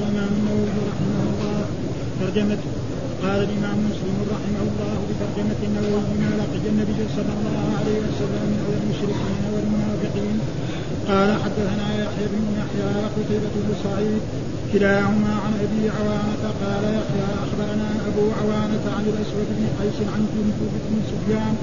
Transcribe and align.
الإمام 0.00 0.30
النووي 0.38 0.70
رحمه 0.90 1.20
الله. 1.30 1.60
ترجمة 2.20 2.62
قال 3.22 3.38
الإمام 3.46 3.76
مسلم 3.90 4.16
رحمه 4.34 4.62
الله 4.68 4.94
بترجمة 5.08 5.60
النووي 5.68 6.12
ما 6.22 6.30
لقي 6.40 6.66
النبي 6.72 7.00
صلى 7.16 7.32
الله 7.38 7.64
عليه 7.78 7.98
وسلم 8.06 8.44
من 8.52 8.60
المشركين 8.80 9.42
والمنافقين. 9.54 10.38
قال 11.10 11.30
حدثنا 11.42 11.86
يحيى 12.02 12.26
بن 12.32 12.44
يحيى 12.60 12.88
وقتيبة 13.02 13.54
بن 13.64 13.70
سعيد 13.84 14.22
كلاهما 14.72 15.32
عن 15.44 15.52
أبي 15.64 15.82
عوانة 15.96 16.44
قال 16.62 16.84
يحيى 16.98 17.26
أخبرنا 17.44 17.88
أبو 18.08 18.24
عوانة 18.38 18.84
عن 18.96 19.04
الأسود 19.12 19.48
بن 19.58 19.64
قيس 19.78 19.98
عن 20.14 20.22
جندب 20.34 20.72
بن 20.86 20.96
سفيان 21.10 21.54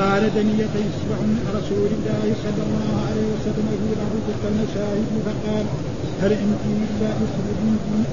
قال 0.00 0.22
دنية 0.38 0.74
يسبع 0.86 1.18
من 1.30 1.40
رسول 1.58 1.90
الله 1.98 2.24
صلى 2.44 2.62
الله 2.68 2.92
عليه 3.08 3.26
وسلم 3.34 3.66
في 3.80 3.88
بعض 4.00 4.12
تلك 4.26 4.42
المشاهد 4.52 5.06
فقال 5.26 5.66
هل 6.22 6.32
أنت 6.32 6.62
إلا 6.66 7.10
مثل 7.22 7.44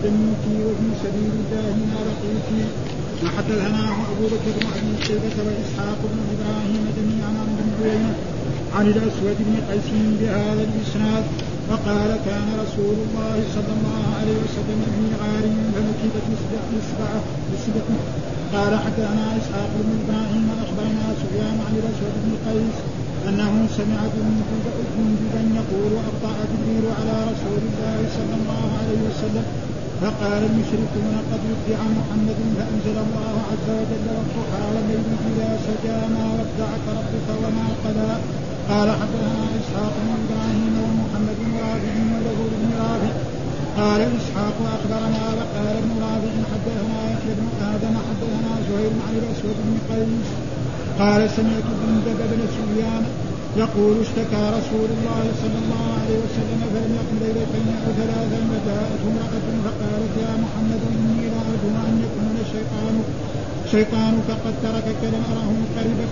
دنيتي 0.04 0.56
وفي 0.66 0.88
سبيل 1.04 1.32
الله 1.42 1.76
ما 1.92 2.00
لقيت؟ 2.08 2.70
وحدثناه 3.24 3.96
أبو 4.12 4.26
بكر 4.34 4.52
بن 4.60 4.68
أبي 4.78 5.04
شيبة 5.08 5.38
وإسحاق 5.46 6.00
بن 6.12 6.20
إبراهيم 6.34 6.84
جميعا 6.98 7.32
عن 7.42 7.50
ابن 7.64 8.14
عن 8.76 8.88
الأسود 8.88 9.38
بن 9.40 9.56
قيس 9.70 9.90
بهذا 10.20 10.64
الإسناد. 10.70 11.24
وقال 11.70 12.12
كان 12.26 12.48
رسول 12.64 12.96
الله 13.06 13.38
صلى 13.56 13.72
الله 13.78 14.04
عليه 14.20 14.38
وسلم 14.44 14.80
في 14.96 15.06
غار 15.22 15.46
فنكبت 15.74 16.26
اصبعه 16.82 17.24
اصبعه 17.56 18.00
قال 18.54 18.74
حدثنا 18.86 19.26
إسحاق 19.40 19.72
بن 19.86 19.92
إبراهيم 20.04 20.46
اخبرنا 20.64 21.06
سفيان 21.22 21.58
عن 21.66 21.74
الأسود 21.82 22.14
بن 22.24 22.32
قيس 22.46 22.78
أنه 23.30 23.54
سمع 23.78 24.00
جندبا 24.16 25.42
يقول 25.60 25.92
ابطا 26.10 26.34
جبريل 26.52 26.86
على 27.00 27.16
رسول 27.32 27.62
الله 27.68 27.98
صلى 28.18 28.36
الله 28.40 28.66
عليه 28.80 29.00
وسلم 29.08 29.46
فقال 30.02 30.42
المشركون 30.50 31.14
قد 31.32 31.42
ودع 31.52 31.80
محمد 32.00 32.40
فأنزل 32.58 32.98
الله 33.06 33.34
عز 33.50 33.68
وجل 33.80 34.08
والضحى 34.16 34.64
والليل 34.74 35.08
إذا 35.30 35.50
سجى 35.66 36.00
ما 36.16 36.26
ودعك 36.38 36.86
ربك 37.00 37.28
وما 37.44 37.68
قلى. 37.84 38.12
قال 38.70 38.90
حدثنا 39.02 39.44
إسحاق 39.60 39.94
بن 40.04 40.10
إبراهيم 40.22 40.74
ومحمد 40.84 41.38
بن 41.42 41.52
رافع 41.66 41.96
وله 42.14 42.40
بن 42.54 42.70
رافع. 42.84 43.14
قال 43.80 44.02
إسحاق 44.20 44.58
أخبرنا 44.76 45.24
وقال 45.38 45.76
ابن 45.84 45.92
رافع 46.06 46.34
حدثنا 46.52 47.00
يحيى 47.14 47.34
بن 47.40 47.48
آدم 47.74 47.96
حدثنا 48.08 48.52
زهير 48.68 48.94
عن 49.06 49.14
الأسود 49.22 49.58
بن 49.66 49.76
قيس. 49.90 50.30
قال 51.00 51.30
سمعت 51.38 51.68
جندب 51.82 52.20
بن 52.32 52.42
سفيان 52.56 53.04
يقول 53.64 53.96
اشتكى 54.06 54.44
رسول 54.58 54.90
الله 54.96 55.24
صلى 55.42 55.58
الله 55.64 55.86
عليه 56.00 56.18
وسلم 56.26 56.60
فلم 56.74 56.92
يقم 57.00 57.18
ليلتين 57.24 57.68
أو 57.84 57.92
ثلاثا 58.00 58.40
فجاءته 58.52 59.04
امرأة 59.12 59.48
فقالت 59.66 60.14
يا 60.26 60.34
محمد 60.44 60.82
إني 60.96 61.26
لا 61.34 61.42
ارجو 61.50 61.72
أن 61.88 61.96
يكون 62.06 62.36
الشيطان 62.46 62.96
شيطانك 63.72 64.30
قد 64.46 64.56
تركك 64.64 65.02
لم 65.14 65.24
اره 65.32 65.50
قربك 65.76 66.12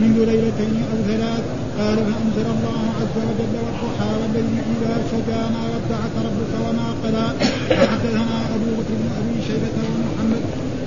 منذ 0.00 0.18
ليلتين 0.30 0.74
أو 0.92 0.98
ثلاث. 1.10 1.44
قال 1.78 1.96
فأنزل 1.96 2.46
الله 2.56 2.82
عز 2.98 3.16
وجل 3.28 3.54
والضحى 3.64 4.10
والليل 4.20 4.56
اذا 4.72 4.94
سجى 5.10 5.42
ما 5.54 5.62
ودعك 5.72 6.14
ربك 6.26 6.52
وما 6.64 6.88
قلى. 7.02 7.26
فحدثنا 7.68 8.36
أبو 8.54 8.68
بكر 8.78 8.94
بن 9.00 9.08
أبي 9.20 9.36
شيبة 9.46 9.76
ومحمد 9.92 10.42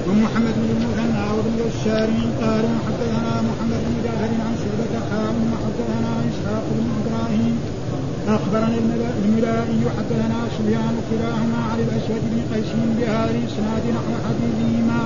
ومحمد 0.10 0.56
بن 0.62 0.70
المثنى 0.76 1.24
وابن 1.36 1.56
بشار 1.66 2.10
قال 2.42 2.66
حدثنا 2.86 3.34
محمد 3.50 3.82
بن 3.88 3.96
جعفر 4.06 4.32
عن 4.46 4.54
شعبة 4.62 4.94
حاء 5.10 5.36
وحدثنا 5.52 6.12
إسحاق 6.30 6.66
بن 6.78 6.88
إبراهيم. 7.00 7.56
أخبرنا 8.28 8.78
الملائي 9.26 9.82
حدثنا 9.98 10.40
سفيان 10.56 10.96
كلاهما 11.10 11.60
عن 11.70 11.80
الأسود 11.86 12.24
بن 12.32 12.40
قيس 12.52 12.72
بهذا 12.98 13.32
الاسناد 13.36 13.84
نحو 13.96 14.12
حديثهما. 14.26 15.02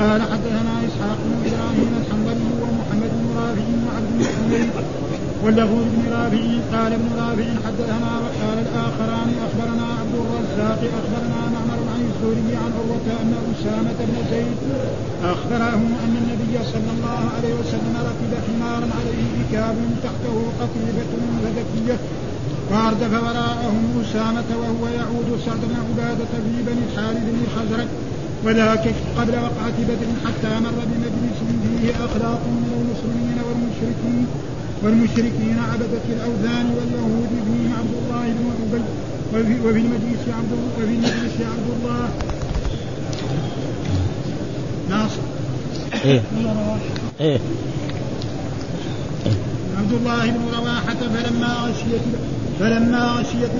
قال 0.00 0.20
حدثنا 0.32 0.74
إسحاق 0.88 1.18
بن 1.26 1.34
إبراهيم 1.48 1.90
الحنظلي 2.00 2.50
ومحمد 2.62 3.10
بن 3.20 3.26
رافع 3.38 3.66
وعبد 3.86 4.10
بن 4.18 4.24
حميد. 4.34 4.70
واللفظ 5.44 5.78
بن 5.94 6.02
رافع 6.16 6.44
قال 6.74 6.92
ابن 6.98 7.08
رافع 7.22 7.48
حدثنا 7.66 8.10
وقال 8.22 8.58
الآخران 8.66 9.28
أخبرنا 9.46 9.86
عبد 10.00 10.14
الرزاق 10.22 10.80
أخبرنا 11.00 11.40
معمر 11.54 11.80
عن 11.98 12.10
الزهري 12.10 12.56
عن 12.56 12.72
عروه 12.78 13.06
أن 13.22 13.32
أسامة 13.52 13.98
بن 14.08 14.16
زيد 14.30 14.58
اخبره 15.24 15.82
أن 16.04 16.14
النبي 16.22 16.64
صلى 16.72 16.90
الله 16.96 17.20
عليه 17.36 17.54
وسلم 17.60 17.94
ركب 18.10 18.32
حمارا 18.46 18.88
عليه 18.98 19.22
ركاب 19.40 19.76
تحته 20.04 20.36
قطيفه 20.60 21.12
فذكيه 21.42 21.98
واردف 22.70 23.12
وراءهم 23.24 23.84
أسامة 24.02 24.48
وهو 24.60 24.84
يعود 24.98 25.28
سعد 25.46 25.60
بن 25.70 25.76
عبادة 25.88 26.32
في 26.44 26.56
بني 26.66 26.82
الحارث 26.88 27.24
بن 27.28 27.38
الخزرج 27.46 27.88
وذاك 28.44 28.94
قبل 29.18 29.34
وقعة 29.46 29.78
بدر 29.88 30.10
حتى 30.24 30.52
مر 30.64 30.78
بمجلس 30.90 31.38
فيه 31.62 31.90
أخلاق 32.06 32.42
من 32.46 32.70
المسلمين 32.80 33.38
والمشركين 33.46 34.26
والمشركين 34.82 35.56
عبدة 35.72 36.04
الأوثان 36.14 36.66
واليهود 36.76 37.32
فيهم 37.46 37.72
عبد 37.78 37.94
الله 38.02 38.24
بن 38.36 38.44
أبي 38.62 39.07
وفي, 39.34 39.60
وفي 39.60 39.78
المجلس 39.78 40.22
عبد 40.28 40.52
وفي 40.78 40.84
المجلس 40.84 41.36
عبد 41.40 41.68
الله. 41.76 42.08
ناصر. 44.90 45.20
إيه. 46.04 46.20
إيه. 47.20 47.38
عبد 49.78 49.92
الله 49.92 50.30
بن 50.30 50.40
رواحة 50.58 50.94
فلما 50.94 51.54
غشيت 51.64 52.02
فلما 52.60 53.02
غشيت 53.04 53.50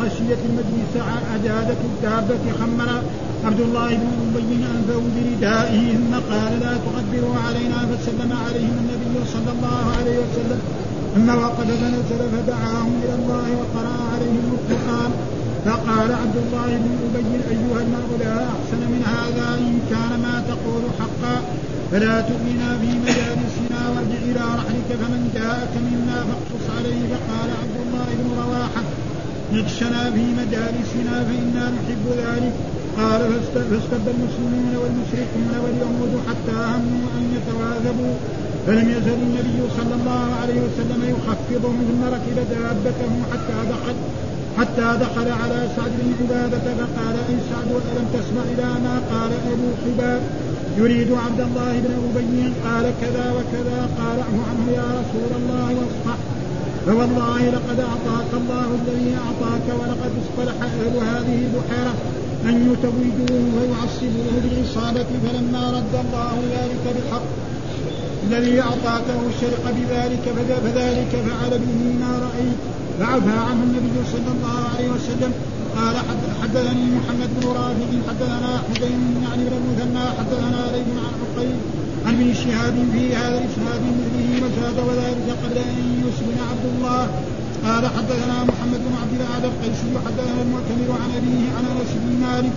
غشيت 0.00 0.38
المجلس 0.48 0.92
أجادت 1.34 1.76
الدابة 1.84 2.52
خمر. 2.60 3.02
عبد 3.44 3.60
الله 3.60 3.88
بن 3.88 4.08
أبي 4.36 4.54
أنفه 4.54 5.02
بردائه 5.16 5.92
ثم 5.92 6.14
قال 6.14 6.60
لا 6.60 6.74
تقدروا 6.86 7.36
علينا 7.46 7.78
فسلم 7.90 8.32
عليهم 8.46 8.76
النبي 8.82 9.26
صلى 9.32 9.52
الله 9.52 9.92
عليه 9.98 10.18
وسلم. 10.18 10.60
ثم 11.16 11.28
وقف 11.28 11.68
فنزل 11.80 12.22
فدعاهم 12.32 12.94
إلى 13.04 13.14
الله 13.20 13.46
وقرأ 13.60 13.96
عليهم 14.12 14.46
القرآن. 14.56 15.12
فقال 15.66 16.10
عبد 16.22 16.36
الله 16.44 16.70
بن 16.84 16.92
أبي 17.06 17.34
أيها 17.54 17.80
المرء 17.86 18.10
لا 18.24 18.36
أحسن 18.54 18.80
من 18.94 19.02
هذا 19.14 19.46
إن 19.66 19.74
كان 19.90 20.12
ما 20.26 20.34
تقول 20.50 20.82
حقا. 20.98 21.36
فلا 21.90 22.20
تؤمنا 22.20 22.68
في 22.80 22.90
مجالسنا 23.06 23.80
وارجع 23.92 24.20
إلى 24.30 24.44
رحلك 24.60 24.88
فمن 25.00 25.22
جاءك 25.38 25.74
منا 25.86 26.18
فاقصص 26.28 26.66
عليه. 26.78 27.00
فقال 27.12 27.48
عبد 27.62 27.76
الله 27.84 28.08
بن 28.20 28.28
رواحة 28.44 28.84
نقشنا 29.54 30.02
في 30.14 30.24
مجالسنا 30.40 31.14
فإنا 31.28 31.64
نحب 31.76 32.04
ذلك. 32.24 32.54
قال 33.00 33.20
فاستب 33.54 34.04
المسلمون 34.14 34.74
والمشركون 34.82 35.52
واليهود 35.62 36.12
حتى 36.28 36.56
هموا 36.72 37.06
أن 37.18 37.24
يتواذبوا. 37.36 38.14
فلم 38.66 38.90
يزل 38.90 39.18
النبي 39.28 39.58
صلى 39.78 39.94
الله 40.00 40.26
عليه 40.42 40.58
وسلم 40.66 41.00
يخفضهم 41.14 41.78
ثم 41.88 42.02
ركب 42.14 42.36
دابته 42.50 43.12
حتى 43.32 43.58
دخل 43.72 43.96
حتى 44.58 44.88
دخل 45.04 45.28
على 45.42 45.68
سعد 45.76 45.92
بن 46.00 46.08
عبادة 46.20 46.66
فقال 46.78 47.16
أي 47.28 47.36
سعد 47.50 47.70
ألم 47.90 48.06
تسمع 48.16 48.42
إلى 48.52 48.68
ما 48.84 48.94
قال 49.10 49.30
أبو 49.52 49.68
حباب؟ 49.84 50.20
يريد 50.78 51.12
عبد 51.12 51.40
الله 51.40 51.72
بن 51.84 51.92
أبي 52.08 52.52
قال 52.66 52.84
كذا 53.00 53.26
وكذا 53.36 53.88
قال 54.00 54.18
عنه 54.48 54.64
يا 54.78 54.88
رسول 55.00 55.30
الله 55.40 55.68
واصفح. 55.78 56.18
فوالله 56.86 57.50
لقد 57.56 57.80
أعطاك 57.80 58.30
الله 58.40 58.66
الذي 58.80 59.16
أعطاك 59.24 59.66
ولقد 59.80 60.12
اصطلح 60.22 60.54
أهل 60.62 60.96
هذه 61.10 61.38
البحيرة 61.46 61.94
أن 62.44 62.72
يتوجوه 62.72 63.44
ويعصبوه 63.56 64.32
بالإصابة 64.42 65.06
فلما 65.24 65.70
رد 65.70 65.94
الله 66.04 66.34
ذلك 66.52 66.94
بالحق 66.94 67.45
الذي 68.26 68.60
أعطاكه 68.60 69.18
الشرق 69.30 69.64
بذلك 69.78 70.24
فذلك 70.64 71.12
فعل 71.26 71.52
به 71.64 71.80
ما 72.00 72.12
رأيت. 72.26 72.60
فعفى 72.98 73.38
عنه 73.48 73.62
النبي 73.68 73.96
صلى 74.12 74.30
الله 74.36 74.58
عليه 74.74 74.88
وسلم. 74.96 75.32
قال 75.76 75.96
حدثني 76.42 76.84
محمد 76.98 77.30
بن 77.40 77.46
رافع 77.48 77.90
حدثنا 78.08 78.52
حسين 78.66 78.98
بن 79.16 79.24
علي 79.32 79.44
بن 79.44 79.56
المثنى 79.62 80.04
حدثنا 80.18 80.60
ليث 80.74 80.88
عن 81.04 81.14
عقيل 81.22 81.56
عن 82.06 82.14
ابن 82.14 82.34
شهاب 82.34 82.74
في 82.92 83.16
هذا 83.16 83.38
الإسناد 83.38 83.82
مثله 84.00 84.28
وزاد 84.44 84.78
وذلك 84.88 85.28
قبل 85.42 85.58
أن 85.58 86.04
يسلم 86.06 86.38
عبد 86.50 86.66
الله. 86.72 87.02
قال 87.66 87.84
حدثنا 87.96 88.36
محمد 88.50 88.80
بن 88.86 88.94
عبد 89.02 89.14
الأعلى 89.20 89.46
القيسي 89.52 89.88
حدثنا 90.06 90.40
المعتمر 90.46 90.88
عن 91.02 91.10
أبيه 91.18 91.44
عن 91.56 91.64
أنس 91.72 91.90
بن 92.04 92.12
مالك 92.26 92.54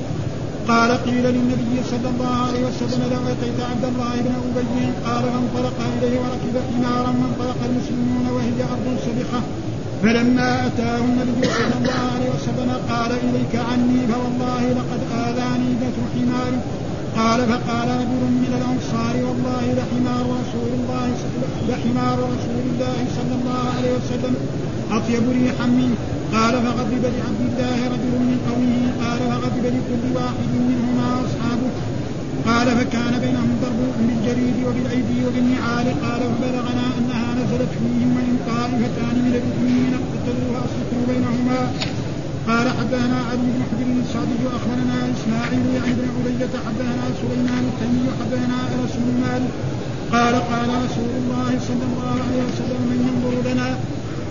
قال 0.69 0.91
قيل 1.05 1.25
للنبي 1.35 1.75
صلى 1.91 2.09
الله 2.13 2.35
عليه 2.47 2.63
وسلم 2.67 3.01
لو 3.13 3.23
اتيت 3.33 3.59
عبد 3.71 3.85
الله 3.91 4.13
بن 4.25 4.33
أبي 4.49 4.85
قال 5.05 5.23
فانطلق 5.33 5.77
إليه 5.97 6.19
وركب 6.19 6.55
حمارا 6.69 7.11
وانطلق 7.21 7.59
المسلمون 7.69 8.25
وهي 8.35 8.59
أرض 8.73 8.87
سبخه 9.05 9.41
فلما 10.03 10.67
أتاه 10.67 10.97
النبي 10.97 11.47
صلى 11.57 11.75
الله 11.79 12.01
عليه 12.15 12.29
وسلم 12.35 12.71
قال 12.89 13.11
إليك 13.11 13.53
عني 13.69 13.99
فوالله 14.11 14.63
لقد 14.79 15.01
آذاني 15.25 15.71
بث 15.81 15.97
حمار. 16.13 16.53
قال 17.17 17.39
فقال 17.51 17.89
رجل 18.01 18.23
من 18.43 18.51
الأنصار 18.59 19.15
والله 19.27 19.63
لحمار 19.79 20.25
رسول 20.41 20.71
الله 20.79 21.07
لحمار 21.69 22.17
رسول 22.33 22.63
الله 22.71 22.97
صلى 23.17 23.33
الله 23.39 23.63
عليه 23.77 23.91
وسلم. 23.97 24.35
أطيب 24.91 25.23
ريحا 25.37 25.65
منه 25.79 25.95
قال 26.33 26.53
فغضب 26.65 27.03
لعبد 27.17 27.41
الله 27.47 27.77
رجل 27.93 28.13
من 28.29 28.37
قومه 28.49 28.83
قال 29.03 29.19
فغضب 29.31 29.65
لكل 29.75 30.03
واحد 30.15 30.49
منهما 30.69 31.07
اصحابه 31.25 31.71
قال 32.47 32.67
فكان 32.79 33.13
بينهم 33.23 33.51
ضرب 33.61 33.79
بالجريد 34.07 34.57
وبالأيدي 34.67 35.19
وبالنعال 35.27 35.87
قال 36.05 36.21
فبلغنا 36.31 36.85
أنها 36.97 37.29
نزلت 37.39 37.71
فيهم 37.79 38.09
وإن 38.15 38.35
طائفتان 38.49 39.15
من 39.25 39.33
المؤمنين 39.39 39.91
اقتتلوا 39.99 40.49
فاصلحوا 40.55 41.03
بينهما. 41.09 41.59
قال 42.49 42.67
حدثنا 42.79 43.19
علي 43.29 43.47
بن 43.55 43.61
حجر 43.69 43.87
الصادق 44.03 44.39
واخبرنا 44.45 44.97
إسماعيل 45.15 45.65
يعني 45.75 45.93
بن 45.97 46.05
عبيدة 46.15 46.53
حدثنا 46.65 47.05
سليمان 47.21 47.63
التيمي 47.71 48.07
حدثنا 48.19 48.57
بن 49.05 49.13
مالك 49.23 49.51
قال 50.13 50.35
قال 50.51 50.69
رسول 50.85 51.11
الله 51.21 51.51
صلى 51.67 51.85
الله 51.89 52.15
عليه 52.25 52.41
وسلم 52.47 52.81
من 52.91 52.99
ينظر 53.07 53.35
لنا 53.49 53.69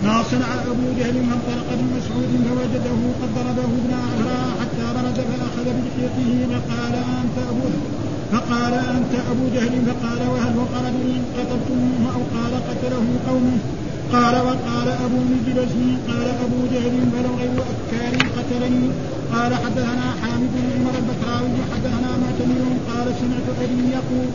ما 0.03 0.23
صنع 0.31 0.49
ابو 0.71 0.87
جهل 0.99 1.15
فانطلق 1.29 1.67
ابن 1.75 1.85
مسعود 1.97 2.31
فوجده 2.45 2.99
قد 3.21 3.29
ضربه 3.35 3.71
ابن 3.81 3.91
اعرى 4.03 4.39
حتى 4.59 4.85
برد 4.95 5.17
فأخذ 5.29 5.65
بلحيته 5.77 6.47
فقال 6.53 6.93
أنت 7.19 7.37
أبو 7.51 7.67
فقال 8.31 8.73
أنت 8.73 9.13
أبو 9.31 9.45
جهل. 9.55 9.73
فقال 9.87 10.21
وهل 10.33 10.53
وقر 10.57 10.85
به 10.95 11.11
قتلتموه 11.35 12.03
أو 12.15 12.21
قال 12.35 12.53
قتله 12.69 13.05
قومه؟ 13.27 13.57
قال 14.13 14.35
وقال 14.47 14.87
أبو 15.05 15.19
مجلس 15.33 15.73
قال 16.09 16.27
أبو 16.45 16.59
جهل 16.73 16.95
فلو 17.13 17.31
غير 17.39 17.57
أفكار 17.73 18.13
قتلني. 18.37 18.89
قال 19.33 19.51
حدثنا 19.63 20.07
حامد 20.21 20.49
بن 20.55 20.67
عمر 20.75 20.93
البكراوي. 21.01 21.59
حدثنا 21.71 22.09
معتمر 22.21 22.61
قال 22.89 23.07
سمعت 23.19 23.47
أبي 23.63 23.79
يقول. 23.97 24.29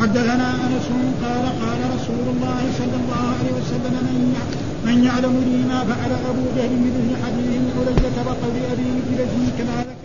حدثنا 0.00 0.48
أنس 0.66 0.88
قال 1.24 1.44
قال 1.62 1.80
رسول 1.96 2.26
الله 2.34 2.62
صلى 2.78 2.96
الله 3.00 3.24
عليه 3.38 3.52
وسلم 3.58 3.94
من 4.16 4.34
من 4.84 5.04
يعلم 5.04 5.34
لي 5.46 5.56
ما 5.68 5.78
فعل 5.84 6.12
أبو 6.30 6.42
جهل 6.56 6.68
بمثل 6.68 7.10
حديث 7.24 7.62
علية 7.76 8.16
وقول 8.26 8.54
أبي 8.72 8.86
مجلس 8.96 9.32
كما. 9.58 9.97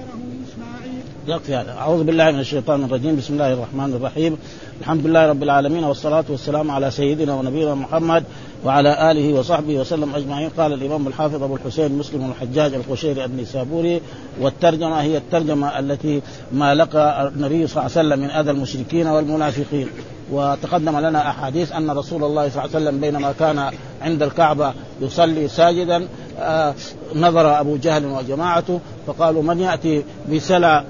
يكفي 1.28 1.56
هذا. 1.56 1.72
أعوذ 1.72 2.04
بالله 2.04 2.31
من 2.31 2.40
الشيطان 2.40 2.84
الرجيم. 2.84 3.16
بسم 3.16 3.34
الله 3.34 3.54
الرحمن 3.54 3.94
الرحيم. 3.94 4.38
الحمد 4.81 5.08
لله 5.08 5.30
رب 5.30 5.44
العالمين 5.44 5.84
والصلاة 5.84 6.24
والسلام 6.30 6.72
على 6.72 6.92
سيدنا 6.92 7.36
ونبينا 7.36 7.75
محمد 7.75 8.24
وعلى 8.66 9.12
آله 9.12 9.34
وصحبه 9.34 9.80
وسلم 9.80 10.16
أجمعين. 10.16 10.50
قال 10.58 10.74
الإمام 10.74 11.08
الحافظ 11.08 11.44
أبو 11.44 11.56
الحسين 11.56 11.98
مسلم 11.98 12.31
الحجاج 12.31 12.74
القشيري 12.74 13.25
النسابوري 13.25 14.02
والترجمة 14.42 15.02
هي 15.02 15.18
الترجمة 15.18 15.80
التي 15.80 16.22
ما 16.52 16.75
لقى 16.75 17.31
النبي 17.36 17.68
صلى 17.68 17.86
الله 17.86 17.98
عليه 17.98 18.08
وسلم 18.08 18.19
من 18.19 18.30
أذى 18.30 18.52
المشركين 18.52 19.08
والمنافقين. 19.08 19.88
وتقدم 20.31 21.00
لنا 21.00 21.30
أحاديث 21.30 21.72
أن 21.72 21.92
رسول 21.92 22.24
الله 22.24 22.50
صلى 22.50 22.64
الله 22.64 22.76
عليه 22.76 22.86
وسلم 22.86 23.02
بينما 23.02 23.31
كان 23.40 23.72
عند 24.02 24.24
الكعبة 24.24 24.74
يصلي 25.02 25.48
ساجدا 25.48 26.08
آه 26.40 26.74
نظر 27.16 27.60
أبو 27.60 27.76
جهل 27.76 28.06
وجماعته 28.06 28.80
فقالوا 29.08 29.44
من 29.44 29.60
يأتي 29.60 30.04
بسلع 30.31 30.84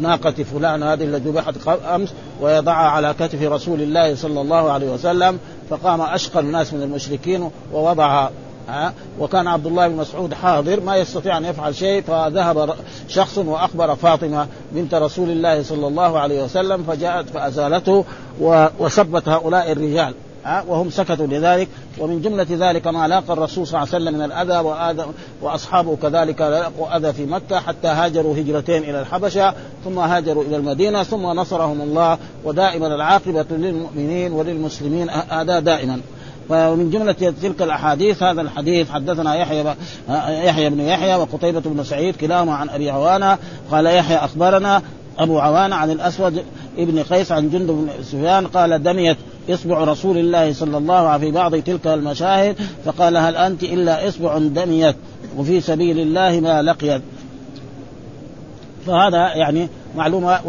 ناقة 0.00 0.30
فلان 0.30 0.82
هذه 0.82 1.04
التي 1.04 1.28
ذبحت 1.28 1.68
أمس 1.68 2.12
ويضعها 2.40 2.88
على 2.88 3.14
كتف 3.20 3.42
رسول 3.42 3.82
الله 3.82 4.14
صلى 4.14 4.40
الله 4.40 4.72
عليه 4.72 4.90
وسلم 4.90 5.38
فقام 5.70 6.00
أشقى 6.00 6.40
الناس 6.40 6.74
من 6.74 6.82
المشركين 6.82 7.50
ووضعها 7.72 8.30
ها؟ 8.68 8.92
وكان 9.20 9.46
عبد 9.46 9.66
الله 9.66 9.88
بن 9.88 9.96
مسعود 9.96 10.34
حاضر 10.34 10.80
ما 10.80 10.96
يستطيع 10.96 11.38
أن 11.38 11.44
يفعل 11.44 11.74
شيء 11.74 12.02
فذهب 12.02 12.74
شخص 13.08 13.38
وأخبر 13.38 13.94
فاطمة 13.94 14.46
بنت 14.72 14.94
رسول 14.94 15.30
الله 15.30 15.62
صلى 15.62 15.86
الله 15.86 16.18
عليه 16.18 16.44
وسلم 16.44 16.82
فجاءت 16.82 17.28
فأزالته 17.28 18.04
وسبت 18.78 19.28
هؤلاء 19.28 19.72
الرجال. 19.72 20.14
وهم 20.46 20.90
سكتوا 20.90 21.26
لذلك. 21.26 21.68
ومن 21.98 22.22
جملة 22.22 22.46
ذلك 22.50 22.86
ما 22.86 23.08
لاقى 23.08 23.32
الرسول 23.32 23.66
صلى 23.66 23.82
الله 23.82 23.94
عليه 23.94 24.04
وسلم 24.04 24.18
من 24.18 24.24
الأذى 24.24 24.58
وآذى 24.58 25.06
وأصحابه 25.42 25.96
كذلك 25.96 26.40
لاقوا 26.40 26.96
أذى 26.96 27.12
في 27.12 27.26
مكة 27.26 27.60
حتى 27.60 27.88
هاجروا 27.88 28.36
هجرتين 28.36 28.82
إلى 28.82 29.00
الحبشة 29.00 29.54
ثم 29.84 29.98
هاجروا 29.98 30.44
إلى 30.44 30.56
المدينة 30.56 31.02
ثم 31.02 31.26
نصرهم 31.26 31.80
الله. 31.80 32.18
ودائما 32.44 32.86
العاقبة 32.86 33.46
للمؤمنين 33.50 34.32
وللمسلمين 34.32 35.10
هذا 35.10 35.60
دائما. 35.60 36.00
ومن 36.48 36.90
جملة 36.90 37.34
تلك 37.42 37.62
الأحاديث 37.62 38.22
هذا 38.22 38.40
الحديث 38.40 38.90
حدثنا 38.90 39.34
يحيى 39.34 39.74
يحيى 40.28 40.70
بن 40.70 40.80
يحيى 40.80 41.14
وقتيبة 41.14 41.60
بن 41.60 41.84
سعيد 41.84 42.16
كلاهما 42.16 42.54
عن 42.54 42.68
أبي 42.68 42.90
عوانة. 42.90 43.38
قال 43.70 43.86
يحيى 43.86 44.16
أخبرنا 44.16 44.82
أبو 45.18 45.38
عوانة 45.38 45.76
عن 45.76 45.90
الأسود 45.90 46.44
ابن 46.78 47.02
قيس 47.02 47.32
عن 47.32 47.50
جند 47.50 47.70
بن 47.70 47.88
سفيان 48.02 48.46
قال 48.46 48.82
دميت 48.82 49.16
إصبع 49.50 49.84
رسول 49.84 50.18
الله 50.18 50.52
صلى 50.52 50.78
الله 50.78 50.94
عليه 50.94 51.08
وسلم 51.08 51.30
في 51.30 51.30
بعض 51.30 51.56
تلك 51.56 51.86
المشاهد 51.86 52.56
فقال 52.84 53.16
هل 53.16 53.36
أنت 53.36 53.62
إلا 53.62 54.08
إصبع 54.08 54.38
دميت 54.38 54.96
وفي 55.36 55.60
سبيل 55.60 55.98
الله 55.98 56.40
ما 56.40 56.62
لقيت؟ 56.62 57.02
فهذا 58.86 59.34
يعني 59.34 59.68
معلومة 59.96 60.40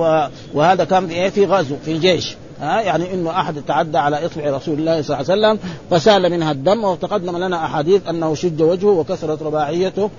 وهذا 0.54 0.84
كان 0.84 1.08
في 1.08 1.32
في 1.32 1.46
غزو 1.46 1.76
في 1.86 1.92
الجيش. 1.92 2.36
ها؟ 2.62 2.82
يعني 2.82 3.14
إنه 3.14 3.30
أحد 3.30 3.62
تعدى 3.68 3.98
على 3.98 4.26
إصبع 4.26 4.58
رسول 4.58 4.80
الله 4.80 5.02
صلى 5.02 5.20
الله 5.20 5.32
عليه 5.32 5.58
وسلم 5.58 5.72
فسال 5.90 6.32
منها 6.32 6.52
الدم 6.52 6.84
وتقدم 6.84 7.38
لنا 7.38 7.66
أحاديث 7.66 8.08
أنه 8.10 8.36
شج 8.36 8.62
وجهه 8.62 8.88
وكسرت 8.88 9.44
رباعيته. 9.44 10.10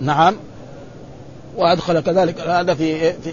نعم. 0.00 0.36
وأدخل 1.56 2.00
كذلك 2.00 2.40
هذا 2.40 2.74
في 2.74 3.12
في 3.12 3.30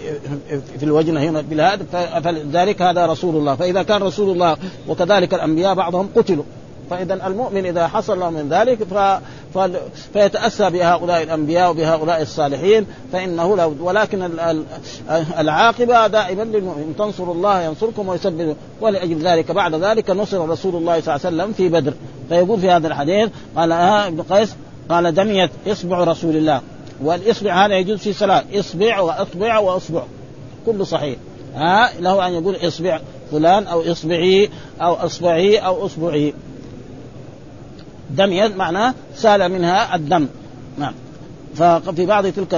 في 0.78 0.82
الوجنة 0.82 1.20
هنا 1.20 1.40
بالهاد 1.40 1.82
فلذلك 2.24 2.82
هذا 2.82 3.06
رسول 3.06 3.36
الله. 3.36 3.54
فإذا 3.54 3.82
كان 3.82 4.02
رسول 4.02 4.30
الله 4.30 4.56
وكذلك 4.88 5.34
الأنبياء 5.34 5.74
بعضهم 5.74 6.08
قتلوا. 6.16 6.44
فإذا 6.90 7.26
المؤمن 7.26 7.66
إذا 7.66 7.86
حصل 7.86 8.20
له 8.20 8.30
من 8.30 8.48
ذلك 8.48 8.78
ف... 8.82 9.58
فيتأسى 10.12 10.70
بهؤلاء 10.70 11.22
الأنبياء 11.22 11.70
وبهؤلاء 11.70 12.22
الصالحين 12.22 12.86
فإنه 13.12 13.56
لا 13.56 13.64
ولكن 13.64 14.30
العاقبة 15.38 16.06
دائما 16.06 16.42
للمؤمن. 16.42 16.94
تنصروا 16.98 17.34
الله 17.34 17.62
ينصركم 17.62 18.08
ويثبت 18.08 18.56
ولأجل 18.80 19.18
ذلك 19.28 19.50
بعد 19.50 19.74
ذلك 19.74 20.10
نصر 20.10 20.48
رسول 20.48 20.76
الله 20.76 21.00
صلى 21.00 21.16
الله 21.16 21.26
عليه 21.26 21.36
وسلم 21.36 21.52
في 21.52 21.68
بدر. 21.68 21.92
فيقول 22.28 22.60
في 22.60 22.70
هذا 22.70 22.88
الحديث 22.88 23.28
قال 23.56 23.72
آه 23.72 24.06
ابن 24.06 24.22
قيس 24.22 24.54
قال 24.88 25.14
دميت 25.14 25.50
إصبع 25.66 26.04
رسول 26.04 26.36
الله. 26.36 26.60
والإصبع 27.02 27.66
هذا 27.66 27.74
يجوز 27.74 27.98
في 27.98 28.12
صلاة. 28.12 28.44
إصبع 28.54 29.00
وأصبع 29.00 29.58
وأصبع. 29.58 30.02
كله 30.66 30.84
صحيح. 30.84 31.16
ها؟ 31.54 32.00
له 32.00 32.26
أن 32.26 32.32
يقول 32.32 32.56
إصبع 32.62 33.00
فلان 33.30 33.66
أو 33.66 33.92
إصبعي 33.92 34.50
أو 34.80 34.94
أصبعي 34.94 35.58
أو 35.58 35.86
أصبعي. 35.86 36.34
دم 38.10 38.56
معناه 38.56 38.94
سال 39.16 39.48
منها 39.48 39.94
الدم. 39.94 40.26
نعم. 40.78 40.92
ففي 41.56 42.06
بعض 42.06 42.26
تلك 42.26 42.54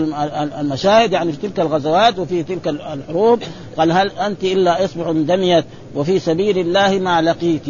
المشاهد 0.60 1.12
يعني 1.12 1.32
في 1.32 1.48
تلك 1.48 1.60
الغزوات 1.60 2.18
وفي 2.18 2.42
تلك 2.42 2.68
الحروب 2.68 3.42
قال 3.78 3.92
هل 3.92 4.10
أنت 4.10 4.44
إلا 4.44 4.84
إصبع 4.84 5.12
دميت 5.12 5.64
وفي 5.94 6.18
سبيل 6.18 6.58
الله 6.58 6.98
ما 6.98 7.22
لقيت؟ 7.22 7.62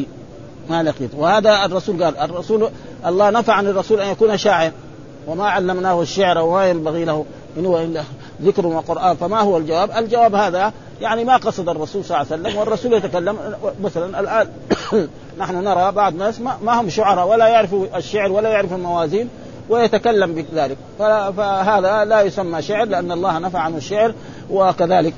ما 0.70 0.82
لقيت. 0.82 1.10
وهذا 1.16 1.64
الرسول 1.64 2.04
قال 2.04 2.16
الرسول 2.16 2.70
الله 3.06 3.30
نفع 3.30 3.52
عن 3.52 3.66
الرسول 3.66 4.00
أن 4.00 4.10
يكون 4.10 4.36
شاعر. 4.36 4.72
وما 5.28 5.48
علمناه 5.48 6.02
الشعر 6.02 6.38
وما 6.38 6.66
ينبغي 6.66 7.04
له 7.04 7.24
إن 7.56 7.66
هو 7.66 7.78
إلا 7.78 8.02
ذكر 8.42 8.66
وقرآن 8.66 9.16
فما 9.16 9.40
هو 9.40 9.56
الجواب؟ 9.56 9.90
الجواب 9.90 10.34
هذا 10.34 10.72
يعني 11.00 11.24
ما 11.24 11.36
قصد 11.36 11.68
الرسول 11.68 12.04
صلى 12.04 12.16
الله 12.16 12.32
عليه 12.32 12.42
وسلم 12.42 12.58
والرسول 12.60 12.92
يتكلم 12.92 13.36
مثلا 13.82 14.20
الآن. 14.20 14.48
نحن 15.38 15.64
نرى 15.64 15.92
بعض 15.92 16.12
الناس 16.12 16.40
ما 16.40 16.80
هم 16.80 16.90
شعراء 16.90 17.28
ولا 17.28 17.48
يعرفوا 17.48 17.86
الشعر 17.96 18.32
ولا 18.32 18.48
يعرفوا 18.48 18.76
الموازين 18.76 19.28
ويتكلم 19.68 20.34
بذلك. 20.34 20.76
فهذا 20.98 22.04
لا 22.04 22.20
يسمى 22.20 22.62
شعر 22.62 22.84
لأن 22.84 23.12
الله 23.12 23.38
نفى 23.38 23.58
عنه 23.58 23.76
الشعر 23.76 24.14
وكذلك. 24.50 25.14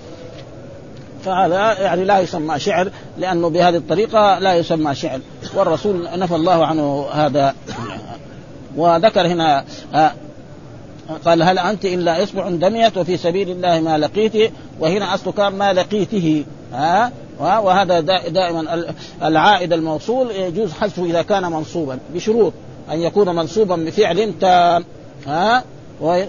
فهذا 1.24 1.80
يعني 1.80 2.04
لا 2.04 2.20
يسمى 2.20 2.58
شعر 2.58 2.90
لأنه 3.18 3.50
بهذه 3.50 3.76
الطريقة 3.76 4.38
لا 4.38 4.54
يسمى 4.54 4.94
شعر 4.94 5.20
والرسول 5.54 6.08
نفى 6.18 6.34
الله 6.34 6.66
عنه 6.66 7.06
هذا. 7.12 7.54
وذكر 8.76 9.26
هنا 9.26 9.64
آه، 9.94 10.12
قال 11.24 11.42
هل 11.42 11.58
أنت 11.58 11.84
إلا 11.84 12.22
إصبع 12.22 12.48
دميت 12.48 12.98
وفي 12.98 13.16
سبيل 13.16 13.50
الله 13.50 13.80
ما 13.80 13.98
لقيت 13.98 14.52
وهنا 14.80 15.14
اصله 15.14 15.32
كان 15.32 15.52
ما 15.52 15.72
لقيته. 15.72 16.44
ها 16.72 17.12
وهذا 17.40 18.00
دائما 18.28 18.84
العائد 19.22 19.72
الموصول 19.72 20.30
يجوز 20.30 20.72
حذفه 20.72 21.04
إذا 21.04 21.22
كان 21.22 21.42
منصوبا 21.42 21.98
بشروط 22.14 22.52
أن 22.90 23.00
يكون 23.00 23.36
منصوبا 23.36 23.76
بفعل 23.76 24.32
تام. 24.40 24.84
ها 25.26 25.64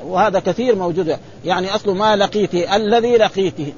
وهذا 0.05 0.39
كثير 0.39 0.75
موجود 0.75 1.17
يعني 1.45 1.75
اصله 1.75 1.93
ما 1.93 2.15
لقيته 2.15 2.75
الذي 2.75 3.17
لقيته 3.17 3.73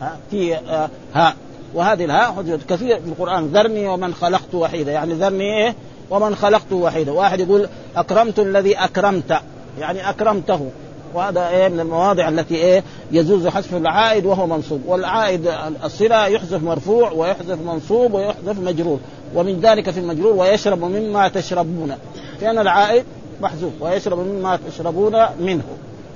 ها 0.00 0.18
في 0.30 0.56
آه، 0.56 0.90
ها. 1.14 1.34
وهذه 1.74 2.04
الهاء 2.04 2.58
كثير 2.68 3.00
في 3.00 3.08
القرآن 3.08 3.46
ذرني 3.46 3.88
ومن 3.88 4.14
خلقت 4.14 4.54
وحيدا. 4.54 4.92
يعني 4.92 5.14
ذرني 5.14 5.64
إيه؟ 5.64 5.74
ومن 6.10 6.34
خلقته 6.34 6.76
وحيدا. 6.76 7.12
واحد 7.12 7.40
يقول 7.40 7.68
أكرمت 7.96 8.38
الذي 8.38 8.76
أكرمت 8.76 9.40
يعني 9.78 10.10
أكرمته. 10.10 10.70
وهذا 11.14 11.48
إيه؟ 11.48 11.68
من 11.68 11.80
المواضع 11.80 12.28
التي 12.28 12.54
إيه؟ 12.54 12.82
يجوز 13.12 13.46
حذف 13.46 13.74
العائد 13.74 14.26
وهو 14.26 14.46
منصوب. 14.46 14.80
والعائد 14.86 15.50
الصلة 15.84 16.26
يحذف 16.26 16.62
مرفوع 16.62 17.10
ويحذف 17.10 17.58
منصوب 17.60 18.14
ويحذف 18.14 18.58
مجرور. 18.58 18.98
ومن 19.34 19.60
ذلك 19.60 19.90
في 19.90 20.00
المجرور 20.00 20.32
ويشرب 20.32 20.84
مما 20.84 21.28
تشربون. 21.28 21.96
كان 22.40 22.58
العائد 22.58 23.04
محذوف 23.40 23.72
ويشرب 23.80 24.18
مما 24.18 24.58
تشربون 24.68 25.16
منه. 25.40 25.64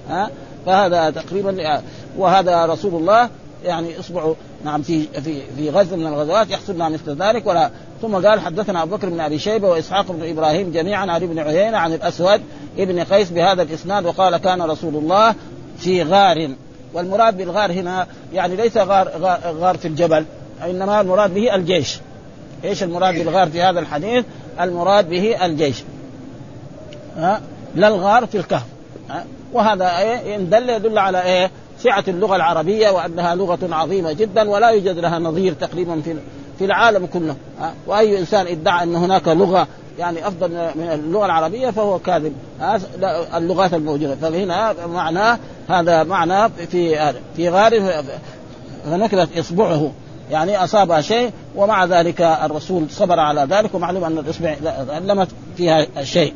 ها؟ 0.09 0.31
فهذا 0.67 1.11
تقريبا 1.11 1.83
وهذا 2.19 2.67
رسول 2.67 2.95
الله 2.95 3.29
يعني 3.65 4.01
اصبعوا 4.01 4.35
نعم 4.65 4.83
في 4.83 5.03
في 5.03 5.43
في 5.57 5.71
غزو 5.71 5.97
من 5.97 6.07
الغزوات 6.07 6.51
يحصلنا 6.51 6.89
مثل 6.89 7.23
ذلك 7.23 7.47
ولا 7.47 7.71
ثم 8.03 8.27
قال 8.27 8.41
حدثنا 8.41 8.83
أبو 8.83 8.97
بكر 8.97 9.09
بن 9.09 9.21
أبي 9.21 9.39
شيبة 9.39 9.69
وإسحاق 9.69 10.13
بن 10.13 10.31
إبراهيم 10.31 10.73
جميعا 10.73 11.01
عن 11.01 11.23
ابن 11.23 11.39
عيينة 11.39 11.79
عن 11.79 11.93
الأسود 11.93 12.41
ابن 12.79 13.01
قيس 13.01 13.31
بهذا 13.31 13.63
الإسناد 13.63 14.07
وقال 14.07 14.37
كان 14.37 14.63
رسول 14.63 14.95
الله 14.97 15.35
في 15.79 16.03
غار 16.03 16.51
والمراد 16.95 17.37
بالغار 17.37 17.73
هنا 17.73 18.07
يعني 18.33 18.57
ليس 18.57 18.77
غار 18.77 19.09
غار, 19.09 19.41
غار 19.45 19.77
في 19.77 19.89
الجبل 19.89 20.25
إنما 20.65 21.01
المراد 21.01 21.35
به 21.35 21.55
الجيش 21.55 21.99
إيش 22.65 22.83
المراد 22.83 23.15
بالغار 23.15 23.49
في 23.49 23.63
هذا 23.63 23.81
الحديث؟ 23.81 24.25
المراد 24.61 25.09
به 25.09 25.47
الجيش 25.47 25.83
ها 27.17 27.41
لا 27.75 27.89
الغار 27.89 28.27
في 28.27 28.39
الكهف 28.39 28.67
ها؟ 29.11 29.25
وهذا 29.53 29.99
إيه 29.99 30.37
دل 30.37 30.71
يدل 30.71 30.99
على 30.99 31.23
إيه؟ 31.23 31.51
سعة 31.83 32.05
اللغة 32.09 32.37
العربية 32.37 32.91
وأنها 32.91 33.35
لغة 33.35 33.59
عظيمة 33.63 34.13
جدا 34.13 34.51
ولا 34.51 34.69
يوجد 34.69 34.99
لها 34.99 35.19
نظير 35.19 35.53
تقريبا 35.53 36.01
في 36.01 36.17
في 36.59 36.65
العالم 36.65 37.07
كله. 37.07 37.37
وأي 37.87 38.19
إنسان 38.19 38.47
ادعى 38.47 38.83
أن 38.83 38.97
هناك 38.97 39.29
لغة 39.29 39.67
يعني 39.99 40.29
أفضل 40.29 40.49
من 40.51 40.91
اللغة 40.93 41.27
العربية 41.27 41.71
فهو 41.71 41.99
كاذب. 41.99 42.33
اللغات 43.35 43.75
الموجودة. 43.75 44.17
فهنا 44.17 44.75
معناه 44.87 45.39
هذا 45.69 46.03
معناه 46.03 46.51
في 46.71 47.13
في 47.37 47.49
غار 47.49 48.03
فنكبت 48.85 49.39
إصبعه. 49.39 49.93
يعني 50.31 50.65
أصاب 50.65 51.01
شيء 51.01 51.31
ومع 51.57 51.85
ذلك 51.85 52.21
الرسول 52.21 52.91
صبر 52.91 53.21
على 53.21 53.47
ذلك 53.51 53.75
ومعلوم 53.75 54.05
أن 54.05 54.19
الإصبع 54.19 54.55
لمت 54.99 55.29
فيها 55.57 55.87
شيء. 56.03 56.35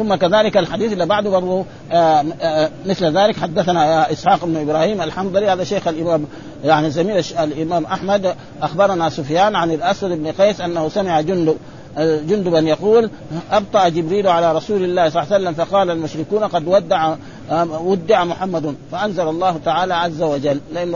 ثم 0.00 0.14
كذلك 0.14 0.56
الحديث 0.56 0.92
اللي 0.92 1.06
بعده 1.06 1.30
برضه 1.30 1.64
آه، 1.92 2.24
آه، 2.40 2.70
مثل 2.86 3.18
ذلك. 3.18 3.36
حدثنا 3.36 4.12
إسحاق 4.12 4.44
بن 4.44 4.56
إبراهيم 4.56 5.02
الحنظلي 5.02 5.48
هذا 5.48 5.64
شيخ 5.64 5.88
الإمام 5.88 6.26
يعني 6.64 6.90
زميل 6.90 7.24
الإمام 7.40 7.84
أحمد. 7.84 8.34
أخبرنا 8.62 9.08
سفيان 9.08 9.56
عن 9.56 9.70
الأسود 9.70 10.10
بن 10.10 10.32
قيس 10.32 10.60
أنه 10.60 10.88
سمع 10.88 11.20
جندب 11.20 11.56
آه، 11.98 12.20
جندبا 12.20 12.58
يقول 12.58 13.10
أبطأ 13.50 13.88
جبريل 13.88 14.26
على 14.28 14.52
رسول 14.52 14.84
الله 14.84 15.08
صلى 15.08 15.22
الله 15.22 15.34
عليه 15.34 15.44
وسلم 15.44 15.64
فقال 15.64 15.90
المشركون 15.90 16.44
قد 16.44 16.68
ودع 16.68 17.14
ودع 17.80 18.24
محمد 18.24 18.74
فأنزل 18.92 19.28
الله 19.28 19.60
تعالى 19.64 19.94
عز 19.94 20.22
وجل. 20.22 20.60
لأن 20.74 20.94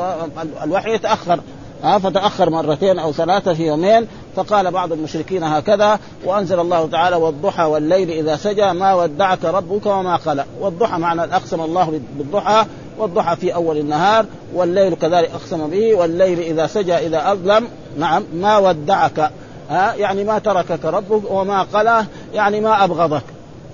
الوحي 0.62 0.94
يتأخر 0.94 1.40
فتأخر 1.82 2.50
مرتين 2.50 2.98
أو 2.98 3.12
ثلاثة 3.12 3.54
في 3.54 3.66
يومين 3.66 4.06
فقال 4.36 4.70
بعض 4.70 4.92
المشركين 4.92 5.44
هكذا 5.44 5.98
وأنزل 6.24 6.60
الله 6.60 6.88
تعالى 6.88 7.16
والضحى 7.16 7.62
والليل 7.62 8.10
إذا 8.10 8.36
سجى 8.36 8.72
ما 8.72 8.94
ودعك 8.94 9.44
ربك 9.44 9.86
وما 9.86 10.16
قلى. 10.16 10.44
والضحى 10.60 10.98
معنى 10.98 11.22
أقسم 11.22 11.60
الله 11.60 12.00
بالضحى 12.18 12.66
والضحى 12.98 13.36
في 13.36 13.54
أول 13.54 13.78
النهار 13.78 14.26
والليل 14.54 14.94
كذلك 14.94 15.30
أقسم 15.30 15.70
به 15.70 15.94
والليل 15.94 16.38
إذا 16.38 16.66
سجى 16.66 16.94
إذا 16.94 17.32
أظلم. 17.32 17.68
نعم 17.98 18.24
ما 18.34 18.58
ودعك. 18.58 19.30
ها 19.70 19.94
يعني 19.94 20.24
ما 20.24 20.38
تركك 20.38 20.84
ربك 20.84 21.30
وما 21.30 21.62
قلى 21.62 22.04
يعني 22.34 22.60
ما 22.60 22.84
أبغضك. 22.84 23.24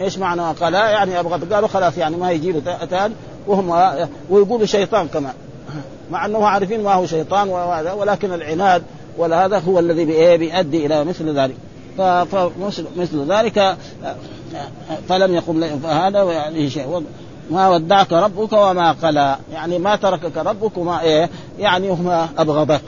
إيش 0.01 0.19
معنى 0.19 0.43
قلى؟ 0.43 0.79
يعني 0.79 1.21
ابغضك 1.21 1.53
قالوا 1.53 1.69
خلاص 1.69 1.99
يعني 1.99 2.17
ما 2.17 2.31
يجي 2.31 2.53
له 2.53 2.61
تان 2.91 3.13
وهم 3.47 3.71
ويقولوا 4.31 4.67
شيطان 4.67 5.09
كمان 5.09 5.33
مع 6.11 6.27
أنه 6.27 6.47
عارفين 6.47 6.83
ما 6.83 6.93
هو 6.95 7.07
شيطان 7.07 7.49
ولكن 7.99 8.33
العناد 8.33 8.83
ولا 9.19 9.45
هذا 9.45 9.59
هو 9.59 9.79
الذي 9.79 10.05
بيؤدي 10.37 10.87
إلى 10.87 11.05
مثل 11.05 11.39
ذلك. 11.39 11.57
فمثل 11.99 13.33
ذلك 13.33 13.77
فلم 15.09 15.35
يقم 15.35 15.79
فهذا 15.79 16.23
يعني 16.23 16.71
شيء. 16.71 17.05
ما 17.51 17.69
ودعك 17.69 18.13
ربك 18.13 18.53
وما 18.53 18.93
قلى. 18.93 19.37
يعني 19.53 19.79
ما 19.79 19.97
تركك 19.97 20.37
ربك 20.37 20.77
وما 20.77 21.01
إيه؟ 21.01 21.31
يعني 21.59 21.91
هما 21.91 22.29
أبغضك. 22.39 22.83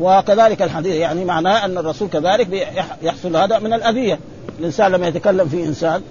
وكذلك 0.00 0.62
الحديث 0.62 0.94
يعني 0.94 1.24
معناه 1.24 1.64
أن 1.64 1.78
الرسول 1.78 2.08
كذلك 2.08 2.68
يحصل 3.02 3.36
هذا 3.36 3.58
من 3.58 3.72
الأذية. 3.72 4.18
الإنسان 4.58 4.92
لما 4.92 5.08
يتكلم 5.08 5.48
في 5.48 5.64
إنسان 5.64 6.02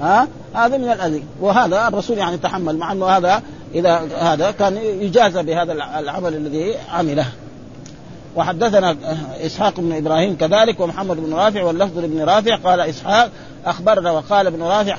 ها؟ 0.00 0.28
هذا 0.54 0.76
من 0.76 0.90
الأذية. 0.90 1.22
وهذا 1.40 1.88
الرسول 1.88 2.18
يعني 2.18 2.36
تحمل 2.36 2.76
مع 2.76 2.92
أنه 2.92 3.06
هذا 3.06 3.42
إذا 3.74 4.08
هذا 4.18 4.50
كان 4.50 4.76
يجازى 4.76 5.42
بهذا 5.42 5.72
العمل 5.72 6.34
الذي 6.34 6.74
عمله. 6.92 7.26
وحدثنا 8.36 8.96
إسحاق 9.46 9.80
بن 9.80 9.92
إبراهيم 9.92 10.36
كذلك 10.36 10.80
ومحمد 10.80 11.16
بن 11.16 11.34
رافع 11.34 11.62
واللفظ 11.62 11.98
لابن 11.98 12.20
رافع 12.20 12.56
قال 12.56 12.80
إسحاق 12.80 13.30
أخبرنا 13.66 14.10
وقال 14.10 14.46
ابن 14.46 14.62
رافع 14.62 14.94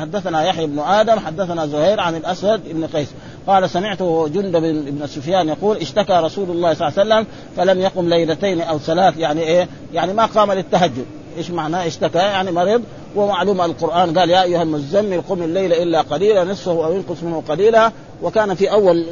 حدثنا 0.00 0.44
يحيى 0.44 0.66
بن 0.66 0.78
آدم 0.78 1.18
حدثنا 1.18 1.66
زهير 1.66 2.00
عن 2.00 2.16
الأسود 2.16 2.60
بن 2.64 2.86
قيس. 2.86 3.08
قال 3.46 3.70
سمعت 3.70 4.02
جندب 4.02 4.62
بن 4.62 5.06
سفيان 5.06 5.48
يقول 5.48 5.76
اشتكى 5.76 6.12
رسول 6.12 6.50
الله 6.50 6.74
صلى 6.74 6.88
الله 6.88 7.00
عليه 7.00 7.24
وسلم 7.24 7.26
فلم 7.56 7.80
يقم 7.80 8.08
ليلتين 8.08 8.60
أو 8.60 8.78
ثلاث. 8.78 9.18
يعني 9.18 9.40
إيه؟ 9.40 9.68
يعني 9.94 10.12
ما 10.12 10.26
قام 10.26 10.52
للتهجد. 10.52 11.06
إيش 11.38 11.50
معناه 11.50 11.86
اشتكى؟ 11.86 12.18
يعني 12.18 12.50
مريض 12.50 12.82
ومعلوم 13.16 13.60
القرآن 13.60 14.18
قال 14.18 14.30
يا 14.30 14.42
أيها 14.42 14.62
المزمل 14.62 15.22
قم 15.28 15.42
الليل 15.42 15.72
إلا 15.72 16.00
قليلا 16.00 16.44
نصفه 16.44 16.86
أو 16.86 16.92
ينقص 16.92 17.22
منه 17.22 17.42
قليلا 17.48 17.92
وكان 18.22 18.54
في 18.54 18.70
أول 18.72 19.06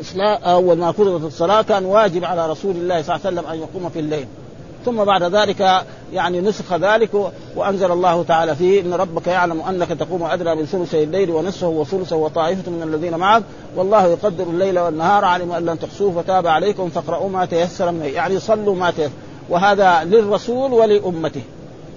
أول 0.45 0.79
ما 0.79 0.93
فرضت 0.93 1.25
الصلاة 1.25 1.63
كان 1.63 1.85
واجب 1.85 2.25
على 2.25 2.51
رسول 2.51 2.77
الله 2.77 3.03
صلى 3.03 3.17
الله 3.17 3.27
عليه 3.27 3.39
وسلم 3.39 3.53
أن 3.53 3.59
يقوم 3.59 3.91
في 3.91 3.99
الليل. 3.99 4.27
ثم 4.85 5.05
بعد 5.05 5.23
ذلك 5.23 5.85
يعني 6.13 6.41
نسخ 6.41 6.73
ذلك 6.75 7.11
وأنزل 7.57 7.93
الله 7.93 8.23
تعالى 8.23 8.57
فيه 8.57 8.81
إن 8.81 8.95
ربك 8.95 9.27
يعلم 9.27 9.61
أنك 9.61 9.89
تقوم 9.89 10.23
أدنى 10.23 10.55
من 10.55 10.67
ثلثي 10.67 11.05
الليل 11.05 11.31
ونصفه 11.31 11.69
وثلثه 11.69 12.17
وطائفة 12.17 12.71
من 12.71 12.83
الذين 12.83 13.17
معك. 13.17 13.43
والله 13.77 14.07
يقدر 14.07 14.45
الليل 14.45 14.79
والنهار. 14.79 15.25
علم 15.25 15.53
أن 15.53 15.67
لن 15.67 15.79
تحصوه 15.79 16.23
فتاب 16.23 16.47
عليكم 16.47 16.89
فاقرؤوا 16.89 17.29
ما 17.29 17.45
تيسر 17.45 17.91
منه 17.91 18.05
يعني 18.05 18.41
صلوا 18.41 18.75
ما 18.75 18.91
تيسر. 18.91 19.13
وهذا 19.49 20.05
للرسول 20.05 20.73
ولأمته. 20.73 21.43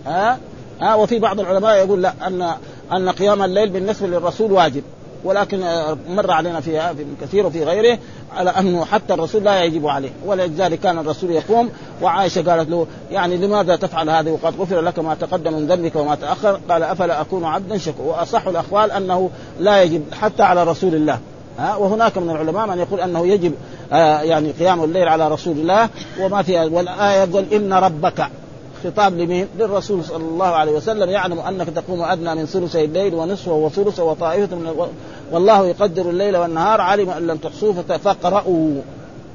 ها؟ 0.05 0.37
ها 0.81 0.95
وفي 0.95 1.19
بعض 1.19 1.39
العلماء 1.39 1.75
يقول 1.75 2.01
لا 2.01 2.13
أن 2.27 2.53
أن 2.91 3.09
قيام 3.09 3.43
الليل 3.43 3.69
بالنسبة 3.69 4.07
للرسول 4.07 4.51
واجب. 4.51 4.83
ولكن 5.23 5.63
مر 6.09 6.31
علينا 6.31 6.59
في 6.59 6.93
كثير 7.21 7.45
وفي 7.45 7.63
غيره 7.63 7.99
على 8.35 8.49
أنه 8.49 8.85
حتى 8.85 9.13
الرسول 9.13 9.43
لا 9.43 9.63
يجب 9.63 9.87
عليه. 9.87 10.09
ولذلك 10.25 10.79
كان 10.79 10.99
الرسول 10.99 11.31
يقوم 11.31 11.69
وعائشة 12.01 12.51
قالت 12.51 12.69
له 12.69 12.87
يعني 13.11 13.37
لماذا 13.37 13.75
تفعل 13.75 14.09
هذا 14.09 14.31
وقد 14.31 14.53
غفر 14.59 14.81
لك 14.81 14.99
ما 14.99 15.15
تقدم 15.15 15.53
من 15.53 15.67
ذنبك 15.67 15.95
وما 15.95 16.15
تأخر؟ 16.15 16.59
قال 16.69 16.83
أفلا 16.83 17.21
أكون 17.21 17.45
عبدا 17.45 17.77
شكورا. 17.77 18.07
وأصح 18.07 18.47
الأقوال 18.47 18.91
أنه 18.91 19.29
لا 19.59 19.83
يجب 19.83 20.03
حتى 20.21 20.43
على 20.43 20.63
رسول 20.63 20.95
الله. 20.95 21.19
ها 21.59 21.75
وهناك 21.75 22.17
من 22.17 22.29
العلماء 22.29 22.67
من 22.67 22.79
يقول 22.79 22.99
أنه 22.99 23.27
يجب 23.27 23.53
آه 23.93 24.21
يعني 24.21 24.51
قيام 24.51 24.83
الليل 24.83 25.07
على 25.07 25.27
رسول 25.27 25.57
الله. 25.57 25.89
وما 26.19 26.41
في 26.41 26.57
والآية 26.59 27.23
يقول 27.23 27.45
إن 27.53 27.73
ربك 27.73 28.27
خطاب 28.83 29.17
لمين؟ 29.17 29.47
للرسول 29.57 30.03
صلى 30.03 30.23
الله 30.23 30.45
عليه 30.45 30.71
وسلم. 30.71 31.09
يعلم 31.09 31.39
أنك 31.39 31.69
تقوم 31.69 32.01
أدنى 32.01 32.35
من 32.35 32.45
ثلثي 32.45 32.85
الليل 32.85 33.15
ونصفه 33.15 33.51
وثلثه 33.51 34.03
وطائفة 34.03 34.55
من 34.55 34.87
والله 35.31 35.67
يقدر 35.67 36.09
الليل 36.09 36.37
والنهار. 36.37 36.81
علم 36.81 37.09
أن 37.09 37.27
لم 37.27 37.37
تحصوه 37.37 37.73
فاقرأوا 37.81 38.81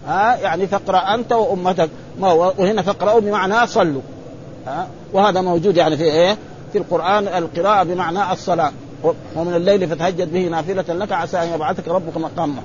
ها؟ 0.06 0.36
يعني 0.36 0.66
فاقرأ 0.66 1.14
أنت 1.14 1.32
وأمتك. 1.32 1.90
ما 2.18 2.32
وهنا 2.32 2.82
فاقرأوا 2.82 3.20
بمعنى 3.20 3.66
صلوا. 3.66 4.02
ها؟ 4.66 4.86
وهذا 5.12 5.40
موجود 5.40 5.76
يعني 5.76 5.96
في 5.96 6.04
إيه؟ 6.04 6.36
في 6.72 6.78
القرآن 6.78 7.28
القراءة 7.28 7.82
بمعنى 7.82 8.32
الصلاة. 8.32 8.72
ومن 9.36 9.54
الليل 9.54 9.88
فتهجد 9.88 10.32
به 10.32 10.48
نافلة 10.48 10.84
لك 10.88 11.12
عسى 11.12 11.42
أن 11.42 11.48
يبعثك 11.54 11.88
ربك 11.88 12.16
مقاما. 12.16 12.62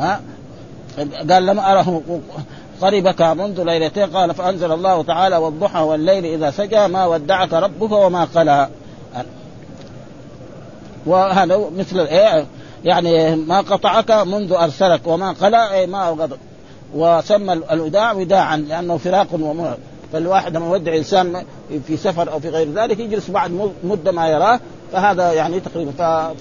ها؟ 0.00 0.20
قال 1.30 1.46
لم 1.46 1.60
أره 1.60 2.02
قربك 2.80 3.22
منذ 3.22 3.62
ليلتين 3.62 4.06
قال 4.10 4.34
فأنزل 4.34 4.72
الله 4.72 5.02
تعالى 5.02 5.36
والضحى 5.36 5.80
والليل 5.80 6.24
إذا 6.24 6.50
سجى 6.50 6.86
ما 6.86 7.06
ودعك 7.06 7.52
ربك 7.52 7.92
وما 7.92 8.24
قلى. 8.24 8.68
وهذا 11.06 11.60
مثل 11.76 12.00
إيه؟ 12.00 12.46
يعني 12.84 13.36
ما 13.36 13.60
قطعك 13.60 14.10
منذ 14.10 14.52
أرسلك 14.52 15.00
وما 15.06 15.32
قلى 15.32 15.72
أي 15.72 15.86
ما 15.86 16.08
أغضب 16.08 16.38
وسمى 16.94 17.52
الوداع 17.52 18.12
وداعا 18.12 18.56
لأنه 18.56 18.96
فراق 18.96 19.26
ومرض 19.32 19.78
فالواحد 20.12 20.56
لما 20.56 20.66
يودع 20.66 20.96
إنسان 20.96 21.42
في 21.86 21.96
سفر 21.96 22.32
أو 22.32 22.40
في 22.40 22.48
غير 22.48 22.72
ذلك 22.72 23.00
يجلس 23.00 23.30
بعد 23.30 23.70
مدة 23.84 24.12
ما 24.12 24.28
يراه. 24.28 24.60
فهذا 24.92 25.32
يعني 25.32 25.60
تقريبا 25.60 25.92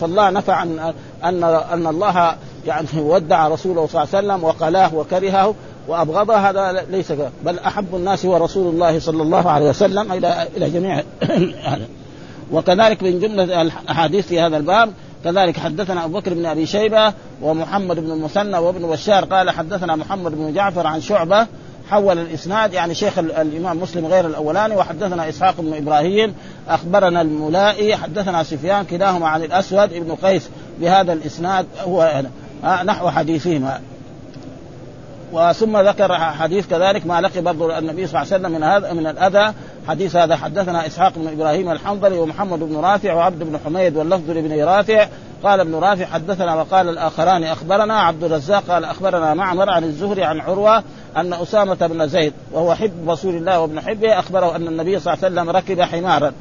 فالله 0.01 0.29
نفى 0.29 0.51
عن 0.51 0.93
ان 1.23 1.43
أن 1.43 1.87
الله 1.87 2.35
يعني 2.65 2.87
ودع 2.95 3.47
رسوله 3.47 3.87
صلى 3.87 4.03
الله 4.03 4.15
عليه 4.15 4.27
وسلم 4.27 4.43
وقلاه 4.43 4.95
وكرهه. 4.95 5.55
وأبغضها 5.87 6.49
هذا 6.49 6.85
ليس 6.91 7.11
بل 7.45 7.59
أحب 7.59 7.95
الناس 7.95 8.25
هو 8.25 8.37
رسول 8.37 8.73
الله 8.73 8.99
صلى 8.99 9.23
الله 9.23 9.51
عليه 9.51 9.69
وسلم 9.69 10.11
إلى 10.11 10.47
إلى 10.57 10.69
جميع 10.69 11.03
وكذلك 12.53 13.03
من 13.03 13.19
جملة 13.19 13.61
الأحاديث 13.61 14.27
في 14.27 14.41
هذا 14.41 14.57
الباب 14.57 14.93
كذلك 15.23 15.57
حدثنا 15.57 16.05
أبو 16.05 16.19
بكر 16.19 16.33
بن 16.33 16.45
أبي 16.45 16.65
شيبة 16.65 17.13
ومحمد 17.41 17.99
بن 17.99 18.11
المثنى 18.11 18.57
وابن 18.57 18.87
بشار 18.87 19.25
قال 19.25 19.49
حدثنا 19.49 19.95
محمد 19.95 20.31
بن 20.31 20.53
جعفر 20.53 20.87
عن 20.87 21.01
شعبة 21.01 21.47
حول 21.89 22.19
الإسناد 22.19 22.73
يعني 22.73 22.95
شيخ 22.95 23.17
الإمام 23.17 23.81
مسلم 23.81 24.05
غير 24.05 24.27
الأولاني 24.27 24.75
وحدثنا 24.75 25.29
إسحاق 25.29 25.61
بن 25.61 25.73
إبراهيم 25.73 26.33
أخبرنا 26.67 27.21
الملائي 27.21 27.95
حدثنا 27.95 28.43
سفيان 28.43 28.85
كلاهما 28.85 29.27
عن 29.27 29.43
الأسود 29.43 29.93
ابن 29.93 30.15
قيس 30.15 30.49
بهذا 30.79 31.13
الإسناد 31.13 31.65
هو 31.85 32.23
نحو 32.85 33.09
حديثهما. 33.09 33.81
وثم 35.33 35.77
ذكر 35.77 36.13
حديث 36.13 36.67
كذلك 36.67 37.05
ما 37.05 37.21
لقي 37.21 37.41
برضه 37.41 37.77
النبي 37.77 38.07
صلى 38.07 38.21
الله 38.21 38.33
عليه 38.33 38.41
وسلم 38.43 38.51
من 38.51 38.63
هذا 38.63 38.93
من 38.93 39.07
الأذى. 39.07 39.53
حديث 39.87 40.15
هذا 40.15 40.35
حدثنا 40.35 40.87
إسحاق 40.87 41.13
بن 41.15 41.27
إبراهيم 41.27 41.71
الحنظلي 41.71 42.19
ومحمد 42.19 42.59
بن 42.59 42.77
رافع 42.77 43.13
وعبد 43.13 43.43
بن 43.43 43.59
حميد 43.65 43.97
واللفظ 43.97 44.29
لابن 44.29 44.63
رافع. 44.63 45.07
قال 45.43 45.59
ابن 45.59 45.75
رافع 45.75 46.05
حدثنا 46.05 46.55
وقال 46.55 46.89
الآخران 46.89 47.43
أخبرنا. 47.43 47.99
عبد 47.99 48.23
الرزاق 48.23 48.63
قال 48.63 48.85
أخبرنا 48.85 49.33
معمر 49.33 49.69
عن 49.69 49.83
الزهري 49.83 50.23
عن 50.23 50.39
عروة 50.39 50.83
أن 51.17 51.33
أسامة 51.33 51.87
بن 51.87 52.07
زيد 52.07 52.33
وهو 52.51 52.75
حب 52.75 53.09
رسول 53.09 53.35
الله 53.35 53.59
وابن 53.59 53.81
حبه 53.81 54.19
أخبره 54.19 54.55
أن 54.55 54.67
النبي 54.67 54.99
صلى 54.99 55.13
الله 55.13 55.25
عليه 55.25 55.35
وسلم 55.35 55.49
ركب 55.49 55.81
حمارا 55.81 56.31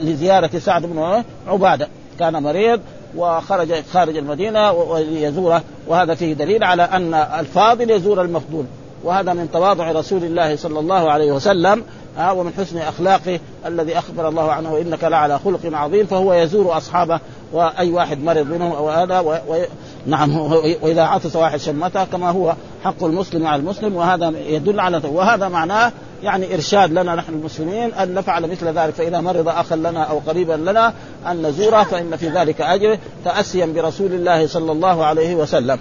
لزيارة 0.00 0.58
سعد 0.58 0.82
بن 0.82 1.22
عبادة. 1.48 1.88
كان 2.18 2.42
مريض 2.42 2.80
وخرج 3.16 3.82
خارج 3.92 4.16
المدينة 4.16 4.98
ليزوره. 4.98 5.62
وهذا 5.88 6.14
فيه 6.14 6.32
دليل 6.32 6.64
على 6.64 6.82
أن 6.82 7.14
الفاضل 7.14 7.90
يزور 7.90 8.22
المفضول. 8.22 8.64
وهذا 9.04 9.32
من 9.32 9.48
تواضع 9.52 9.92
رسول 9.92 10.24
الله 10.24 10.56
صلى 10.56 10.80
الله 10.80 11.10
عليه 11.10 11.32
وسلم 11.32 11.84
ها 12.16 12.30
ومن 12.32 12.52
حسن 12.58 12.78
أخلاقه 12.78 13.40
الذي 13.66 13.98
أخبر 13.98 14.28
الله 14.28 14.52
عنه 14.52 14.72
وانك 14.72 15.04
لعلى 15.04 15.38
خلق 15.38 15.60
عظيم 15.64 16.06
فهو 16.06 16.34
يزور 16.34 16.76
أصحابه 16.76 17.20
وأي 17.54 17.90
واحد 17.90 18.22
مرض 18.22 18.46
منهم 18.46 18.72
أو 18.72 18.88
هذا 18.88 19.20
و... 19.20 19.32
و... 19.32 19.64
نعم 20.06 20.36
وإذا 20.82 21.02
عطس 21.02 21.36
واحد 21.36 21.58
شمته 21.58 22.04
كما 22.04 22.30
هو 22.30 22.54
حق 22.84 23.04
المسلم 23.04 23.46
على 23.46 23.60
المسلم 23.60 23.96
وهذا 23.96 24.32
يدل 24.46 24.80
على 24.80 25.00
وهذا 25.04 25.48
معناه 25.48 25.92
يعني 26.22 26.54
إرشاد 26.54 26.90
لنا 26.90 27.14
نحن 27.14 27.32
المسلمين 27.32 27.94
أن 27.94 28.14
نفعل 28.14 28.50
مثل 28.50 28.66
ذلك. 28.66 28.94
فإذا 28.94 29.20
مرض 29.20 29.48
اخا 29.48 29.76
لنا 29.76 30.02
أو 30.02 30.18
قريبا 30.18 30.52
لنا 30.52 30.92
أن 31.26 31.46
نزوره 31.46 31.82
فإن 31.82 32.16
في 32.16 32.28
ذلك 32.28 32.60
أجر 32.60 32.98
تأسيا 33.24 33.66
برسول 33.66 34.12
الله 34.12 34.46
صلى 34.46 34.72
الله 34.72 35.04
عليه 35.04 35.34
وسلم. 35.34 35.78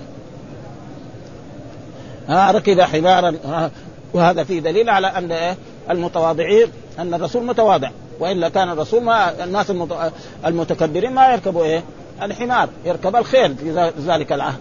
ها 2.27 2.51
ركب 2.51 2.81
حمارا 2.81 3.35
وهذا 4.13 4.43
فيه 4.43 4.59
دليل 4.59 4.89
على 4.89 5.07
أن 5.07 5.55
المتواضعين 5.89 6.67
أن 6.99 7.13
الرسول 7.13 7.43
متواضع. 7.43 7.89
وإلا 8.19 8.49
كان 8.49 8.69
الرسول 8.69 9.03
ما 9.03 9.43
الناس 9.43 9.73
المتكبرين 10.45 11.13
ما 11.13 11.31
يركبوا 11.31 11.63
إيه؟ 11.63 11.83
الحمار 12.21 12.69
يركب 12.85 13.15
الخيل 13.15 13.55
في 13.55 13.91
ذلك 14.07 14.33
العهد 14.33 14.59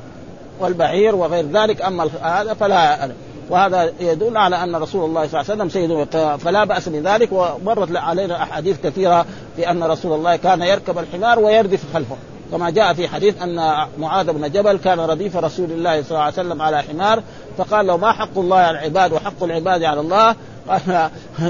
والبعير 0.60 1.14
وغير 1.14 1.46
ذلك. 1.52 1.82
أما 1.82 2.08
هذا 2.22 2.54
فلا 2.54 3.10
وهذا 3.50 3.92
يدل 4.00 4.36
على 4.36 4.62
أن 4.62 4.76
رسول 4.76 5.04
الله 5.04 5.26
صلى 5.26 5.40
الله 5.40 5.52
عليه 5.52 5.62
وسلم 5.62 5.68
سيد 5.68 6.38
فلا 6.38 6.64
بأس 6.64 6.88
بذلك. 6.88 7.28
ومرت 7.32 7.96
علينا 7.96 8.42
أحاديث 8.42 8.76
كثيرة 8.84 9.26
في 9.56 9.70
أن 9.70 9.82
رسول 9.82 10.12
الله 10.12 10.36
كان 10.36 10.62
يركب 10.62 10.98
الحمار 10.98 11.38
ويردف 11.38 11.94
خلفه. 11.94 12.16
كما 12.52 12.70
جاء 12.70 12.94
في 12.94 13.08
حديث 13.08 13.42
أن 13.42 13.86
معاذ 13.98 14.32
بن 14.32 14.50
جبل 14.50 14.76
كان 14.76 15.00
رديف 15.00 15.36
رسول 15.36 15.70
الله 15.70 16.02
صلى 16.02 16.10
الله 16.10 16.22
عليه 16.22 16.32
وسلم 16.32 16.62
على 16.62 16.82
حمار 16.82 17.22
فقال 17.58 17.86
له 17.86 17.96
ما 17.96 18.12
حق 18.12 18.38
الله 18.38 18.56
على 18.56 18.78
العباد 18.78 19.12
وحق 19.12 19.42
العباد 19.42 19.82
على 19.82 20.00
الله؟ 20.00 20.36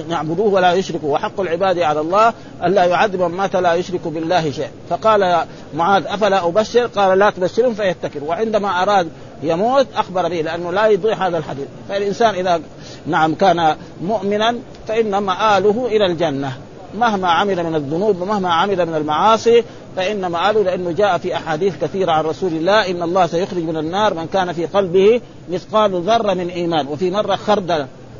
نعبدوه 0.08 0.46
ولا 0.46 0.72
يشركوا. 0.72 1.14
وحق 1.14 1.40
العباد 1.40 1.78
على 1.78 2.00
الله 2.00 2.32
ألا 2.64 2.84
يعذب 2.84 3.22
من 3.22 3.36
مات 3.36 3.56
لا 3.56 3.74
يشرك 3.74 4.00
بالله 4.08 4.50
شيء 4.50 4.70
فقال 4.90 5.44
معاذ 5.74 6.06
أفلا 6.06 6.46
أبشر؟ 6.46 6.86
قال 6.86 7.18
لا 7.18 7.30
تبشرهم 7.30 7.74
فيتكل 7.74 8.22
وعندما 8.22 8.82
أراد 8.82 9.08
يموت 9.42 9.86
أخبر 9.96 10.28
به 10.28 10.40
لأنه 10.40 10.72
لا 10.72 10.86
يضيع 10.86 11.26
هذا 11.26 11.38
الحديث. 11.38 11.66
فالإنسان 11.88 12.34
إذا 12.34 12.60
نعم 13.06 13.34
كان 13.34 13.76
مؤمنا 14.02 14.54
فان 14.88 15.18
مآله 15.18 15.86
إلى 15.86 16.06
الجنة. 16.06 16.52
مهما 16.94 17.28
عمل 17.30 17.64
من 17.64 17.74
الذنوب 17.74 18.20
ومهما 18.20 18.52
عمل 18.52 18.86
من 18.86 18.94
المعاصي 18.94 19.64
فإن 19.96 20.26
مآله 20.26 20.62
لأنه 20.62 20.92
جاء 20.92 21.18
في 21.18 21.36
أحاديث 21.36 21.74
كثيرة 21.82 22.12
عن 22.12 22.24
رسول 22.24 22.52
الله 22.52 22.90
إن 22.90 23.02
الله 23.02 23.26
سيخرج 23.26 23.62
من 23.62 23.76
النار 23.76 24.14
من 24.14 24.26
كان 24.26 24.52
في 24.52 24.66
قلبه 24.66 25.20
مثقال 25.48 26.02
ذرة 26.02 26.34
من 26.34 26.48
إيمان. 26.48 26.86
وفي 26.86 27.10
مرة 27.10 27.34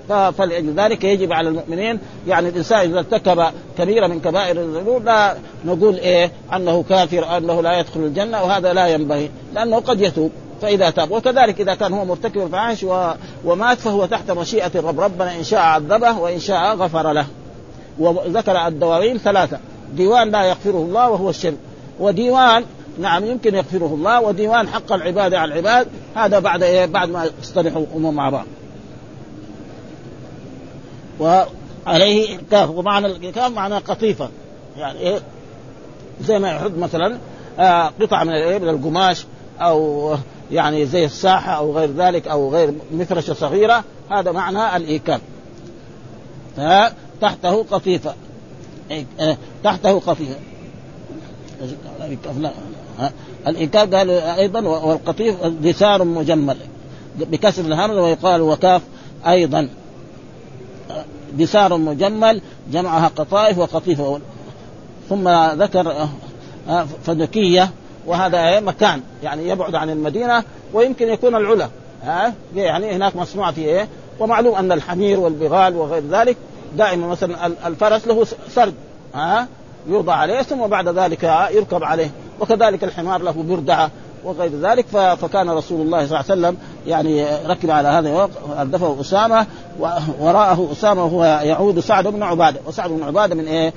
فلذلك 0.08 1.04
يجب 1.04 1.32
على 1.32 1.48
المؤمنين 1.48 1.98
يعني 2.26 2.48
الإنسان 2.48 2.80
إذا 2.80 2.98
ارتكب 2.98 3.44
كبيرة 3.78 4.06
من 4.06 4.20
كبائر 4.20 4.60
الذنوب 4.60 5.04
لا 5.04 5.34
نقول 5.64 5.96
إيه 5.96 6.30
أنه 6.56 6.84
كافر 6.88 7.36
أنه 7.36 7.62
لا 7.62 7.78
يدخل 7.78 8.00
الجنة 8.00 8.42
وهذا 8.42 8.72
لا 8.72 8.86
ينبغي 8.86 9.30
لأنه 9.54 9.76
قد 9.80 10.00
يتوب 10.00 10.30
فإذا 10.62 10.90
تاب. 10.90 11.10
وكذلك 11.10 11.60
إذا 11.60 11.74
كان 11.74 11.92
هو 11.92 12.04
مرتكب 12.04 12.42
الفاحش. 12.42 12.86
ومات 13.44 13.78
فهو 13.78 14.06
تحت 14.06 14.30
مشيئة 14.30 14.70
الرب. 14.74 15.00
ربنا 15.00 15.36
إن 15.36 15.44
شاء 15.44 15.60
عذبه 15.60 16.18
وإن 16.18 16.40
شاء 16.40 16.74
غفر 16.74 17.12
له. 17.12 17.26
وذكر 17.98 18.66
الدواوين 18.66 19.18
ثلاثة. 19.18 19.58
ديوان 19.96 20.30
لا 20.30 20.42
يغفره 20.42 20.76
الله 20.76 21.10
وهو 21.10 21.30
الشرك. 21.30 21.58
وديوان 22.00 22.64
نعم 22.98 23.24
يمكن 23.24 23.54
يغفره 23.54 23.94
الله 23.94 24.20
وديوان 24.20 24.68
حق 24.68 24.92
العباد 24.92 25.34
على 25.34 25.52
العباد. 25.52 25.86
هذا 26.14 26.38
بعد 26.38 26.62
إيه 26.62 26.86
بعد 26.86 27.08
ما 27.08 27.30
يصطلحوا 27.42 27.86
مع 27.94 28.30
بعض. 28.30 28.46
وعليه 31.20 32.38
كاف 32.50 32.70
ومعنى 32.70 33.06
الكاف 33.06 33.52
معناه 33.52 33.78
قطيفة. 33.78 34.28
يعني 34.76 34.98
إيه؟ 34.98 35.20
زي 36.20 36.38
ما 36.38 36.50
يحط 36.50 36.70
مثلا 36.78 37.18
آه 37.58 37.92
قطعه 38.00 38.24
من 38.24 38.30
الإيه؟ 38.30 38.58
من 38.58 38.68
القماش 38.68 39.26
أو 39.60 40.10
يعني 40.52 40.86
زي 40.86 41.04
الساحة 41.04 41.52
أو 41.52 41.78
غير 41.78 41.90
ذلك 41.90 42.28
أو 42.28 42.50
غير 42.50 42.74
مفرشة 42.92 43.34
صغيرة. 43.34 43.84
هذا 44.10 44.32
معنى 44.32 44.76
الايكاف 44.76 45.20
تحته 47.20 47.62
قطيفة. 47.70 48.14
آه، 49.20 49.36
تحته 49.64 50.00
قطيفة. 50.00 50.36
الإيكاف 53.46 53.94
قال 53.94 54.10
أيضا 54.10 54.60
والقطيف 54.60 55.46
دثار 55.46 56.04
مجمل 56.04 56.56
بكسر 57.16 57.62
الهمزة 57.62 58.02
ويقال 58.02 58.40
وكاف 58.40 58.82
أيضا. 59.26 59.68
دثار 61.38 61.76
مجمل 61.76 62.40
جمعها 62.72 63.08
قطائف 63.08 63.58
وقطيفة 63.58 64.20
ثم 65.08 65.28
ذكر 65.62 66.08
آه، 66.68 66.86
فدكية 67.04 67.70
وهذا 68.06 68.60
مكان 68.60 69.00
يعني 69.22 69.48
يبعد 69.48 69.74
عن 69.74 69.90
المدينة 69.90 70.44
ويمكن 70.72 71.08
يكون 71.08 71.34
العلا. 71.34 71.68
يعني 72.54 72.92
هناك 72.92 73.16
مصنوع 73.16 73.50
في 73.50 73.60
إيه؟ 73.60 73.88
ومعلوم 74.20 74.54
أن 74.54 74.72
الحمير 74.72 75.20
والبغال 75.20 75.76
وغير 75.76 76.02
ذلك 76.10 76.36
دائما 76.76 77.06
مثلا 77.06 77.46
الفرس 77.66 78.06
له 78.06 78.26
سرد 78.54 78.74
ها؟ 79.14 79.48
يوضع 79.88 80.14
عليه 80.14 80.42
ثم 80.42 80.66
بعد 80.66 80.88
ذلك 80.88 81.48
يركب 81.50 81.84
عليه. 81.84 82.10
وكذلك 82.40 82.84
الحمار 82.84 83.22
له 83.22 83.44
بردعه 83.48 83.90
وغير 84.24 84.50
ذلك 84.62 84.86
فكان 85.16 85.50
رسول 85.50 85.80
الله 85.80 86.06
صلى 86.06 86.20
الله 86.20 86.30
عليه 86.30 86.40
وسلم 86.40 86.56
يعني 86.86 87.26
ركب 87.46 87.70
على 87.70 87.88
هذا 87.88 88.28
أردفه 88.58 89.00
أسامة 89.00 89.46
وراءه 90.20 90.68
أسامة 90.72 91.04
وهو 91.04 91.24
يعود 91.24 91.80
سعد 91.80 92.06
بن 92.06 92.22
عبادة. 92.22 92.60
وسعد 92.66 92.90
بن 92.90 93.02
عبادة 93.02 93.34
من 93.34 93.46
إيه؟ 93.46 93.72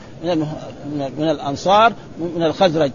من 1.18 1.30
الأنصار 1.30 1.94
من 2.36 2.44
الخزرج. 2.44 2.92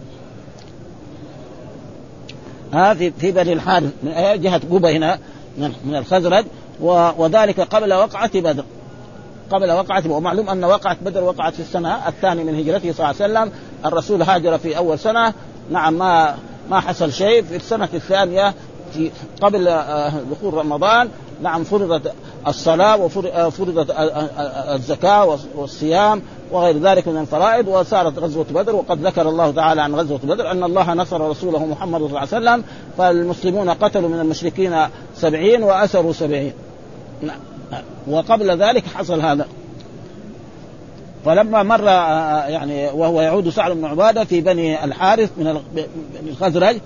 ها 2.72 2.94
في 2.94 3.32
بني 3.32 3.52
الحارث 3.52 3.92
من 4.02 4.10
إيه؟ 4.10 4.36
جهة 4.36 4.60
قبة 4.70 4.90
هنا 4.90 5.18
من 5.58 5.96
الخزرج. 5.96 6.44
وذلك 7.18 7.60
قبل 7.60 7.92
وقعة 7.92 8.40
بدر. 8.40 8.64
قبل 9.50 9.70
وقعة 9.70 10.02
ومعلوم 10.08 10.48
أن 10.48 10.64
وقعة 10.64 10.96
بدر 11.04 11.24
وقعت 11.24 11.54
في 11.54 11.60
السنة 11.60 12.08
الثانية 12.08 12.44
من 12.44 12.58
هجرته 12.58 12.92
صلى 12.92 13.10
الله 13.10 13.22
عليه 13.22 13.32
وسلم. 13.32 13.52
الرسول 13.86 14.22
هاجر 14.22 14.58
في 14.58 14.76
أول 14.76 14.98
سنة. 14.98 15.34
نعم 15.70 15.94
ما 15.94 16.34
ما 16.70 16.80
حصل 16.80 17.12
شيء 17.12 17.42
في 17.42 17.56
السنة 17.56 17.88
الثانية 17.94 18.54
في 18.92 19.11
قبل 19.40 19.68
آه، 19.68 20.12
دخول 20.30 20.54
رمضان. 20.54 21.09
نعم 21.42 21.64
فرضت 21.64 22.12
الصلاة 22.46 22.96
وفرضت 22.96 23.90
آه، 23.90 24.74
الزكاة 24.74 25.38
والصيام 25.54 26.22
وغير 26.52 26.78
ذلك 26.78 27.09
من 27.09 27.20
الفرائض. 27.20 27.68
وصارت 27.68 28.18
غزوة 28.18 28.44
بدر 28.44 28.76
وقد 28.76 29.06
ذكر 29.06 29.28
الله 29.28 29.50
تعالى 29.50 29.83
عن 29.83 29.94
غزوة 29.94 30.18
بدر 30.18 30.50
أن 30.50 30.64
الله 30.64 30.94
نصر 30.94 31.30
رسوله 31.30 31.66
محمد 31.66 32.00
صلى 32.00 32.06
الله 32.06 32.18
عليه 32.18 32.28
وسلم 32.28 32.64
فالمسلمون 32.98 33.70
قتلوا 33.70 34.09
من 34.09 34.20
المشركين 34.20 34.87
سبعين 35.16 35.62
وأسروا 35.62 36.12
سبعين. 36.12 36.52
نعم. 37.22 37.38
وقبل 38.09 38.62
ذلك 38.62 38.85
حصل 38.87 39.20
هذا. 39.20 39.46
فلما 41.24 41.62
مر 41.62 41.85
يعني 42.50 42.88
وهو 42.88 43.20
يعود 43.20 43.48
سعد 43.48 43.72
بن 43.72 43.85
عبادة 43.85 44.24
في 44.24 44.40
بني 44.40 44.85
الحارث 44.85 45.30
من 45.37 45.61
الخزرج 46.28 46.76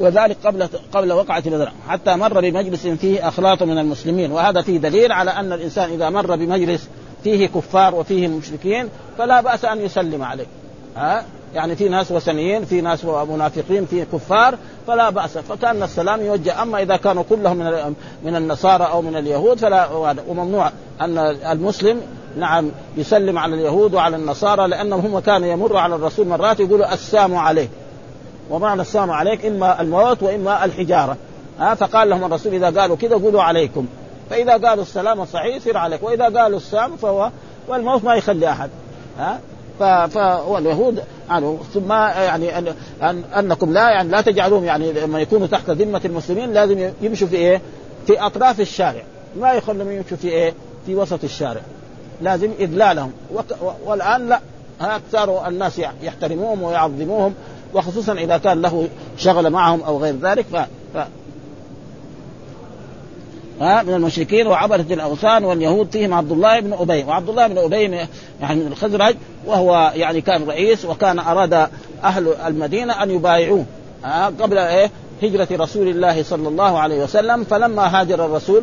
وذلك 0.00 0.36
قبل 0.44 0.68
قبل 0.92 1.12
وقعة 1.12 1.50
بدر 1.50 1.72
حتى 1.88 2.16
مر 2.16 2.40
بمجلس 2.40 2.86
فيه 2.86 3.28
أخلاط 3.28 3.62
من 3.62 3.78
المسلمين. 3.78 4.32
وهذا 4.32 4.62
فيه 4.62 4.78
دليل 4.78 5.12
على 5.12 5.30
أن 5.30 5.52
الإنسان 5.52 5.90
إذا 5.90 6.10
مر 6.10 6.36
بمجلس 6.36 6.88
فيه 7.24 7.46
كفار 7.46 7.94
وفيه 7.94 8.28
مشركين 8.28 8.88
فلا 9.18 9.40
بأس 9.40 9.64
أن 9.64 9.80
يسلم 9.80 10.22
عليه. 10.22 10.46
ها؟ 10.96 11.24
يعني 11.54 11.76
في 11.76 11.88
ناس 11.88 12.12
وثنيين 12.12 12.64
في 12.64 12.80
ناس 12.80 13.04
منافقين 13.04 13.86
في 13.86 14.04
كفار 14.04 14.54
فلا 14.86 15.10
بأس. 15.10 15.38
فكأن 15.38 15.82
السلام 15.82 16.20
يوجه. 16.20 16.62
أما 16.62 16.82
إذا 16.82 16.96
كانوا 16.96 17.24
كلهم 17.30 17.56
من 17.56 17.94
من 18.24 18.36
النصارى 18.36 18.84
أو 18.84 19.02
من 19.02 19.16
اليهود 19.16 19.58
فلا 19.58 19.88
وممنوع 20.28 20.70
أن 21.00 21.18
المسلم 21.50 22.00
نعم 22.36 22.70
يسلم 22.96 23.38
على 23.38 23.54
اليهود 23.54 23.94
وعلى 23.94 24.16
النصارى 24.16 24.68
لأنهم 24.68 25.00
هم 25.00 25.18
كانوا 25.18 25.48
يمر 25.48 25.76
على 25.76 25.94
الرسول 25.94 26.26
مرات 26.26 26.60
يقولوا 26.60 26.94
السلام 26.94 27.36
عليه 27.36 27.68
ومعنى 28.50 28.82
السلام 28.82 29.10
عليك 29.10 29.46
إما 29.46 29.80
الموت 29.80 30.22
وإما 30.22 30.64
الحجارة. 30.64 31.16
ها؟ 31.58 31.74
فقال 31.74 32.10
لهم 32.10 32.24
الرسول 32.24 32.54
إذا 32.54 32.80
قالوا 32.80 32.96
كذا 32.96 33.14
قولوا 33.14 33.42
عليكم. 33.42 33.86
فإذا 34.30 34.52
قالوا 34.52 34.82
السلام 34.82 35.20
الصحيح 35.20 35.56
يصير 35.56 35.76
عليك. 35.76 36.02
وإذا 36.02 36.24
قالوا 36.24 36.56
السلام 36.56 36.96
فهو 36.96 37.30
والموت 37.68 38.04
ما 38.04 38.14
يخلي 38.14 38.50
أحد. 38.50 38.70
ها؟ 39.18 39.40
فاليهود 39.82 41.02
يعني 41.28 41.56
ثم 41.74 41.92
يعني 41.92 42.58
أن, 42.58 42.74
أن 43.02 43.24
أنكم 43.38 43.72
لا 43.72 43.90
يعني 43.90 44.08
لا 44.08 44.20
تجعلوهم 44.20 44.64
يعني 44.64 44.92
لما 44.92 45.20
يكونوا 45.20 45.46
تحت 45.46 45.70
ذمة 45.70 46.00
المسلمين 46.04 46.52
لازم 46.52 46.90
يمشوا 47.00 47.28
في 47.28 47.36
إيه؟ 47.36 47.60
في 48.06 48.20
أطراف 48.20 48.60
الشارع. 48.60 49.02
ما 49.40 49.52
يخلهم 49.52 49.90
يمشوا 49.92 50.16
في 50.16 50.28
إيه؟ 50.28 50.54
في 50.86 50.94
وسط 50.94 51.24
الشارع. 51.24 51.60
لازم 52.22 52.50
إذلالهم. 52.60 53.12
والآن 53.84 54.28
لا. 54.28 54.40
أكثر 54.80 55.48
الناس 55.48 55.80
يحترموهم 56.02 56.62
ويعظموهم 56.62 57.34
وخصوصا 57.74 58.12
إذا 58.12 58.38
كان 58.38 58.62
له 58.62 58.88
شغل 59.16 59.50
معهم 59.50 59.82
أو 59.82 59.98
غير 59.98 60.14
ذلك 60.22 60.46
ف... 60.52 60.56
ف... 60.96 61.06
ها 63.60 63.82
من 63.82 63.94
المشركين 63.94 64.46
وعبدة 64.46 64.94
الأوثان 64.94 65.44
واليهود 65.44 65.90
فيهم 65.92 66.14
عبد 66.14 66.32
الله 66.32 66.60
بن 66.60 66.72
أبي. 66.72 67.04
وعبد 67.04 67.28
الله 67.28 67.46
بن 67.46 67.58
أبي 67.58 67.82
يعني 68.40 68.60
من 68.60 68.66
الخزرج 68.72 69.14
وهو 69.46 69.92
يعني 69.94 70.20
كان 70.20 70.44
رئيس 70.48 70.84
وكان 70.84 71.18
أراد 71.18 71.68
أهل 72.04 72.34
المدينة 72.46 73.02
أن 73.02 73.10
يبايعوه. 73.10 73.64
قبل 74.40 74.58
إيه؟ 74.58 74.90
هجرة 75.22 75.48
رسول 75.52 75.88
الله 75.88 76.22
صلى 76.22 76.48
الله 76.48 76.78
عليه 76.78 77.02
وسلم. 77.02 77.44
فلما 77.44 78.00
هاجر 78.00 78.26
الرسول 78.26 78.62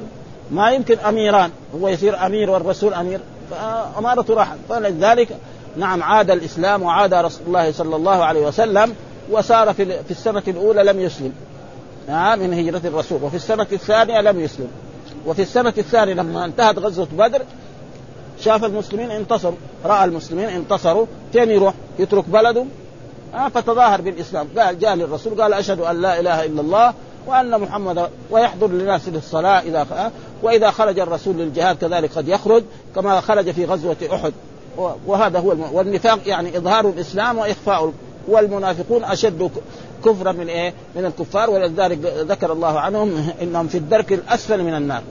ما 0.51 0.71
يمكن 0.71 0.99
أميران 0.99 1.49
هو 1.81 1.87
يصير 1.87 2.25
أمير 2.25 2.49
والرسول 2.49 2.93
أمير. 2.93 3.19
فأمارته 3.51 4.33
راحت 4.33 4.57
فلذلك 4.69 5.27
نعم 5.77 6.03
عاد 6.03 6.31
الإسلام 6.31 6.83
وعاد 6.83 7.13
رسول 7.13 7.47
الله 7.47 7.71
صلى 7.71 7.95
الله 7.95 8.23
عليه 8.25 8.41
وسلم 8.47 8.95
وصار 9.31 9.73
في 9.73 10.11
السنة 10.11 10.43
الأولى 10.47 10.83
لم 10.83 10.99
يسلم. 10.99 11.33
من 12.09 12.53
هجرة 12.53 12.81
الرسول. 12.85 13.23
وفي 13.23 13.35
السنة 13.35 13.67
الثانية 13.71 14.21
لم 14.21 14.39
يسلم. 14.39 14.67
وفي 15.25 15.41
السنة 15.41 15.73
الثانية 15.77 16.13
لما 16.13 16.45
انتهت 16.45 16.79
غزوة 16.79 17.07
بدر 17.17 17.41
شاف 18.39 18.63
المسلمين 18.63 19.11
انتصروا 19.11 19.55
رأى 19.85 20.05
المسلمين 20.05 20.49
انتصروا 20.49 21.05
فين 21.33 21.51
يروح 21.51 21.73
يترك 21.99 22.29
بلده. 22.29 22.65
آه 23.35 23.49
فتظاهر 23.49 24.01
بالإسلام. 24.01 24.47
قال 24.57 24.79
جاء 24.79 24.95
للرسول 24.95 25.41
قال 25.41 25.53
أشهد 25.53 25.79
أن 25.79 26.01
لا 26.01 26.19
إله 26.19 26.45
إلا 26.45 26.61
الله 26.61 26.93
وأن 27.27 27.61
محمد 27.61 28.09
ويحضر 28.31 28.67
للناس 28.67 29.09
للصلاة 29.09 29.59
إذا 29.59 29.87
آه 29.93 30.11
وإذا 30.43 30.71
خرج 30.71 30.99
الرسول 30.99 31.35
للجهاد 31.37 31.77
كذلك 31.77 32.11
قد 32.15 32.27
يخرج 32.27 32.63
كما 32.95 33.21
خرج 33.21 33.51
في 33.51 33.65
غزوة 33.65 33.97
أحد. 34.13 34.33
وهذا 35.07 35.39
هو 35.39 35.51
الم... 35.51 35.63
والنفاق 35.73 36.19
يعني 36.25 36.57
إظهار 36.57 36.89
الإسلام 36.89 37.37
وإخفاء 37.37 37.93
والمنافقون 38.27 39.03
أشد 39.03 39.51
كفرا 40.05 40.31
من 40.31 40.47
إيه؟ 40.47 40.73
من 40.95 41.05
الكفار 41.05 41.49
ولذلك 41.49 41.99
ذكر 42.29 42.53
الله 42.53 42.79
عنهم 42.79 43.31
إنهم 43.41 43.67
في 43.67 43.77
الدرك 43.77 44.13
الأسفل 44.13 44.63
من 44.63 44.73
النار. 44.73 45.01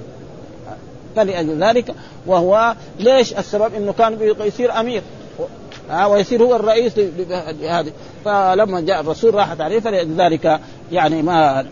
فلأجل 1.16 1.64
ذلك 1.64 1.94
وهو 2.26 2.74
ليش 3.00 3.32
السبب 3.32 3.74
إنه 3.74 3.92
كان 3.92 4.34
يصير 4.40 4.80
أمير 4.80 5.02
ويصير 6.08 6.42
هو 6.42 6.56
الرئيس 6.56 6.98
لهذه 7.60 7.92
فلما 8.24 8.80
جاء 8.80 9.00
الرسول 9.00 9.34
راحت 9.34 9.60
عليه 9.60 9.80
فلذلك 9.80 10.60
يعني 10.92 11.22
ما 11.22 11.66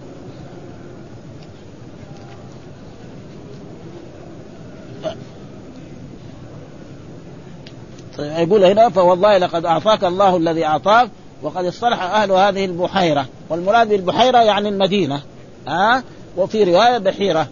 يقول 8.19 8.65
هنا 8.65 8.89
فوالله 8.89 9.39
لقد 9.39 9.65
أعطاك 9.65 10.05
الله 10.05 10.37
الذي 10.37 10.65
أعطاك 10.65 11.11
وقد 11.45 11.65
اصطلح 11.65 12.03
أهل 12.03 12.33
هذه 12.33 12.65
البحيرة. 12.65 13.27
والمراد 13.51 13.89
بالبحيرة 13.89 14.39
يعني 14.39 14.69
المدينة. 14.69 15.23
ها؟ 15.69 15.99
أه؟ 15.99 16.03
وفي 16.37 16.65
رواية 16.65 16.99
بحيرة. 16.99 17.47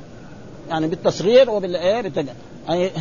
يعني 0.68 0.86
بالتصغير 0.86 1.50
وبالإيه؟ 1.50 2.12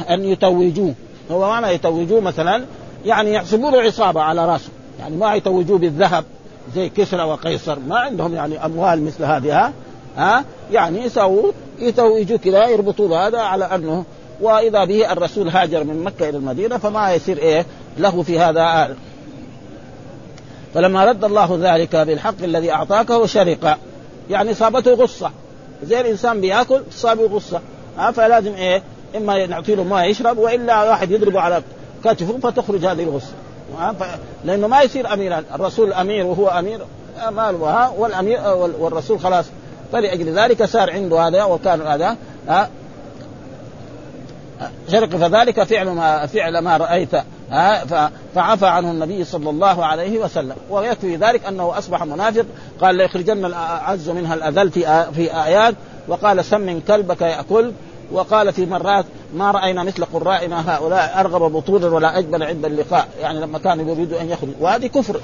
أن 0.10 0.25
يتوجوه. 0.25 0.93
هو 1.32 1.49
معنى 1.49 1.67
يتوجوه 1.67 2.21
مثلا. 2.21 2.65
يعني 3.06 3.34
يحسبوا 3.34 3.71
له 3.71 3.82
عصابه 3.82 4.21
على 4.21 4.45
رأسه. 4.45 4.69
يعني 4.99 5.17
ما 5.17 5.36
يتوجوه 5.36 5.77
بالذهب. 5.77 6.23
زي 6.75 6.89
كسرى 6.89 7.23
وقيصر. 7.23 7.80
ما 7.80 7.99
عندهم 7.99 8.36
يعني 8.36 8.65
أموال 8.65 9.06
مثل 9.06 9.23
هذه 9.23 9.65
ها؟ 9.65 9.73
ها؟ 10.17 10.45
يعني 10.71 11.04
يسووا 11.04 11.51
يتوجوا 11.80 12.38
كذا 12.38 12.67
يربطوا 12.67 13.17
هذا 13.17 13.39
على 13.39 13.65
أنه 13.65 14.06
وإذا 14.41 14.86
به 14.86 15.12
الرسول 15.12 15.49
هاجر 15.49 15.84
من 15.84 16.04
مكة 16.04 16.30
إلى 16.30 16.38
المدينة 16.38 16.77
فما 16.77 17.13
يصير 17.13 17.38
إيه؟ 17.38 17.65
له 17.97 18.21
في 18.21 18.39
هذا 18.39 18.95
فلما 20.73 21.05
رد 21.05 21.23
الله 21.23 21.57
ذلك 21.62 21.95
بالحق 21.95 22.43
الذي 22.43 22.71
أعطاكه 22.71 23.25
شرق 23.25 23.77
يعني 24.29 24.53
صابته 24.53 24.93
غصة. 24.93 25.31
زي 25.84 26.01
الإنسان 26.01 26.41
بيأكل 26.41 26.81
صابه 26.91 27.27
غصة. 27.27 27.62
ها 27.97 28.12
فلازم 28.12 28.53
إيه؟ 28.53 28.84
إما 29.17 29.45
نعطي 29.45 29.75
له 29.75 29.84
مويه 29.84 30.03
يشرب 30.03 30.38
وإلا 30.38 30.84
واحد 30.84 31.12
يضربه 31.12 31.39
على 31.39 31.62
كتفه 32.03 32.38
فتخرج 32.43 32.86
هذه 32.86 33.03
الغصة. 33.03 33.34
لأنه 34.45 34.67
ما 34.67 34.81
يصير 34.81 35.13
أميرا. 35.13 35.43
الرسول 35.53 35.93
امير 35.93 36.25
وهو 36.25 36.47
أمير. 36.47 36.79
ما 37.31 37.89
والأمير 37.97 38.39
والرسول 38.79 39.19
خلاص. 39.19 39.45
فلأجل 39.91 40.39
ذلك 40.39 40.63
صار 40.63 40.91
عنده 40.91 41.27
هذا 41.27 41.43
وكان 41.43 41.81
هذا. 41.81 42.17
شرق. 44.91 45.10
فذلك 45.10 45.63
فعل 45.63 45.89
ما 45.89 46.25
فعل 46.25 46.60
ما 46.60 46.77
رأيت. 46.77 47.15
فعفى 48.36 48.66
عنه 48.66 48.92
النبي 48.92 49.24
صلى 49.24 49.50
الله 49.50 49.86
عليه 49.86 50.20
وسلم. 50.20 50.56
ويكفي 50.70 51.16
ذلك 51.16 51.46
أنه 51.46 51.78
أصبح 51.78 52.04
منافق. 52.04 52.46
قال 52.82 52.96
ليخرجن 52.96 53.46
الأعز 53.46 54.10
منها 54.10 54.34
الأذل 54.34 54.72
في 54.72 55.06
في 55.16 55.44
آيات. 55.44 55.76
وقال 56.08 56.46
سمن 56.46 56.82
كلبك 56.82 57.22
يأكل. 57.22 57.72
وقال 58.12 58.54
في 58.54 58.66
مرات 58.66 59.06
ما 59.36 59.52
رأينا 59.52 59.84
مثل 59.84 60.06
قرائنا 60.06 60.76
هؤلاء 60.76 61.20
أرغب 61.20 61.52
بطولا 61.52 61.88
ولا 61.88 62.18
اجبل 62.18 62.44
عند 62.44 62.66
اللقاء. 62.66 63.08
يعني 63.22 63.40
لما 63.40 63.60
كانوا 63.60 63.92
يريدوا 63.92 64.22
أن 64.22 64.30
يخرج. 64.30 64.50
وهذه 64.60 64.88
كفر. 64.88 65.20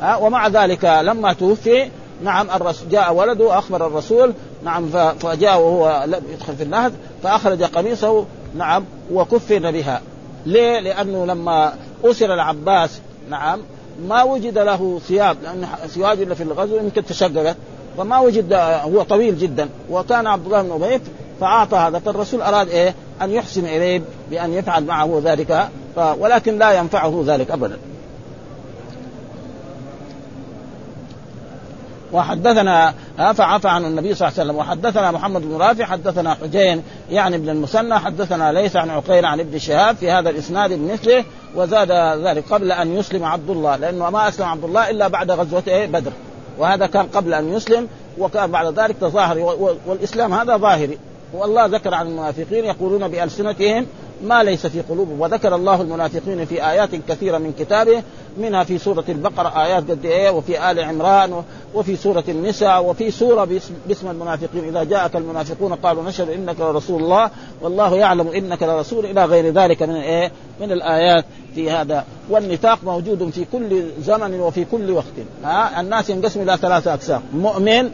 ها 0.00 0.16
ومع 0.16 0.48
ذلك 0.48 0.84
لما 0.84 1.32
توفي 1.32 1.90
نعم 2.24 2.50
الرسول 2.50 2.88
جاء 2.88 3.14
ولده 3.14 3.44
وأخبر 3.44 3.86
الرسول. 3.86 4.32
نعم 4.64 4.88
فجاء 5.20 5.60
وهو 5.60 6.06
يدخل 6.32 6.56
في 6.56 6.62
النهد 6.62 6.92
فأخرج 7.22 7.62
قميصه. 7.62 8.26
نعم 8.56 8.84
وكفن 9.12 9.70
بها. 9.70 10.00
ليه؟ 10.46 10.80
لأنه 10.80 11.26
لما 11.26 11.74
أسر 12.04 12.34
العباس 12.34 13.00
نعم 13.30 13.60
ما 14.08 14.22
وجد 14.22 14.58
له 14.58 15.00
ثياب 15.08 15.36
لأن 15.42 15.66
ثياب 15.86 16.22
الا 16.22 16.34
في 16.34 16.42
الغزو 16.42 16.76
يمكن 16.76 17.04
تشققت 17.04 17.56
فما 17.98 18.18
وجد 18.18 18.52
هو 18.82 19.02
طويل 19.02 19.38
جدا 19.38 19.68
وكان 19.90 20.26
عبد 20.26 20.46
الله 20.46 20.62
بن 20.62 20.84
ابي 20.84 21.00
فأعطى 21.40 21.76
هذا 21.76 21.98
فالرسول 21.98 22.42
أراد 22.42 22.68
إيه؟ 22.68 22.94
أن 23.22 23.30
يحسن 23.30 23.64
إليه 23.64 24.02
بأن 24.30 24.52
يفعل 24.52 24.84
معه 24.84 25.20
ذلك 25.24 25.68
ولكن 25.96 26.58
لا 26.58 26.72
ينفعه 26.72 27.22
ذلك 27.26 27.50
ابدا. 27.50 27.78
وحدثنا 32.12 32.94
فعفى 33.16 33.68
عن 33.68 33.84
النبي 33.84 34.14
صلى 34.14 34.28
الله 34.28 34.40
عليه 34.40 34.50
وسلم. 34.50 34.56
وحدثنا 34.56 35.10
محمد 35.10 35.42
بن 35.42 35.56
رافع 35.56 35.84
حدثنا 35.84 36.34
حجين 36.34 36.82
يعني 37.10 37.36
ابن 37.36 37.48
المثنى 37.48 37.98
حدثنا 37.98 38.52
ليس 38.52 38.76
عن 38.76 38.90
عقيل 38.90 39.24
عن 39.24 39.40
ابن 39.40 39.58
شهاب 39.58 39.96
في 39.96 40.10
هذا 40.10 40.30
الإسناد 40.30 40.72
بمثله 40.72 41.24
وزاد 41.54 41.90
ذلك 42.26 42.44
قبل 42.50 42.72
أن 42.72 42.96
يسلم 42.96 43.24
عبد 43.24 43.50
الله 43.50 43.76
لأنه 43.76 44.10
ما 44.10 44.28
أسلم 44.28 44.46
عبد 44.46 44.64
الله 44.64 44.90
إلا 44.90 45.08
بعد 45.08 45.30
غزوة 45.30 45.62
إيه؟ 45.68 45.86
بدر. 45.86 46.12
وهذا 46.58 46.86
كان 46.86 47.06
قبل 47.06 47.34
أن 47.34 47.52
يسلم 47.52 47.88
وكان 48.18 48.50
بعد 48.50 48.78
ذلك 48.78 48.96
تظاهر 49.00 49.38
والإسلام 49.86 50.34
هذا 50.34 50.56
ظاهري. 50.56 50.98
والله 51.34 51.66
ذكر 51.66 51.94
عن 51.94 52.06
المنافقين 52.06 52.64
يقولون 52.64 53.08
بألسنتهم 53.08 53.86
ما 54.22 54.42
ليس 54.42 54.66
في 54.66 54.80
قلوبهم 54.80 55.20
وذكر 55.20 55.54
الله 55.54 55.80
المنافقين 55.80 56.44
في 56.44 56.70
آيات 56.70 56.90
كثيرة 57.08 57.38
من 57.38 57.52
كتابه 57.58 58.02
منها 58.38 58.64
في 58.64 58.78
سورة 58.78 59.04
البقرة 59.08 59.62
آيات 59.62 59.90
قد 59.90 60.04
إيه 60.04 60.30
وفي 60.30 60.70
آل 60.70 60.80
عمران 60.80 61.42
وفي 61.74 61.96
سورة 61.96 62.24
النساء 62.28 62.84
وفي 62.84 63.10
سورة 63.10 63.48
باسم 63.88 64.10
المنافقين. 64.10 64.64
إذا 64.64 64.84
جاءك 64.84 65.16
المنافقون 65.16 65.74
قالوا 65.74 66.04
نشهد 66.04 66.30
إنك 66.30 66.60
لرسول 66.60 67.02
الله 67.02 67.30
والله 67.60 67.96
يعلم 67.96 68.28
إنك 68.28 68.62
لرسول 68.62 69.06
إلى 69.06 69.24
غير 69.24 69.52
ذلك 69.52 69.82
من 69.82 69.94
إيه 69.94 70.32
من 70.60 70.72
الآيات 70.72 71.24
في 71.54 71.70
هذا. 71.70 72.04
والنفاق 72.30 72.78
موجود 72.84 73.30
في 73.30 73.44
كل 73.52 73.82
زمن 74.00 74.40
وفي 74.40 74.64
كل 74.64 74.90
وقت. 74.90 75.04
ها؟ 75.44 75.80
الناس 75.80 76.10
ينقسم 76.10 76.42
إلى 76.42 76.56
ثلاثة 76.56 76.94
أقسام. 76.94 77.22
مؤمن 77.34 77.90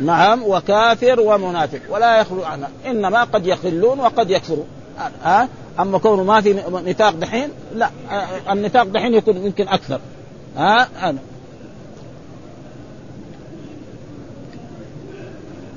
نعم 0.00 0.42
وكافر 0.42 1.20
ومنافق. 1.20 1.80
ولا 1.90 2.20
يخلو 2.20 2.44
عنها. 2.44 2.68
إنما 2.86 3.24
قد 3.24 3.46
يخلون 3.46 4.00
وقد 4.00 4.30
يكفرون. 4.30 4.66
ها؟ 5.22 5.48
أما 5.80 5.98
كونه 5.98 6.22
ما 6.24 6.40
في 6.40 6.62
نفاق 6.86 7.10
دحين 7.10 7.48
لا 7.74 7.90
النفاق 8.50 8.82
دحين 8.82 9.14
يكون 9.14 9.36
يمكن 9.36 9.68
أكثر 9.68 10.00
ها 10.56 10.88
أه؟ 11.08 11.14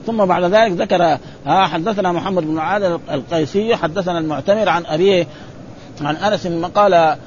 ثم 0.06 0.26
بعد 0.26 0.44
ذلك 0.44 0.72
ذكر 0.72 1.18
ها 1.46 1.68
حدثنا 1.68 2.12
محمد 2.12 2.44
بن 2.44 2.60
عاد 2.60 2.84
القيسي 3.12 3.76
حدثنا 3.76 4.20
المعتمر 4.20 4.70
عن 4.70 4.86
أبيه 4.86 5.28
عن 6.02 6.16
أنس 6.16 6.48
قال 6.48 7.18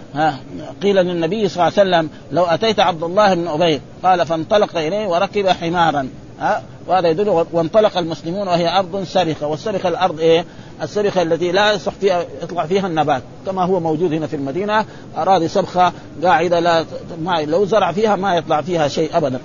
قيل 0.82 0.96
للنبي 0.96 1.48
صلى 1.48 1.68
الله 1.68 1.78
عليه 1.78 1.90
وسلم 1.90 2.10
لو 2.32 2.44
أتيت 2.44 2.80
عبد 2.80 3.02
الله 3.02 3.34
بن 3.34 3.48
أبي 3.48 3.80
قال 4.02 4.26
فانطلق 4.26 4.76
إليه 4.76 5.06
وركب 5.06 5.48
حمارا 5.48 6.08
ها 6.40 6.62
وهذا 6.86 7.08
يدل 7.08 7.44
وانطلق 7.52 7.98
المسلمون 7.98 8.48
وهي 8.48 8.78
أرض 8.78 9.04
سرخه 9.04 9.46
والسرخه 9.46 9.88
الأرض 9.88 10.20
إيه؟ 10.20 10.44
السرخه 10.82 11.22
التي 11.22 11.52
لا 11.52 11.72
يصح 11.72 11.92
فيها 11.92 12.24
يطلع 12.42 12.66
فيها 12.66 12.86
النبات 12.86 13.22
كما 13.46 13.64
هو 13.64 13.80
موجود 13.80 14.12
هنا 14.12 14.26
في 14.26 14.36
المدينة 14.36 14.84
أراضي 15.16 15.48
سبخة 15.48 15.92
قاعدة 16.24 16.60
لا 16.60 16.84
ما 17.22 17.32
لو 17.46 17.64
زرع 17.64 17.92
فيها 17.92 18.16
ما 18.16 18.36
يطلع 18.36 18.60
فيها 18.60 18.88
شيء 18.88 19.16
ابدا. 19.16 19.40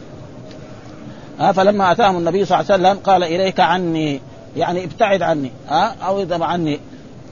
ها 1.40 1.52
فلما 1.52 1.92
أتاهم 1.92 2.18
النبي 2.18 2.46
صلى 2.46 2.60
الله 2.60 2.72
عليه 2.74 2.84
وسلم 2.84 3.00
قال 3.04 3.24
إليك 3.24 3.60
عني 3.60 4.22
يعني 4.58 4.84
ابتعد 4.84 5.22
عني 5.22 5.52
ها 5.68 5.96
أو 6.08 6.22
اذهب 6.22 6.44
عني. 6.44 6.80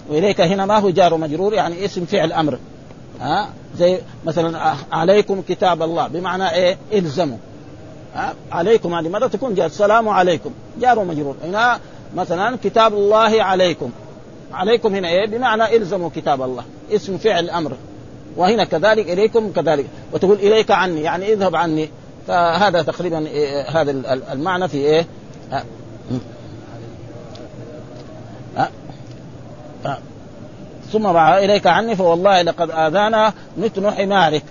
وإليك 0.09 0.41
هنا 0.41 0.65
ما 0.65 0.77
هو 0.77 0.89
جار 0.89 1.17
مجرور 1.17 1.53
يعني 1.53 1.85
اسم 1.85 2.05
فعل 2.05 2.33
أمر. 2.33 2.59
ها 3.21 3.49
زي 3.77 3.99
مثلا 4.25 4.73
عليكم 4.91 5.41
كتاب 5.49 5.83
الله 5.83 6.07
بمعنى 6.07 6.51
إيه؟ 6.51 6.77
إلزموا. 6.93 7.37
عليكم 8.51 8.93
هذه 8.93 9.09
مره 9.09 9.27
تكون 9.27 9.55
جار؟ 9.55 9.65
السلام 9.65 10.09
عليكم 10.09 10.51
جار 10.81 11.03
مجرور. 11.03 11.35
هنا 11.43 11.79
مثلا 12.15 12.57
كتاب 12.63 12.93
الله 12.93 13.43
عليكم. 13.43 13.91
عليكم 14.53 14.95
هنا 14.95 15.07
إيه؟ 15.07 15.27
بمعنى 15.27 15.77
إلزموا 15.77 16.09
كتاب 16.15 16.41
الله. 16.41 16.63
اسم 16.91 17.17
فعل 17.17 17.49
أمر. 17.49 17.71
وهنا 18.37 18.63
كذلك 18.63 19.09
إليكم 19.09 19.51
كذلك. 19.51 19.85
وتقول 20.13 20.37
إليك 20.37 20.71
عني 20.71 21.01
يعني 21.01 21.33
اذهب 21.33 21.55
عني. 21.55 21.89
فهذا 22.27 22.81
تقريبا 22.81 23.27
إيه 23.27 23.69
هذا 23.69 23.91
المعنى 24.33 24.67
في 24.67 24.77
إيه؟ 24.77 25.05
ها. 25.51 25.63
ها. 28.57 28.69
ها. 29.85 29.99
ثم 30.91 31.13
بعد 31.13 31.43
إليك 31.43 31.67
عني 31.67 31.95
فوالله 31.95 32.41
لقد 32.41 32.71
آذانا 32.71 33.33
نتن 33.59 33.91
حمارك. 33.91 34.43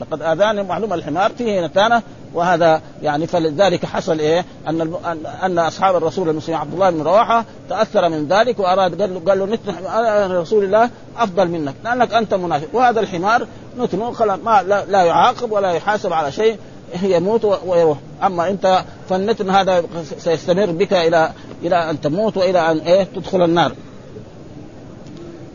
لقد 0.00 0.22
اذانا 0.22 0.62
معلوم 0.62 0.92
الحمار 0.92 1.32
فيه 1.38 1.66
نتانه 1.66 2.02
وهذا 2.34 2.80
يعني 3.02 3.26
فلذلك 3.26 3.86
حصل 3.86 4.18
إيه؟ 4.18 4.44
أن 4.68 4.94
ان 5.42 5.58
أصحاب 5.58 5.96
الرسول 5.96 6.28
المسلم 6.28 6.54
عبد 6.54 6.72
الله 6.72 6.90
بن 6.90 7.02
رواحة 7.02 7.44
تأثر 7.68 8.08
من 8.08 8.28
ذلك 8.28 8.58
واراد 8.58 9.00
قال 9.00 9.14
له 9.14 9.20
قال 9.28 9.38
له 9.38 9.46
نتن 9.46 9.74
رسول 10.32 10.64
الله 10.64 10.90
أفضل 11.18 11.48
منك 11.48 11.74
لأنك 11.84 12.14
أنت 12.14 12.34
منافق. 12.34 12.68
وهذا 12.72 13.00
الحمار 13.00 13.46
نتنه 13.78 14.12
خلاص 14.12 14.38
ما 14.44 14.62
لا, 14.62 14.84
لا 14.84 15.02
يعاقب 15.02 15.52
ولا 15.52 15.72
يحاسب 15.72 16.12
على 16.12 16.32
شيء 16.32 16.56
يموت 17.02 17.44
ويروح. 17.44 17.98
أما 18.22 18.50
أنت 18.50 18.84
فالنتن 19.08 19.50
هذا 19.50 19.82
سيستمر 20.18 20.70
بك 20.70 20.92
إلى 20.92 21.30
إلى 21.62 21.90
أن 21.90 22.00
تموت 22.00 22.36
وإلى 22.36 22.70
أن 22.70 22.78
إيه؟ 22.78 23.02
تدخل 23.02 23.44
النار. 23.44 23.72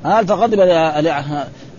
هل 0.03 0.27
فغضب 0.27 0.59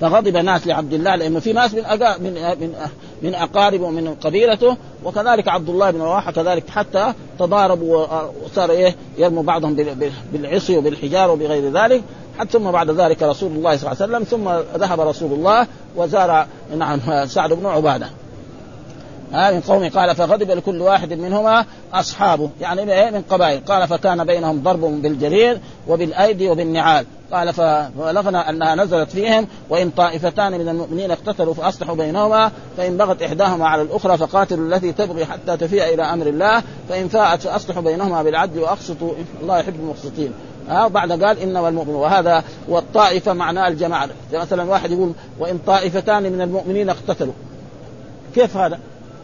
فغضب 0.01 0.37
ناس 0.37 0.67
لعبد 0.67 0.93
الله 0.93 1.17
لأنه 1.17 1.41
في 1.41 1.53
ناس 1.53 1.75
من 1.75 1.83
من 2.21 2.33
من 2.35 2.75
من 3.23 3.35
اقاربه 3.35 3.85
ومن 3.85 4.15
قبيلته 4.15 4.77
وكذلك 5.05 5.49
عبد 5.49 5.69
الله 5.69 5.91
بن 5.91 6.03
رواحة 6.03 6.33
كذلك 6.33 6.71
حتى 6.71 7.13
تضاربوا 7.39 8.07
وصار 8.45 8.71
إيه 8.71 8.95
يرموا 9.19 9.43
بعضهم 9.43 9.75
بالعصي 10.33 10.77
وبالحجار 10.79 11.31
وبغير 11.31 11.73
ذلك 11.73 12.03
حتى 12.39 12.51
ثم 12.51 12.71
بعد 12.71 12.91
ذلك 12.91 13.23
رسول 13.23 13.53
الله 13.53 13.77
صلى 13.77 13.93
الله 13.93 14.03
عليه 14.03 14.13
وسلم 14.13 14.25
ثم 14.25 14.79
ذهب 14.79 15.01
رسول 15.01 15.33
الله 15.33 15.67
وزار 15.97 16.47
نعم 16.79 17.27
سعد 17.27 17.53
بن 17.53 17.67
عبادة. 17.67 18.07
ها 19.33 19.51
من 19.51 19.61
قومه 19.61 19.89
قال 19.89 20.17
فغضب 20.17 20.51
لكل 20.51 20.83
واحد 20.83 21.13
منهما 21.13 21.65
أصحابه 21.93 22.51
يعني 22.61 22.93
إيه 22.93 23.11
من 23.11 23.23
قبائل. 23.31 23.61
قال 23.61 23.89
فكان 23.89 24.25
بينهم 24.25 24.63
ضرب 24.63 24.81
بالجرير 25.03 25.59
وبالأيدي 25.89 26.51
وبالنعال. 26.51 27.07
قال 27.33 27.53
فبلغنا 27.53 28.51
أنها 28.51 28.75
نزلت 28.75 29.11
فيهم 29.11 29.47
وإن 29.71 29.91
طائفتان 29.91 30.53
من 30.53 30.69
المؤمنين 30.69 31.11
اقتتلوا 31.11 31.55
فأصلحوا 31.55 31.95
بينهما 31.95 32.53
فإن 32.77 32.97
بغت 32.97 33.23
إحداهما 33.23 33.69
على 33.69 33.83
الأخرى 33.83 34.19
فقاتلوا 34.19 34.67
التي 34.67 34.93
تبغي 34.93 35.27
حتى 35.27 35.57
تفيء 35.57 35.95
إلى 35.95 36.03
أمر 36.03 36.27
الله 36.27 36.63
فإن 36.89 37.09
فاءت 37.09 37.41
فأصلحوا 37.41 37.83
بينهما 37.83 38.23
بالعدل 38.23 38.61
وأقسطوا 38.61 39.13
الله 39.43 39.59
يحب 39.59 39.75
المقسطين. 39.75 40.33
ها 40.69 40.89
بعد 40.89 41.25
قال 41.25 41.39
إنما 41.39 41.69
المؤمن 41.69 41.95
وهذا 41.95 42.45
والطائفه 42.69 43.33
معناه 43.33 43.69
الجماعة. 43.69 44.09
مثلا 44.33 44.63
واحد 44.63 44.91
يقول 44.91 45.13
وإن 45.39 45.59
طائفتان 45.67 46.23
من 46.23 46.41
المؤمنين 46.41 46.91
اقتتلوا. 46.91 47.33
كيف 48.35 48.57
هذا؟ 48.57 48.79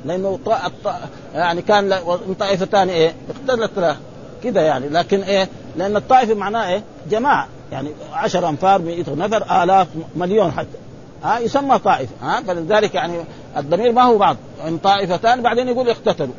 لأنه 0.05 0.38
طا... 0.47 0.59
طا... 0.85 0.97
يعني 1.35 1.62
كان 1.62 1.95
طائفتان 2.41 2.88
إيه؟ 2.88 3.15
اقتتلت 3.31 3.97
كذا 4.45 4.61
يعني. 4.61 4.88
لكن 4.88 5.23
إيه؟ 5.23 5.49
لأن 5.77 5.97
الطائفة 5.97 6.35
معناه 6.35 6.69
إيه؟ 6.69 6.83
جماعة. 7.11 7.49
يعني 7.73 7.91
عشر 8.13 8.49
أنفار 8.49 8.83
100 8.83 9.05
نفر 9.09 9.63
آلاف 9.63 9.87
مليون 10.17 10.53
حتى. 10.53 10.79
ها 11.23 11.39
يسمى 11.39 11.79
طائفة. 11.79 12.13
ها 12.23 12.41
فلذلك 12.41 12.95
يعني 12.95 13.15
الضمير 13.57 13.93
ما 13.93 14.03
هو 14.03 14.19
بعض 14.19 14.37
إن 14.69 14.79
طائفتان 14.79 15.43
بعدين 15.43 15.69
يقول 15.69 15.89
اقتتلوا. 15.89 16.35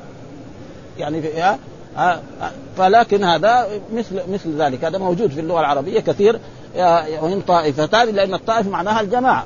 يعني 0.97 1.21
في 1.21 1.57
ها 1.95 2.19
فلكن 2.77 3.23
هذا 3.23 3.67
مثل 3.93 4.21
مثل 4.29 4.61
ذلك. 4.61 4.85
هذا 4.85 4.97
موجود 4.97 5.31
في 5.31 5.39
اللغة 5.39 5.59
العربية 5.59 5.99
كثير. 5.99 6.39
وإن 7.21 7.41
طائفتان 7.47 8.15
لأن 8.15 8.33
الطائفة 8.33 8.69
معناها 8.69 9.01
الجماعة. 9.01 9.45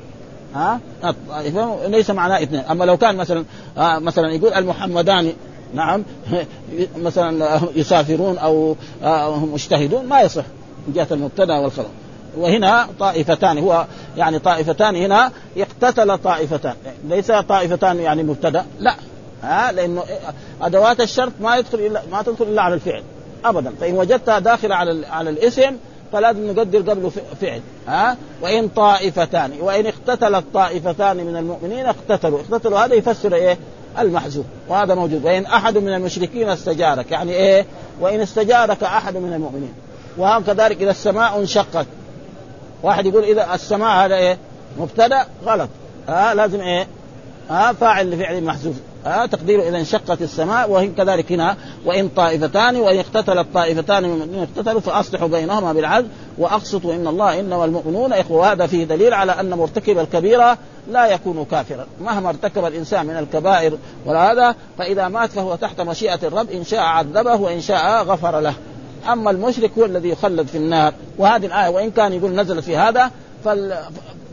ها 0.55 0.79
الطائفة 1.03 1.87
ليس 1.87 2.09
معناه 2.09 2.43
اثنين. 2.43 2.61
أما 2.61 2.85
لو 2.85 2.97
كان 2.97 3.15
مثلا 3.15 3.45
آه 3.77 3.99
مثلا 3.99 4.31
يقول 4.31 4.53
المحمدان 4.53 5.33
نعم 5.73 6.03
مثلا 7.05 7.59
يسافرون 7.75 8.37
أو 8.37 8.75
آه 9.03 9.39
مجتهدون 9.39 10.05
ما 10.05 10.21
يصح. 10.21 10.43
من 10.87 10.93
جهة 10.93 11.07
المبتدأ 11.11 11.53
والخبر 11.57 11.89
وهنا 12.37 12.87
طائفتان 12.99 13.57
هو 13.57 13.85
يعني 14.17 14.39
طائفتان 14.39 14.95
هنا 14.95 15.31
اقتتل 15.57 16.17
طائفتان. 16.17 16.73
ليس 17.09 17.31
طائفتان 17.31 17.99
يعني 17.99 18.23
مبتدأ 18.23 18.65
لا. 18.79 18.95
ها؟ 19.43 19.71
لأنه 19.71 20.03
أدوات 20.61 20.99
الشرط 20.99 21.31
ما 21.41 21.57
يدخل 21.57 21.79
الا 21.79 22.01
ما 22.11 22.21
تدخل 22.21 22.45
إلا 22.45 22.61
على 22.61 22.75
الفعل. 22.75 23.03
ابدا. 23.45 23.73
فإن 23.79 23.97
وجدتها 23.97 24.39
داخله 24.39 24.75
على 24.75 25.07
على 25.07 25.29
الاسم 25.29 25.75
فلازم 26.11 26.51
نقدر 26.51 26.79
قبله 26.79 27.11
فعل. 27.41 27.61
ها؟ 27.87 28.17
وإن 28.41 28.67
طائفتان 28.67 29.51
وإن 29.61 29.85
اقتتلت 29.85 30.45
طائفتان 30.53 31.17
من 31.17 31.37
المؤمنين 31.37 31.85
اقتتلوا. 31.85 32.39
اقتتلوا 32.39 32.79
هذا 32.79 32.95
يفسر 32.95 33.35
إيه؟ 33.35 33.57
المحذوف 33.99 34.45
وهذا 34.69 34.95
موجود. 34.95 35.25
وإن 35.25 35.45
أحد 35.45 35.77
من 35.77 35.93
المشركين 35.93 36.49
استجارك 36.49 37.11
يعني 37.11 37.31
إيه؟ 37.31 37.65
وإن 37.99 38.21
استجارك 38.21 38.83
أحد 38.83 39.17
من 39.17 39.33
المؤمنين. 39.33 39.73
وكذلك 40.17 40.81
إذا 40.81 40.91
السماء 40.91 41.39
انشقت. 41.39 41.85
واحد 42.83 43.05
يقول 43.05 43.23
إذا 43.23 43.53
السماء 43.53 44.05
هذا 44.05 44.15
إيه؟ 44.15 44.37
مبتدأ 44.79 45.25
غلط. 45.45 45.69
ها 46.07 46.33
لازم 46.33 46.61
إيه؟ 46.61 46.87
ها 47.49 47.73
فاعل 47.73 48.11
لفعل 48.11 48.43
محذوف. 48.43 48.75
ها 49.05 49.25
تقديره 49.25 49.69
إذا 49.69 49.77
انشقت 49.77 50.21
السماء 50.21 50.69
وهي 50.69 50.87
كذلك 50.87 51.31
هنا. 51.31 51.57
وإن 51.85 52.09
طائفتان 52.09 52.75
وإن 52.75 52.99
اقتتلت 52.99 53.47
طائفتان 53.53 54.03
من 54.03 54.47
اقتتلوا 54.55 54.81
فأصلحوا 54.81 55.27
بينهما 55.27 55.73
بالعدل. 55.73 56.07
وأقسطوا 56.37 56.93
إن 56.93 57.07
الله 57.07 57.39
إنما 57.39 57.65
المؤمنون 57.65 58.13
إخوة. 58.13 58.37
وهذا 58.37 58.67
فيه 58.67 58.83
دليل 58.83 59.13
على 59.13 59.31
أن 59.31 59.49
مرتكب 59.49 59.99
الكبيرة 59.99 60.57
لا 60.91 61.07
يكون 61.07 61.45
كافرا. 61.51 61.85
مهما 62.01 62.29
ارتكب 62.29 62.65
الإنسان 62.65 63.05
من 63.05 63.17
الكبائر 63.17 63.77
وهذا 64.05 64.55
فإذا 64.77 65.07
مات 65.07 65.29
فهو 65.29 65.55
تحت 65.55 65.81
مشيئة 65.81 66.19
الرب. 66.23 66.51
إن 66.51 66.63
شاء 66.63 66.79
عذبه 66.79 67.35
وإن 67.35 67.61
شاء 67.61 68.03
غفر 68.03 68.39
له. 68.39 68.53
أما 69.07 69.31
المشرك 69.31 69.71
هو 69.77 69.85
الذي 69.85 70.09
يخلد 70.09 70.47
في 70.47 70.57
النار. 70.57 70.93
وهذه 71.17 71.45
الآية 71.45 71.69
وإن 71.69 71.91
كان 71.91 72.13
يقول 72.13 72.31
نزل 72.31 72.61
في 72.61 72.77
هذا 72.77 73.11
فال... 73.45 73.77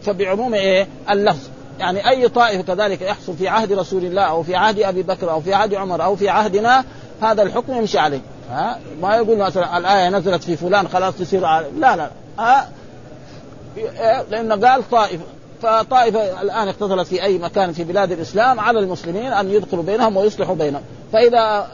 فبعموم 0.02 0.54
إيه؟ 0.54 0.88
اللفظ. 1.10 1.48
يعني 1.78 2.08
أي 2.10 2.28
طائفة 2.28 2.62
كذلك 2.62 3.02
يحصل 3.02 3.36
في 3.36 3.48
عهد 3.48 3.72
رسول 3.72 4.04
الله 4.04 4.22
أو 4.22 4.42
في 4.42 4.56
عهد 4.56 4.80
أبي 4.80 5.02
بكر 5.02 5.30
أو 5.30 5.40
في 5.40 5.54
عهد 5.54 5.74
عمر 5.74 6.04
أو 6.04 6.16
في 6.16 6.28
عهدنا 6.28 6.84
هذا 7.22 7.42
الحكم 7.42 7.74
يمشي 7.74 7.98
عليه. 7.98 8.20
ها؟ 8.50 8.78
ما 9.02 9.16
يقول 9.16 9.38
مثلا 9.38 9.78
الآية 9.78 10.08
نزلت 10.08 10.42
في 10.42 10.56
فلان 10.56 10.88
خلاص 10.88 11.14
تصير 11.14 11.40
لا 11.40 11.96
لا. 11.96 12.10
ها؟ 12.38 12.68
لأن 14.30 14.64
قال 14.64 14.90
طائفة. 14.90 15.24
فطائفة 15.62 16.42
الآن 16.42 16.68
اقتتلت 16.68 17.06
في 17.06 17.22
أي 17.22 17.38
مكان 17.38 17.72
في 17.72 17.84
بلاد 17.84 18.12
الإسلام 18.12 18.60
على 18.60 18.78
المسلمين 18.78 19.32
أن 19.32 19.50
يدخلوا 19.50 19.82
بينهم 19.82 20.16
ويصلحوا 20.16 20.54
بينهم. 20.54 20.82
فإذا 21.12 21.68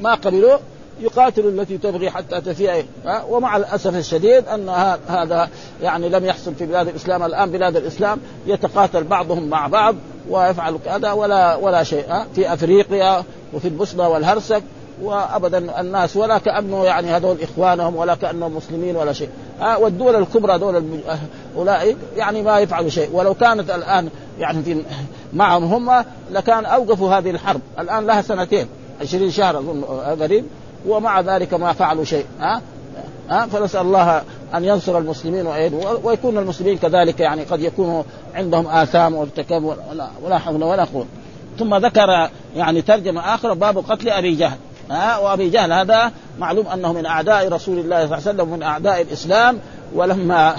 ما 0.00 0.14
قبلوا 0.14 0.58
يقاتل 1.02 1.48
التي 1.48 1.78
تبغي 1.78 2.10
حتى 2.10 2.40
تفيء 2.40 2.84
ومع 3.28 3.56
الأسف 3.56 3.96
الشديد 3.96 4.48
أن 4.48 4.68
هذا 5.08 5.48
يعني 5.82 6.08
لم 6.08 6.24
يحصل 6.24 6.54
في 6.54 6.66
بلاد 6.66 6.88
الإسلام 6.88 7.22
الآن. 7.22 7.50
بلاد 7.50 7.76
الإسلام 7.76 8.20
يتقاتل 8.46 9.04
بعضهم 9.04 9.48
مع 9.48 9.66
بعض 9.66 9.94
ويفعل 10.30 10.78
كذا 10.84 11.12
ولا 11.12 11.54
ولا 11.54 11.82
شيء 11.82 12.04
في 12.34 12.52
أفريقيا 12.52 13.24
وفي 13.52 13.68
البوسنة 13.68 14.08
والهرسك 14.08 14.62
وابدا 15.02 15.80
الناس 15.80 16.16
ولا 16.16 16.38
كأنه 16.38 16.84
يعني 16.84 17.08
هذول 17.08 17.36
إخوانهم 17.42 17.96
ولا 17.96 18.14
كأنهم 18.14 18.56
مسلمين 18.56 18.96
ولا 18.96 19.12
شيء 19.12 19.28
والدول 19.78 20.16
الكبرى 20.16 20.58
دول 20.58 21.00
أولئك 21.56 21.96
يعني 22.16 22.42
ما 22.42 22.58
يفعلوا 22.58 22.90
شيء. 22.90 23.10
ولو 23.12 23.34
كانت 23.34 23.70
الآن 23.70 24.08
يعني 24.38 24.62
في 24.62 24.82
معهم 25.32 25.64
هم 25.64 26.04
لكان 26.30 26.64
أوقفوا 26.64 27.18
هذه 27.18 27.30
الحرب. 27.30 27.60
الآن 27.78 28.06
لها 28.06 28.22
سنتين 28.22 28.66
20 29.00 29.30
شهر 29.30 29.58
أظن 29.58 29.84
قريب. 30.20 30.44
ومع 30.86 31.20
ذلك 31.20 31.54
ما 31.54 31.72
فعلوا 31.72 32.04
شيء. 32.04 32.24
ها؟ 32.40 32.62
ها؟ 33.30 33.46
فنسأل 33.46 33.80
الله 33.80 34.22
أن 34.54 34.64
ينصر 34.64 34.98
المسلمين 34.98 35.46
ويكون 36.04 36.38
المسلمين 36.38 36.78
كذلك 36.78 37.20
يعني 37.20 37.42
قد 37.44 37.60
يكونوا 37.60 38.02
عندهم 38.34 38.66
آثام 38.66 39.14
وارتكاب 39.14 39.76
ولا, 40.22 40.38
حول 40.38 40.62
ولا 40.62 40.84
قوة. 40.84 41.06
ثم 41.58 41.74
ذكر 41.74 42.28
يعني 42.56 42.82
ترجمة 42.82 43.34
أخرى 43.34 43.54
باب 43.54 43.78
قتل 43.78 44.08
أبي 44.08 44.34
جهل. 44.34 44.58
ها؟ 44.90 45.18
وأبي 45.18 45.50
جهل 45.50 45.72
هذا 45.72 46.12
معلوم 46.38 46.66
أنه 46.66 46.92
من 46.92 47.06
أعداء 47.06 47.48
رسول 47.48 47.78
الله 47.78 47.96
صلى 47.96 48.04
الله 48.04 48.14
عليه 48.14 48.28
وسلم 48.28 48.52
ومن 48.52 48.62
أعداء 48.62 49.02
الإسلام. 49.02 49.58
ولما 49.94 50.56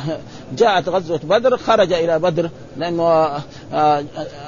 جاءت 0.57 0.89
غزوة 0.89 1.19
بدر 1.23 1.57
خرج 1.57 1.93
إلى 1.93 2.19
بدر 2.19 2.49
لأنه 2.77 3.03
آه، 3.73 4.03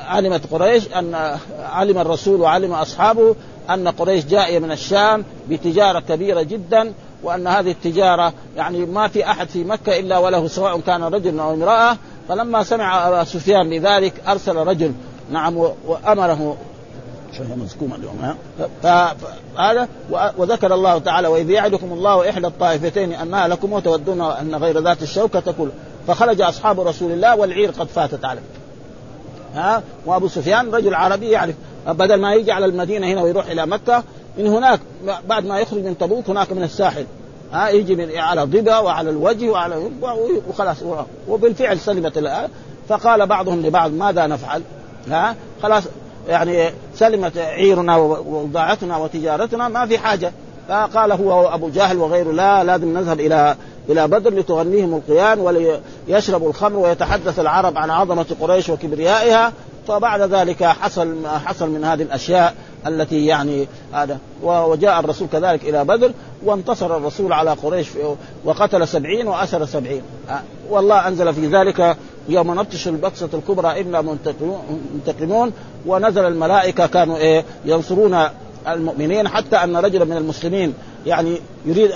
علمت 0.07 0.41
قريش 0.51 0.88
أن 0.88 1.38
علم 1.71 1.97
الرسول 1.97 2.41
وعلم 2.41 2.73
أصحابه 2.73 3.35
أن 3.69 3.88
قريش 3.88 4.25
جاء 4.25 4.60
من 4.60 4.71
الشام 4.71 5.25
بتجارة 5.49 5.99
كبيرة 5.99 6.41
جدا 6.41 6.93
وأن 7.23 7.47
هذه 7.47 7.71
التجارة 7.71 8.34
يعني 8.58 8.86
ما 8.86 9.08
في 9.08 9.32
أحد 9.32 9.47
في 9.47 9.63
مكة 9.63 9.99
إلا 9.99 10.17
وله 10.17 10.47
سواء 10.47 10.80
كان 10.80 11.04
رجل 11.04 11.39
أو 11.39 11.54
امرأة. 11.54 11.97
فلما 12.30 12.63
سمع 12.63 13.08
أبا 13.08 13.23
سفيان 13.23 13.69
بذلك 13.69 14.13
أرسل 14.28 14.56
رجل 14.56 14.93
نعم 15.32 15.58
وأمره. 15.58 16.58
شوية 17.38 17.56
مزكومه 17.56 17.95
اليوم 17.95 18.19
ها؟ 18.21 18.36
فهذا 18.84 19.88
وذكر 20.38 20.73
الله 20.73 20.97
تعالى 20.97 21.28
وإذ 21.28 21.49
يعدكم 21.49 21.93
الله 21.93 22.30
إحدى 22.30 22.47
الطائفتين 22.47 23.13
انها 23.13 23.47
لكم 23.47 23.73
وتودون 23.73 24.21
أن 24.21 24.56
غير 24.56 24.80
ذات 24.80 25.01
الشوكة 25.01 25.39
تكون 25.39 25.71
فخرج 26.08 26.41
أصحاب 26.41 26.80
رسول 26.80 27.12
الله 27.12 27.36
والعير 27.36 27.71
قد 27.71 27.88
فاتت 27.88 28.25
عليه. 28.25 28.41
ها؟ 29.56 29.84
وأبو 30.06 30.28
سفيان 30.28 30.71
رجل 30.71 30.95
عربي 30.95 31.30
يعرف. 31.30 31.56
بدل 31.88 32.15
ما 32.15 32.34
يجي 32.34 32.52
على 32.52 32.65
المدينة 32.65 33.08
هنا 33.08 33.21
ويروح 33.21 33.48
إلى 33.48 33.65
مكة 33.65 34.04
من 34.38 34.48
هناك 34.48 34.80
بعد 35.30 35.45
ما 35.45 35.60
يخرج 35.60 35.84
من 35.84 35.98
تبوك 35.98 36.30
هناك 36.30 36.52
من 36.52 36.63
الساحل. 36.63 37.06
ها 37.52 37.69
يجي 37.69 37.95
من 37.95 38.17
على 38.17 38.43
ضبا 38.43 38.78
وعلى 38.78 39.10
الوجه 39.10 39.50
وعلى 39.50 39.89
وخلاص. 40.50 40.78
وبالفعل 41.28 41.80
سلمت 41.80 42.17
الآن. 42.17 42.50
فقال 42.89 43.26
بعضهم 43.26 43.62
لبعض 43.62 43.91
ماذا 43.91 44.28
نفعل؟ 44.28 44.62
ها 45.10 45.36
خلاص 45.63 45.84
يعني 46.28 46.69
سلمت 46.95 47.38
عيرنا 47.38 47.98
وبضاعتنا 47.98 48.98
وتجارتنا 48.98 49.67
ما 49.67 49.86
في 49.86 49.98
حاجة. 49.98 50.32
فقال 50.69 51.12
هو 51.12 51.48
ابو 51.48 51.69
جهل 51.69 51.98
وغيره 51.98 52.32
لا 52.32 52.63
لازم 52.63 52.98
نذهب 52.98 53.19
إلى 53.19 53.56
إلى 53.89 54.08
بدر 54.08 54.34
لتغنيهم 54.34 54.93
القيان 54.93 55.39
وليشربوا 55.39 56.50
الخمر 56.50 56.80
ويتحدث 56.80 57.39
العرب 57.39 57.78
عن 57.78 57.89
عظمة 57.89 58.26
قريش 58.41 58.69
وكبريائها. 58.69 59.54
فبعد 59.88 60.21
ذلك 60.21 60.63
حصل 60.63 61.08
ما 61.08 61.38
حصل 61.38 61.69
من 61.69 61.84
هذه 61.84 62.02
الأشياء 62.02 62.56
التي 62.88 63.26
يعني 63.26 63.67
هذا 63.93 64.19
وجاء 64.43 65.00
الرسول 65.00 65.28
كذلك 65.28 65.63
إلى 65.63 65.86
بدر 65.86 66.12
وانتصر 66.43 66.98
الرسول 66.98 67.34
على 67.34 67.52
قريش 67.52 67.88
وقتل 68.45 68.88
سبعين 68.88 69.28
وأسر 69.28 69.65
سبعين. 69.65 70.02
والله 70.69 71.08
أنزل 71.08 71.34
في 71.34 71.48
ذلك 71.48 71.98
يوم 72.30 72.52
نبطش 72.60 72.88
البطشة 72.88 73.30
الكبرى 73.34 73.82
إنا 73.82 74.02
منتقمون 74.93 75.54
ونزل 75.86 76.26
الملائكة 76.26 76.88
كانوا 76.88 77.17
إيه 77.17 77.45
ينصرون 77.65 78.17
المؤمنين 78.67 79.28
حتى 79.28 79.56
أن 79.56 79.78
رجلا 79.78 80.06
من 80.06 80.17
المسلمين 80.17 80.74
يعني 81.06 81.38
يريد 81.65 81.91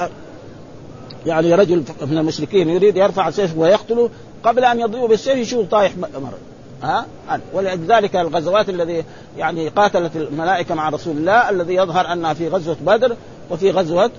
يعني 1.25 1.55
رجل 1.55 1.83
من 2.01 2.17
المشركين 2.17 2.69
يريد 2.69 2.97
يرفع 2.97 3.29
سيفه 3.29 3.59
ويقتله 3.59 4.09
قبل 4.43 4.65
أن 4.65 4.79
يضربه 4.79 5.07
بالسيف 5.07 5.37
يشوف 5.37 5.67
طايح 5.67 5.97
مر 5.97 6.33
ها؟ 6.83 7.05
ولذلك 7.53 8.15
الغزوات 8.15 8.69
الذي 8.69 9.03
يعني 9.37 9.67
قاتلت 9.67 10.15
الملائكة 10.15 10.75
مع 10.75 10.89
رسول 10.89 11.17
الله 11.17 11.49
الذي 11.49 11.75
يظهر 11.75 12.13
أنها 12.13 12.33
في 12.33 12.47
غزوة 12.47 12.77
بدر 12.81 13.15
وفي 13.49 13.71
غزوة 13.71 14.11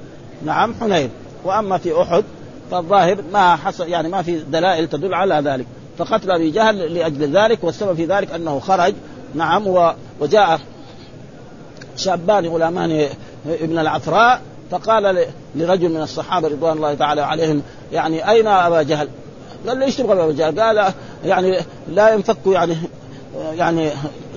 نعم 0.45 0.75
حنين. 0.81 1.11
وأما 1.45 1.79
في 1.79 2.03
أحد 2.03 2.25
فالظاهر 2.71 3.19
ما 3.33 3.57
حصل 3.57 3.89
يعني 3.89 4.09
ما 4.09 4.23
في 4.23 4.39
دلائل 4.39 4.89
تدل 4.89 5.15
على 5.15 5.35
ذلك. 5.35 5.67
فقتل 5.99 6.31
أبي 6.31 6.51
جهل 6.51 6.95
لأجل 6.95 7.37
ذلك 7.37 7.65
والسبب 7.65 7.97
في 7.97 8.05
ذلك 8.05 8.33
أنه 8.33 8.59
خرج 8.59 8.95
نعم 9.35 9.93
وجاء 10.21 10.61
شابان 11.97 12.47
غلامان 12.47 13.09
ابن 13.47 13.79
العفراء 13.79 14.41
فقال 14.71 15.27
لرجل 15.55 15.89
من 15.89 16.03
الصحابة 16.03 16.49
رضوان 16.49 16.77
الله 16.77 16.95
تعالى 16.95 17.21
عليهم 17.21 17.63
يعني 17.93 18.31
أين 18.31 18.47
أبا 18.47 18.83
جهل؟ 18.83 19.09
قال 19.69 19.79
له 19.79 19.87
إيش 19.87 19.97
تبغى 19.97 20.25
ابا 20.25 20.33
جهل؟ 20.33 20.61
قال 20.61 20.93
يعني 21.25 21.59
لا 21.89 22.15
ينفك 22.15 22.37
يعني 22.47 22.77
يعني 23.53 23.91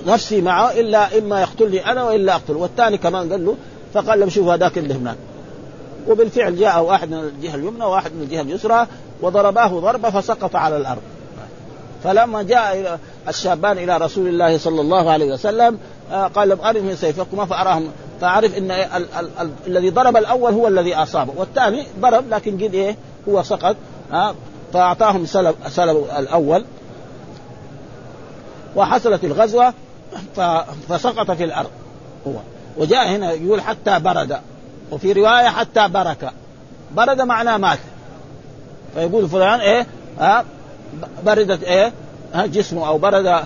نفسي 0.06 0.40
معه 0.40 0.70
إلا 0.72 1.18
إما 1.18 1.40
يقتلني 1.40 1.90
أنا 1.92 2.04
وإلا 2.04 2.34
اقتل 2.34 2.56
والثاني 2.56 2.98
كمان 2.98 3.32
قال 3.32 3.44
له 3.46 3.56
فقال 3.94 4.20
له 4.20 4.28
شوف 4.28 4.48
هذاك 4.48 4.78
اللي 4.78 4.94
هناك. 4.94 5.16
وبالفعل 6.08 6.56
جاء 6.56 6.82
واحد 6.82 7.10
من 7.10 7.18
الجهة 7.18 7.54
اليمنى 7.54 7.84
وواحد 7.84 8.12
من 8.12 8.22
الجهة 8.22 8.40
اليسرى 8.40 8.86
وضرباه 9.22 9.66
ضربة 9.80 10.10
فسقط 10.10 10.56
على 10.56 10.76
الأرض. 10.76 11.02
فلما 12.04 12.42
جاء 12.42 12.98
الشابان 13.28 13.78
إلى 13.78 13.96
رسول 13.96 14.28
الله 14.28 14.58
صلى 14.58 14.80
الله 14.80 15.10
عليه 15.10 15.32
وسلم 15.32 15.78
آه، 16.12 16.26
قال 16.26 16.48
لهم 16.48 16.60
أرني 16.60 16.96
سيفكما 16.96 17.44
فأراهم. 17.46 17.88
فعرف 18.20 18.58
إن 18.58 18.70
ال- 18.70 18.72
ال- 18.94 19.28
ال- 19.40 19.50
الذي 19.66 19.90
ضرب 19.90 20.16
الأول 20.16 20.52
هو 20.52 20.68
الذي 20.68 20.94
أصابه 20.94 21.32
والثاني 21.36 21.82
ضرب 22.00 22.28
لكن 22.28 22.54
قد 22.54 22.74
إيه 22.74 22.96
هو 23.28 23.42
سقط. 23.42 23.76
ها 24.74 24.80
فأعطاهم 24.80 25.26
سلب 25.26 25.54
سلب 25.68 26.06
الأول 26.18 26.64
وحصلت 28.76 29.24
الغزوة 29.24 29.74
فسقط 30.88 31.30
في 31.30 31.44
الأرض 31.44 31.70
هو. 32.26 32.32
وجاء 32.78 33.08
هنا 33.08 33.32
يقول 33.32 33.62
حتى 33.62 33.98
برد 33.98 34.40
وفي 34.90 35.12
رواية 35.12 35.48
حتى 35.48 35.88
برك. 35.88 36.32
برد 36.96 37.20
معناه 37.20 37.56
مات. 37.56 37.78
فيقول 38.94 39.28
فلان 39.28 39.60
إيه؟ 39.60 39.86
ها؟ 40.18 40.44
بردت 41.26 41.62
إيه؟ 41.62 41.92
ها؟ 42.34 42.46
جسمه 42.46 42.88
أو 42.88 42.98
برد 42.98 43.44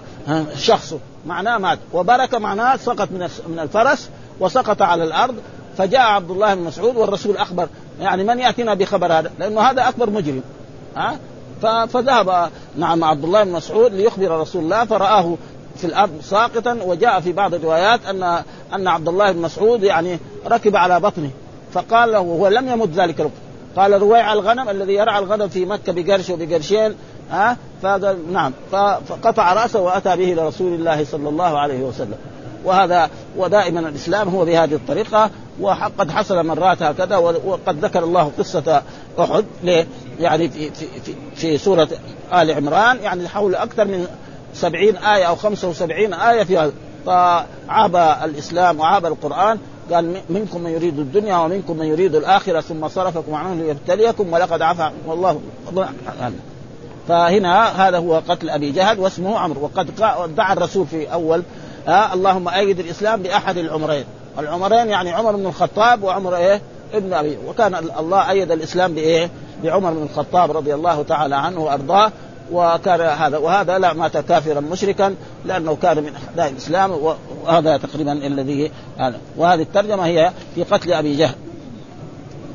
شخصه. 0.57 0.99
معناه 1.27 1.59
مات. 1.59 1.79
وبرك 1.93 2.35
معناه 2.35 2.77
سقط 2.77 3.09
من 3.11 3.29
من 3.49 3.59
الفرس 3.59 4.09
وسقط 4.41 4.83
على 4.83 5.05
الأرض. 5.05 5.35
فجاء 5.79 6.01
عبد 6.01 6.31
الله 6.31 6.55
بن 6.55 6.63
مسعود 6.63 6.97
والرسول 6.97 7.37
أخبر 7.37 7.69
يعني 8.01 8.25
من 8.25 8.39
يأتينا 8.39 8.75
بخبر 8.75 9.13
هذا؟ 9.13 9.31
لأنه 9.39 9.61
هذا 9.61 9.89
أكبر 9.89 10.11
مجرم. 10.11 10.43
ها؟ 10.97 11.19
فذهب 11.87 12.51
نعم 12.77 13.05
عبد 13.05 13.25
الله 13.25 13.45
بن 13.45 13.53
مسعود 13.53 13.95
ليخبر 13.95 14.41
رسول 14.41 14.65
الله 14.65 14.85
فرآه 14.85 15.37
في 15.77 15.85
الأرض 15.85 16.11
ساقطا 16.23 16.79
وجاء 16.85 17.21
في 17.21 17.33
بعض 17.33 17.55
الروايات 17.55 18.07
ان 18.07 18.43
أن 18.75 18.89
عبد 18.89 19.09
الله 19.09 19.33
بن 19.33 19.43
مسعود 19.43 19.83
يعني 19.83 20.19
ركب 20.47 20.77
على 20.77 21.01
بطنه 21.01 21.31
فقال 21.73 22.13
له 22.13 22.21
وهو 22.21 22.49
لم 22.49 22.69
يمت 22.69 22.89
ذلك 22.89 23.21
الوقت. 23.21 23.33
قال 23.77 24.03
رويع 24.03 24.33
الغنم 24.33 24.69
الذي 24.69 24.95
يرعى 24.95 25.19
الغنم 25.19 25.49
في 25.49 25.65
مكة 25.65 25.93
بقرش 25.93 26.31
وبقرشين 26.31 26.95
ها؟ 27.31 27.57
فقال 27.83 28.33
نعم. 28.33 28.53
فقطع 29.09 29.53
رأسه 29.53 29.81
وأتى 29.81 30.17
به 30.17 30.33
إلى 30.33 30.49
رسول 30.49 30.75
الله 30.75 31.05
صلى 31.05 31.29
الله 31.29 31.59
عليه 31.59 31.81
وسلم. 31.81 32.17
وهذا 32.65 33.11
ودائما 33.37 33.81
الإسلام 33.81 34.29
هو 34.29 34.45
بهذه 34.45 34.75
الطريقة 34.75 35.31
وقد 35.61 36.11
حصل 36.11 36.47
مرات 36.47 36.83
هكذا 36.83 37.17
وقد 37.17 37.85
ذكر 37.85 38.05
الله 38.05 38.33
قصة 38.39 38.83
أحد. 39.19 39.45
ليه؟ 39.63 39.87
يعني 40.21 40.49
في 40.49 40.71
في 40.71 40.87
في, 41.35 41.59
سورة 41.59 41.89
آل 42.33 42.51
عمران 42.51 42.99
يعني 43.03 43.29
حول 43.29 43.55
أكثر 43.55 43.85
من 43.85 44.07
سبعين 44.55 44.97
آية 44.97 45.25
أو 45.25 45.37
خمسة 45.37 45.69
وسبعين 45.69 46.15
آية 46.15 46.43
في 46.43 46.59
هذا 46.59 46.73
فعاب 47.07 47.97
الإسلام 48.25 48.81
وعاب 48.81 49.07
القرآن 49.07 49.59
قال 49.93 50.21
منكم 50.31 50.61
من 50.61 50.71
يريد 50.71 50.99
الدنيا 50.99 51.37
ومنكم 51.37 51.77
من 51.77 51.87
يريد 51.87 52.15
الآخرة 52.15 52.61
ثم 52.61 52.89
صرفكم 52.89 53.35
عنه 53.35 53.55
ليبتليكم 53.55 54.33
ولقد 54.33 54.63
عفا 54.63 54.93
والله 55.07 55.41
فهنا 57.09 57.89
هذا 57.89 57.99
هو 57.99 58.23
قتل 58.29 58.51
أبي 58.51 58.71
جهل 58.71 59.01
واسمه 59.01 59.39
عمرو. 59.39 59.63
وقد 59.63 59.91
دعا 60.37 60.53
الرسول 60.53 60.87
في 60.87 61.13
أول 61.13 61.43
ها 61.87 62.15
اللهم 62.15 62.49
أيد 62.49 62.79
الإسلام 62.79 63.23
بأحد 63.23 63.59
العمرين. 63.59 64.05
العمرين 64.39 64.89
يعني 64.89 65.11
عمر 65.11 65.37
بن 65.37 65.47
الخطاب 65.47 66.03
وعمر 66.03 66.37
إيه؟ 66.37 66.61
ابن 66.95 67.13
أبي. 67.13 67.39
وكان 67.47 67.75
الله 67.75 68.31
أيد 68.31 68.53
الإسلام 68.53 68.95
بإيه؟ 68.95 69.31
بعمر 69.65 69.91
بن 69.91 70.03
الخطاب 70.03 70.57
رضي 70.57 70.75
الله 70.75 71.03
تعالى 71.03 71.37
عنه 71.37 71.61
وأرضاه 71.61 72.13
وكان 72.53 73.01
هذا 73.01 73.39
وهذا 73.39 73.79
لا 73.79 73.93
مات 73.93 74.17
كافرا 74.17 74.61
مشركا 74.61 75.15
لأنه 75.45 75.77
كان 75.77 75.97
من 75.97 76.13
اعداء 76.29 76.51
الإسلام 76.51 77.17
وهذا 77.45 77.77
تقريبا 77.77 78.13
الذي 78.13 78.71
هذا. 78.99 79.21
وهذه 79.37 79.63
الترجمة 79.63 80.07
هي 80.07 80.33
في 80.55 80.65
قتل 80.65 80.93
أبي 80.93 81.17
جهل. 81.17 81.35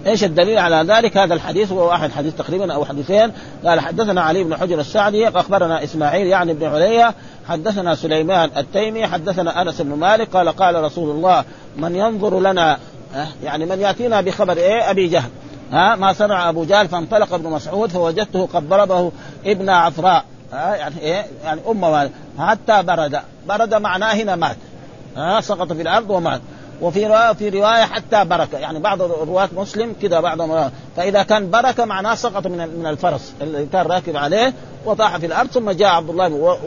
إيش 0.07 0.23
الدليل 0.23 0.57
على 0.57 0.93
ذلك؟ 0.93 1.17
هذا 1.17 1.33
الحديث 1.33 1.71
هو 1.71 1.87
واحد 1.87 2.11
حديث 2.11 2.35
تقريبا 2.35 2.73
أو 2.73 2.85
حديثين. 2.85 3.31
قال 3.65 3.79
حدثنا 3.79 4.21
علي 4.21 4.43
بن 4.43 4.55
حجر 4.55 4.79
السعدي 4.79 5.27
أخبرنا 5.27 5.83
إسماعيل 5.83 6.27
يعني 6.27 6.53
بن 6.53 6.65
عليا 6.65 7.13
حدثنا 7.49 7.95
سليمان 7.95 8.49
التيمي 8.57 9.07
حدثنا 9.07 9.61
أنس 9.61 9.81
بن 9.81 9.93
مالك 9.93 10.29
قال 10.35 10.49
قال 10.49 10.83
رسول 10.83 11.09
الله 11.09 11.43
من 11.77 11.95
ينظر 11.95 12.39
لنا 12.39 12.77
يعني 13.43 13.65
من 13.65 13.79
يأتينا 13.79 14.21
بخبر 14.21 14.57
إيه؟ 14.57 14.91
أبي 14.91 15.07
جهل. 15.07 15.29
ها 15.73 15.95
ما 15.95 16.13
صنع 16.13 16.49
أبو 16.49 16.63
جهل 16.63 16.87
فانطلق 16.87 17.33
ابن 17.33 17.49
مسعود 17.49 17.89
فوجدته 17.89 18.49
قد 18.53 18.69
ضربه 18.69 19.11
ابن 19.45 19.69
عفراء. 19.69 20.25
ها 20.53 20.75
يعني 20.75 20.99
إيه؟ 20.99 21.25
يعني 21.43 21.61
امه 21.67 22.09
حتى 22.39 22.83
برد. 22.83 23.19
برد 23.47 23.73
معناه 23.73 24.13
هنا 24.13 24.35
مات. 24.35 24.57
ها 25.17 25.41
سقط 25.41 25.73
في 25.73 25.81
الأرض 25.81 26.09
ومات. 26.09 26.41
وفي 26.81 27.07
رواية 27.07 27.33
في 27.33 27.49
رواية 27.49 27.83
حتى 27.83 28.25
بركة 28.25 28.57
يعني 28.57 28.79
بعض 28.79 29.01
رواة 29.01 29.49
مسلم 29.55 29.95
كذا 30.01 30.19
بعض 30.19 30.69
فإذا 30.95 31.23
كان 31.23 31.49
بركة 31.49 31.85
معناه 31.85 32.15
سقط 32.15 32.47
من 32.47 32.79
من 32.79 32.87
الفرس. 32.87 33.33
اللي 33.41 33.65
كان 33.65 33.85
راكب 33.85 34.17
عليه 34.17 34.53
وطاح 34.85 35.17
في 35.17 35.25
الأرض 35.25 35.49
ثم 35.49 35.71
جاء 35.71 35.89
عبد 35.89 36.09
الله 36.09 36.57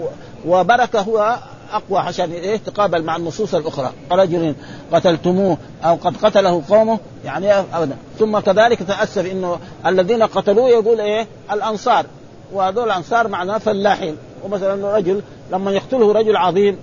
وبركة 0.47 1.01
هو 1.01 1.39
أقوى 1.73 1.99
عشان 1.99 2.33
إيه؟ 2.33 2.57
تقابل 2.57 3.03
مع 3.03 3.17
النصوص 3.17 3.55
الأخرى. 3.55 3.93
رجل 4.13 4.55
قتلتموه 4.93 5.59
أو 5.85 5.95
قد 5.95 6.17
قتله 6.17 6.63
قومه 6.69 6.99
يعني 7.25 7.53
أبدا. 7.53 7.97
ثم 8.19 8.39
كذلك 8.39 8.83
تاسف 8.83 9.27
إنه 9.27 9.59
الذين 9.87 10.23
قتلوه 10.23 10.69
يقول 10.69 11.01
إيه؟ 11.01 11.27
الأنصار. 11.53 12.07
وهذول 12.53 12.85
الأنصار 12.85 13.29
معناه 13.29 13.59
فلاحين. 13.59 14.17
ومثلا 14.45 14.97
رجل 14.97 15.23
لما 15.53 15.71
يقتله 15.71 16.13
رجل 16.13 16.37
عظيم 16.37 16.79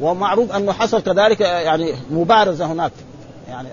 ومعروف 0.00 0.56
أنه 0.56 0.72
حصل 0.72 1.02
كذلك 1.02 1.40
يعني 1.40 1.94
مبارزة 2.10 2.66
هناك. 2.66 2.92
يعني 3.48 3.68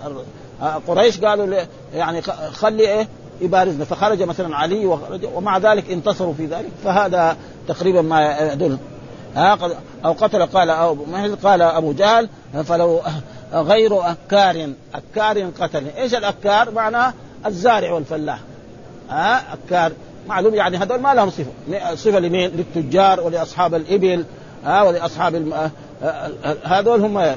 قريش 0.88 1.20
قالوا 1.20 1.62
يعني 1.94 2.22
خلي 2.52 2.88
إيه؟ 2.88 3.08
يبارزنا. 3.42 3.86
فخرج 3.86 4.24
مثلا 4.24 4.56
علي 4.56 4.98
ومع 5.34 5.58
ذلك 5.58 5.92
انتصروا 5.92 6.34
في 6.34 6.46
ذلك. 6.46 6.70
فهذا 6.84 7.38
تقريبا 7.68 8.02
ما 8.02 8.52
يدل. 8.54 8.78
أو 10.06 10.12
قتل 10.12 10.46
قال 10.46 10.70
أو 10.70 10.98
قال 11.44 11.62
أبو 11.62 11.94
جهل 11.94 12.30
فلو 12.64 13.02
غير 13.54 14.12
أكار 14.12 14.70
أكار 14.96 15.50
قتل. 15.60 15.88
إيش 15.98 16.14
الأكار؟ 16.14 16.72
معناه 16.72 17.14
الزارع 17.46 17.92
والفلاح. 17.92 18.40
ها 19.10 19.54
أكار. 19.54 19.92
معلوم 20.28 20.56
يعني 20.56 20.78
هذول 20.78 21.00
ما 21.00 21.14
لهم 21.14 21.30
صفة. 21.30 21.96
صفة 21.96 22.20
لمين؟ 22.20 22.52
للتجار 22.52 23.22
ولأصحاب 23.22 23.76
الإبل. 23.76 24.26
ها 24.66 24.82
ولأصحاب 24.82 25.36
الم... 25.36 25.72
هذول 26.64 27.02
هم. 27.02 27.36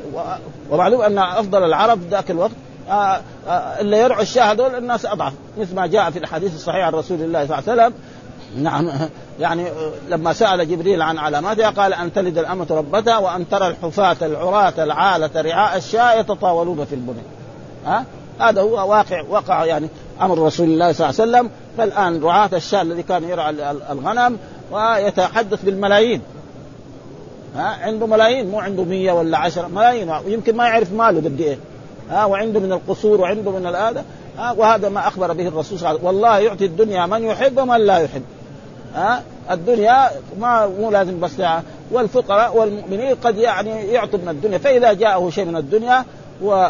ومعلوم 0.71 1.01
أن 1.01 1.19
أفضل 1.19 1.65
العرب 1.65 2.01
ذاك 2.11 2.31
الوقت 2.31 2.53
اللي 3.81 3.99
يرعوا 3.99 4.23
الشاة 4.23 4.53
هذول 4.53 4.75
الناس 4.75 5.07
أضعف. 5.07 5.33
مثل 5.59 5.75
ما 5.75 5.87
جاء 5.87 6.11
في 6.11 6.19
الحديث 6.19 6.55
الصحيح 6.55 6.87
عن 6.87 6.93
رسول 6.93 7.23
الله 7.23 7.47
صلى 7.47 7.59
الله 7.59 7.71
عليه 7.71 7.83
وسلم 7.83 7.95
نعم. 8.57 8.91
يعني 9.41 9.65
لما 10.09 10.33
سأل 10.33 10.69
جبريل 10.69 11.03
عن 11.03 11.19
علاماتها 11.19 11.71
قال 11.71 11.95
أن 11.95 12.13
تلد 12.13 12.39
الأمة 12.39 12.67
ربتها 12.71 13.19
وأن 13.19 13.49
ترى 13.49 13.69
الحفاة 13.69 14.17
العراة 14.23 14.75
العالة 14.79 15.41
رعاء 15.41 15.77
الشاة 15.77 16.15
يتطاولون 16.15 16.85
في 16.85 16.95
البنى 16.95 17.23
ها؟ 17.87 18.05
هذا 18.41 18.63
هو 18.63 18.91
واقع 18.91 19.23
وقع 19.29 19.65
يعني 19.65 19.89
أمر 20.23 20.39
رسول 20.39 20.67
الله 20.67 20.93
صلى 20.93 21.11
الله 21.11 21.21
عليه 21.21 21.31
وسلم. 21.31 21.51
فالآن 21.79 22.23
رعاة 22.23 22.51
الشاة 22.53 22.83
الذي 22.83 23.03
كان 23.03 23.25
يرعى 23.25 23.51
الغنم 23.91 24.39
ويتحدث 24.73 25.65
بالملايين. 25.65 26.23
ها؟ 27.57 27.77
عنده 27.83 28.07
ملايين 28.07 28.51
مو 28.51 28.61
عنده 28.61 28.85
مية 28.85 29.13
ولا 29.13 29.39
عشرة 29.39 29.67
ملايين. 29.67 30.11
ويمكن 30.11 30.57
ما 30.57 30.65
يعرف 30.65 30.93
ماله 30.93 31.19
قد 31.19 31.41
إيه. 31.41 31.59
ها؟ 32.11 32.25
وعنده 32.25 32.61
من 32.61 32.73
القصور 32.73 33.21
وعنده 33.21 33.51
من 33.51 33.67
هذا 33.67 34.05
وهذا 34.57 34.89
ما 34.89 35.09
أخبر 35.09 35.33
به 35.33 35.49
الرسول 35.49 35.79
صلى 35.79 35.89
الله 35.89 35.89
عليه 35.89 35.99
وسلم. 35.99 36.07
والله 36.07 36.39
يعطي 36.39 36.65
الدنيا 36.65 37.07
من 37.07 37.25
يحب 37.25 37.59
ومن 37.59 37.81
لا 37.81 37.99
يحب. 37.99 38.23
ها؟ 38.95 39.23
الدنيا 39.51 40.11
ما 40.41 40.67
مو 40.67 40.91
لازم 40.91 41.21
بس 41.21 41.33
والفقراء 41.91 42.57
والمؤمنين 42.57 43.15
قد 43.15 43.37
يعني 43.37 43.71
يعطوا 43.71 44.19
من 44.19 44.29
الدنيا. 44.29 44.59
فإذا 44.59 44.93
جاءه 44.93 45.31
شيء 45.31 45.45
من 45.45 45.57
الدنيا 45.57 46.05
و 46.43 46.67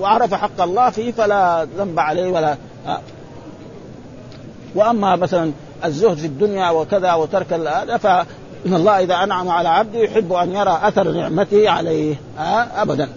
وعرف 0.00 0.34
حق 0.34 0.60
الله 0.60 0.90
فيه 0.90 1.12
فلا 1.12 1.66
ذنب 1.78 1.98
عليه 1.98 2.30
ولا 2.30 2.56
وأما 4.74 5.16
مثلا 5.16 5.52
الزهد 5.84 6.16
في 6.16 6.26
الدنيا 6.26 6.70
وكذا 6.70 7.14
وترك 7.14 7.52
هذا 7.52 7.96
فإن 7.96 8.24
الله 8.74 9.00
إذا 9.00 9.14
أنعم 9.14 9.48
على 9.48 9.68
عبده 9.68 9.98
يحب 9.98 10.32
أن 10.32 10.52
يرى 10.54 10.80
أثر 10.82 11.12
نعمته 11.12 11.70
عليه. 11.70 12.14
ابدا. 12.76 13.08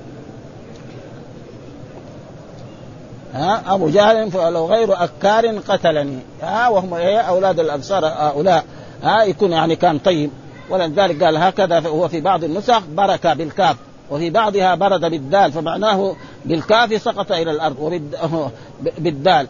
ها؟ 3.38 3.64
أبو 3.68 3.90
جهل 3.90 4.32
فلو 4.32 4.66
غير 4.66 5.04
أكار 5.04 5.48
قتلني. 5.48 6.20
ها؟ 6.42 6.68
وهم 6.68 6.94
إيه؟ 6.94 7.20
أولاد 7.20 7.60
الانصار 7.60 8.06
هؤلاء. 8.06 8.66
ها؟ 9.04 9.24
يكون 9.24 9.52
يعني 9.52 9.76
كان 9.76 10.00
طيب. 10.00 10.30
ولذلك 10.70 11.24
قال 11.24 11.38
هكذا 11.38 11.80
هو 11.80 12.08
في 12.08 12.22
بعض 12.22 12.44
النسخ 12.44 12.80
بركه 12.80 13.34
بالكاف. 13.34 13.76
وفي 14.12 14.30
بعضها 14.30 14.76
برد 14.76 15.02
بالدال 15.02 15.52
فمعناه 15.52 16.16
بالكاف 16.46 17.02
سقط 17.02 17.32
إلى 17.32 17.52
الأرض 17.52 17.80
وبالدال 17.80 19.48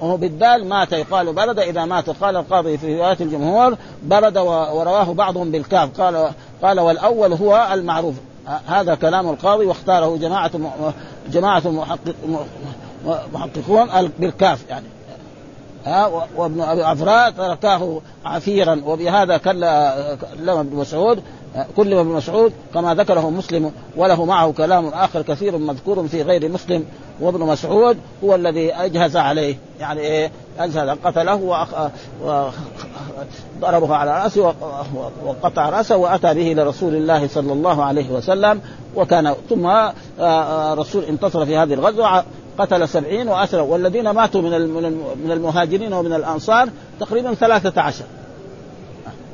وهو 0.00 0.16
بالدال. 0.16 0.68
مات 0.68 0.92
يقال 0.92 1.32
برد. 1.32 1.58
إذا 1.58 1.84
مات 1.84 2.10
قال 2.10 2.36
القاضي 2.36 2.78
في 2.78 2.98
رواية 2.98 3.16
الجمهور 3.20 3.76
برد 4.02 4.38
ورواه 4.38 5.14
بعضهم 5.14 5.50
بالكاف. 5.50 6.00
قال 6.00 6.30
قال 6.62 6.80
والأول 6.80 7.32
هو 7.32 7.68
المعروف. 7.72 8.14
هذا 8.66 8.94
كلام 8.94 9.30
القاضي 9.30 9.66
واختاره 9.66 10.16
جماعة 10.16 10.50
جماعة 11.32 11.62
محقق 11.68 12.14
محققون 13.34 14.10
بالكاف 14.18 14.64
يعني. 14.68 14.86
ها 15.86 16.06
وابن 16.36 16.60
أبي 16.60 16.82
عفراء 16.82 17.30
تركاه 17.30 18.00
عفيرا 18.24 18.82
وبهذا 18.86 19.36
كلم 19.36 19.64
ابن 20.48 20.76
مسعود 20.76 21.22
كلم 21.76 21.98
ابن 21.98 22.10
مسعود 22.10 22.52
كما 22.74 22.94
ذكره 22.94 23.30
مسلم 23.30 23.72
وله 23.96 24.24
معه 24.24 24.52
كلام 24.52 24.88
آخر 24.88 25.22
كثير 25.22 25.58
مذكور 25.58 26.08
في 26.08 26.22
غير 26.22 26.48
مسلم 26.48 26.84
وابن 27.20 27.40
مسعود 27.40 27.98
هو 28.24 28.34
الذي 28.34 28.74
أجهز 28.74 29.16
عليه 29.16 29.56
يعني 29.80 30.00
إيه 30.00 30.30
أجهز 30.58 30.88
قتله 31.04 31.60
وضربه 33.60 33.94
على 33.94 34.22
رأسه 34.22 34.54
وقطع 35.24 35.68
رأسه 35.68 35.96
وأتى 35.96 36.34
به 36.34 36.62
لرسول 36.62 36.94
الله 36.94 37.28
صلى 37.28 37.52
الله 37.52 37.84
عليه 37.84 38.10
وسلم 38.10 38.60
وكان 38.96 39.34
ثم 39.48 39.66
رسول 40.80 41.04
انتصر 41.04 41.46
في 41.46 41.56
هذه 41.56 41.74
الغزوة 41.74 42.24
قتل 42.58 42.88
سبعين 42.88 43.28
وأسر 43.28 43.60
والذين 43.60 44.10
ماتوا 44.10 44.42
من 44.42 44.50
من 45.24 45.30
المهاجرين 45.30 45.92
ومن 45.92 46.12
الأنصار 46.12 46.68
تقريبا 47.00 47.34
ثلاثة 47.34 47.80
عشر. 47.82 48.04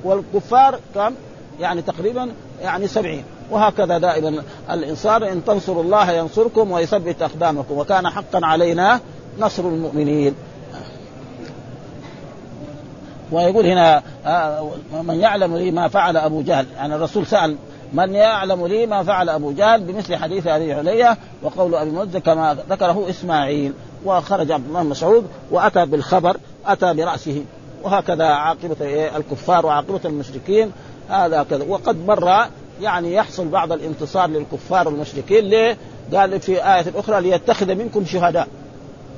والكفار 0.05 0.79
كم؟ 0.95 1.15
يعني 1.61 1.83
تقريبا 1.83 2.29
يعني 2.63 2.87
سبعين. 2.87 3.25
وهكذا 3.51 3.99
دائما 3.99 4.43
الإنصار 4.71 5.33
إن 5.33 5.45
تنصروا 5.45 5.83
الله 5.83 6.13
ينصركم 6.13 6.71
ويثبت 6.71 7.23
أقدامكم. 7.23 7.79
وكان 7.79 8.09
حقا 8.09 8.41
علينا 8.43 9.01
نصر 9.39 9.63
المؤمنين. 9.63 10.35
ويقول 13.33 13.67
هنا 13.67 14.03
آه، 14.27 14.71
من 15.03 15.21
يعلم 15.21 15.57
لي 15.57 15.71
ما 15.71 15.89
فعل 15.89 16.17
أبو 16.17 16.43
جهل. 16.43 16.67
يعني 16.77 16.95
الرسول 16.95 17.27
سأل 17.27 17.57
من 17.93 18.15
يعلم 18.15 18.67
لي 18.67 18.87
ما 18.87 19.03
فعل 19.03 19.29
أبو 19.29 19.53
جهل 19.53 19.81
بمثل 19.81 20.17
حديث 20.17 20.47
أبي 20.47 20.73
علية 20.73 21.19
وقول 21.43 21.75
أبي 21.75 21.91
مزد 21.91 22.17
كما 22.17 22.57
ذكره 22.71 23.11
إسماعيل. 23.11 23.73
وخرج 24.05 24.53
عبد 24.53 24.67
الله 24.67 24.83
مسعود 24.83 25.27
وأتى 25.51 25.87
بالخبر 25.87 26.37
أتى 26.67 26.95
برأسه. 26.95 27.45
وهكذا 27.83 28.25
عاقبة 28.25 28.77
الكفار 29.17 29.67
وعاقبة 29.67 30.01
المشركين. 30.05 30.73
هذا 31.09 31.43
كذا. 31.51 31.65
وقد 31.69 32.07
مر 32.07 32.47
يعني 32.81 33.15
يحصل 33.15 33.49
بعض 33.49 33.73
الانتصار 33.73 34.29
للكفار 34.29 34.89
والمشركين 34.89 35.45
ليه؟ 35.45 35.77
قال 36.15 36.41
في 36.41 36.53
آية 36.53 36.85
أخرى 36.97 37.21
ليتخذ 37.21 37.75
منكم 37.75 38.05
شهداء. 38.07 38.49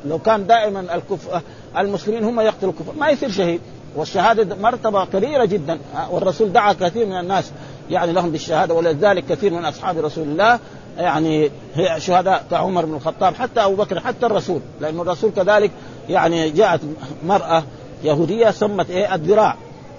لو 0.06 0.18
كان 0.18 0.46
دائما 0.46 0.80
الكف... 0.80 1.42
المسلمين 1.78 2.24
هم 2.24 2.40
يقتلوا 2.40 2.72
الكفار. 2.72 2.94
ما 2.94 3.08
يصير 3.08 3.30
شهيد. 3.30 3.60
والشهادة 3.96 4.56
مرتبة 4.56 5.04
كبيرة 5.04 5.44
جدا. 5.44 5.78
والرسول 6.10 6.52
دعا 6.52 6.72
كثير 6.72 7.06
من 7.06 7.20
الناس. 7.20 7.52
يعني 7.90 8.12
لهم 8.12 8.30
بالشهادة 8.30 8.74
ولذلك 8.74 9.24
كثير 9.26 9.52
من 9.52 9.64
أصحاب 9.64 9.98
رسول 9.98 10.24
الله 10.24 10.58
يعني 10.98 11.50
هي 11.74 12.00
شهداء 12.00 12.44
كعمر 12.50 12.84
بن 12.84 12.94
الخطاب 12.94 13.34
حتى 13.34 13.60
أبو 13.60 13.74
بكر 13.74 14.00
حتى 14.00 14.26
الرسول. 14.26 14.60
لأنه 14.80 15.02
الرسول 15.02 15.30
كذلك 15.36 15.70
يعني 16.08 16.50
جاءت 16.50 16.80
مرأة 17.26 17.62
يهودية 18.04 18.50
سمت 18.50 18.90
إيه؟ 18.90 19.14
الذراع. 19.14 19.56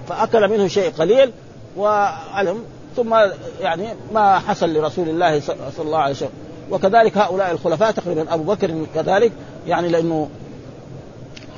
فأكل 0.10 0.48
منه 0.48 0.68
شيء 0.68 0.92
قليل 0.92 1.32
وعلم 1.78 2.64
ثم 2.96 3.16
يعني 3.62 3.88
ما 4.14 4.40
حصل 4.40 4.74
لرسول 4.74 5.10
الله 5.10 5.40
صلى 5.40 5.56
الله 5.80 5.98
عليه 5.98 6.16
وسلم. 6.16 6.30
وكذلك 6.72 7.18
هؤلاء 7.18 7.52
الخلفاء 7.52 7.92
تقريبا 7.92 8.34
أبو 8.34 8.44
بكر 8.44 8.86
كذلك 8.96 9.32
يعني 9.68 9.88
لأنه 9.88 10.30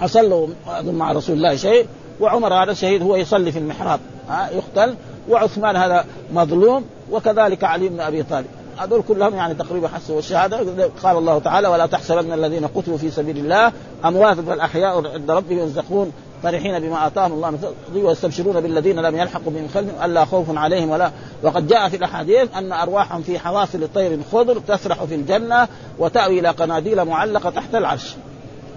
حصل 0.01 0.30
له 0.30 0.49
مع 0.84 1.11
رسول 1.11 1.36
الله 1.36 1.55
شيء 1.55 1.88
وعمر 2.19 2.53
هذا 2.53 2.71
الشهيد 2.71 3.01
هو 3.01 3.15
يصلي 3.15 3.51
في 3.51 3.59
المحراب. 3.59 3.99
ها 4.30 4.49
يقتل 4.49 4.95
وعثمان 5.30 5.75
هذا 5.75 6.05
مظلوم 6.34 6.86
وكذلك 7.11 7.63
علي 7.63 7.89
بن 7.89 7.99
أبي 7.99 8.23
طالب. 8.23 8.47
هذول 8.78 9.03
كلهم 9.07 9.36
يعني 9.36 9.53
تقريبا 9.53 9.88
حسوا 9.88 10.19
الشهاده 10.19 10.89
قال 11.03 11.17
الله 11.17 11.39
تعالى 11.39 11.67
ولا 11.67 11.86
تحسبن 11.86 12.34
الذين 12.34 12.67
قتلوا 12.67 12.97
في 12.97 13.11
سبيل 13.11 13.38
الله 13.38 13.71
اموات 14.05 14.38
بل 14.38 14.59
احياء 14.59 15.07
عند 15.07 15.32
ربهم 15.32 15.59
يرزقون 15.59 16.11
فرحين 16.43 16.80
بما 16.80 17.07
آتاهم 17.07 17.34
الله 17.34 17.49
من 17.49 17.57
فضله. 17.57 18.03
ويستبشرون 18.03 18.61
بالذين 18.61 18.99
لم 18.99 19.17
يلحقوا 19.17 19.51
بهم 19.51 19.67
خلفهم 19.73 20.03
ألا 20.03 20.25
خوف 20.25 20.57
عليهم 20.57 20.89
ولا. 20.89 21.11
وقد 21.43 21.67
جاء 21.67 21.89
في 21.89 21.95
الأحاديث 21.97 22.57
أن 22.57 22.71
أرواحهم 22.71 23.21
في 23.21 23.39
حواصل 23.39 23.88
طير 23.95 24.19
خضر 24.32 24.59
تسرح 24.67 25.03
في 25.03 25.15
الجنة 25.15 25.67
وتأوي 25.99 26.39
إلى 26.39 26.49
قناديل 26.49 27.05
معلقة 27.05 27.49
تحت 27.49 27.75
العرش. 27.75 28.15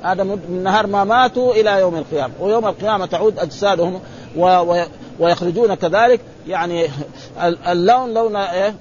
هذا 0.03 0.23
من 0.25 0.61
نهار 0.65 0.87
ما 0.87 1.05
ماتوا 1.05 1.53
إلى 1.53 1.81
يوم 1.81 1.97
القيامة. 1.97 2.33
ويوم 2.41 2.67
القيامة 2.67 3.07
تعود 3.07 3.39
أجسادهم 3.39 4.01
و... 4.37 4.45
و... 4.45 4.85
ويخرجون 5.21 5.75
كذلك. 5.75 6.21
يعني 6.51 6.89
اللون 7.69 8.15
لون 8.15 8.37
إيه؟ 8.37 8.75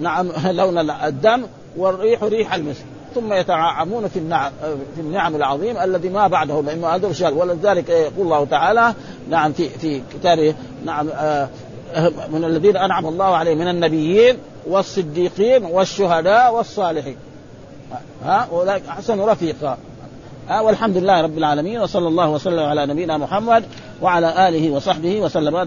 نعم 0.00 0.28
لون 0.50 0.90
الدم 0.90 1.42
والريح 1.76 2.22
ريح 2.22 2.54
المسك 2.54 2.84
ثم 3.14 3.32
يتعامون 3.32 4.08
في 4.08 4.18
النعم 4.18 4.52
في 4.94 5.00
النعم 5.00 5.36
العظيم 5.36 5.76
الذي 5.76 6.08
ما 6.08 6.28
بعده 6.28 6.60
لأنه 6.60 6.88
هذا 6.88 7.08
رشال 7.08 7.32
ولذلك 7.32 7.88
يقول 7.88 8.22
الله 8.26 8.44
تعالى 8.44 8.94
نعم 9.30 9.52
في 9.52 9.68
في 9.68 10.02
كتابه 10.14 10.54
نعم 10.84 11.08
آه 11.08 11.48
من 12.32 12.44
الذين 12.44 12.76
أنعم 12.76 13.06
الله 13.06 13.24
عليهم 13.24 13.58
من 13.58 13.68
النبيين 13.68 14.36
والصديقين 14.66 15.64
والشهداء 15.64 16.54
والصالحين. 16.54 17.16
ها 18.24 18.48
أولئك 18.52 18.82
أحسن 18.88 19.20
رفيقا. 19.20 19.78
والحمد 20.62 20.96
لله 20.96 21.20
رب 21.20 21.38
العالمين 21.38 21.80
وصلى 21.80 22.08
الله 22.08 22.30
وسلم 22.30 22.62
على 22.62 22.86
نبينا 22.86 23.16
محمد 23.18 23.64
وعلى 24.02 24.48
آله 24.48 24.70
وصحبه 24.70 25.20
وسلم. 25.20 25.66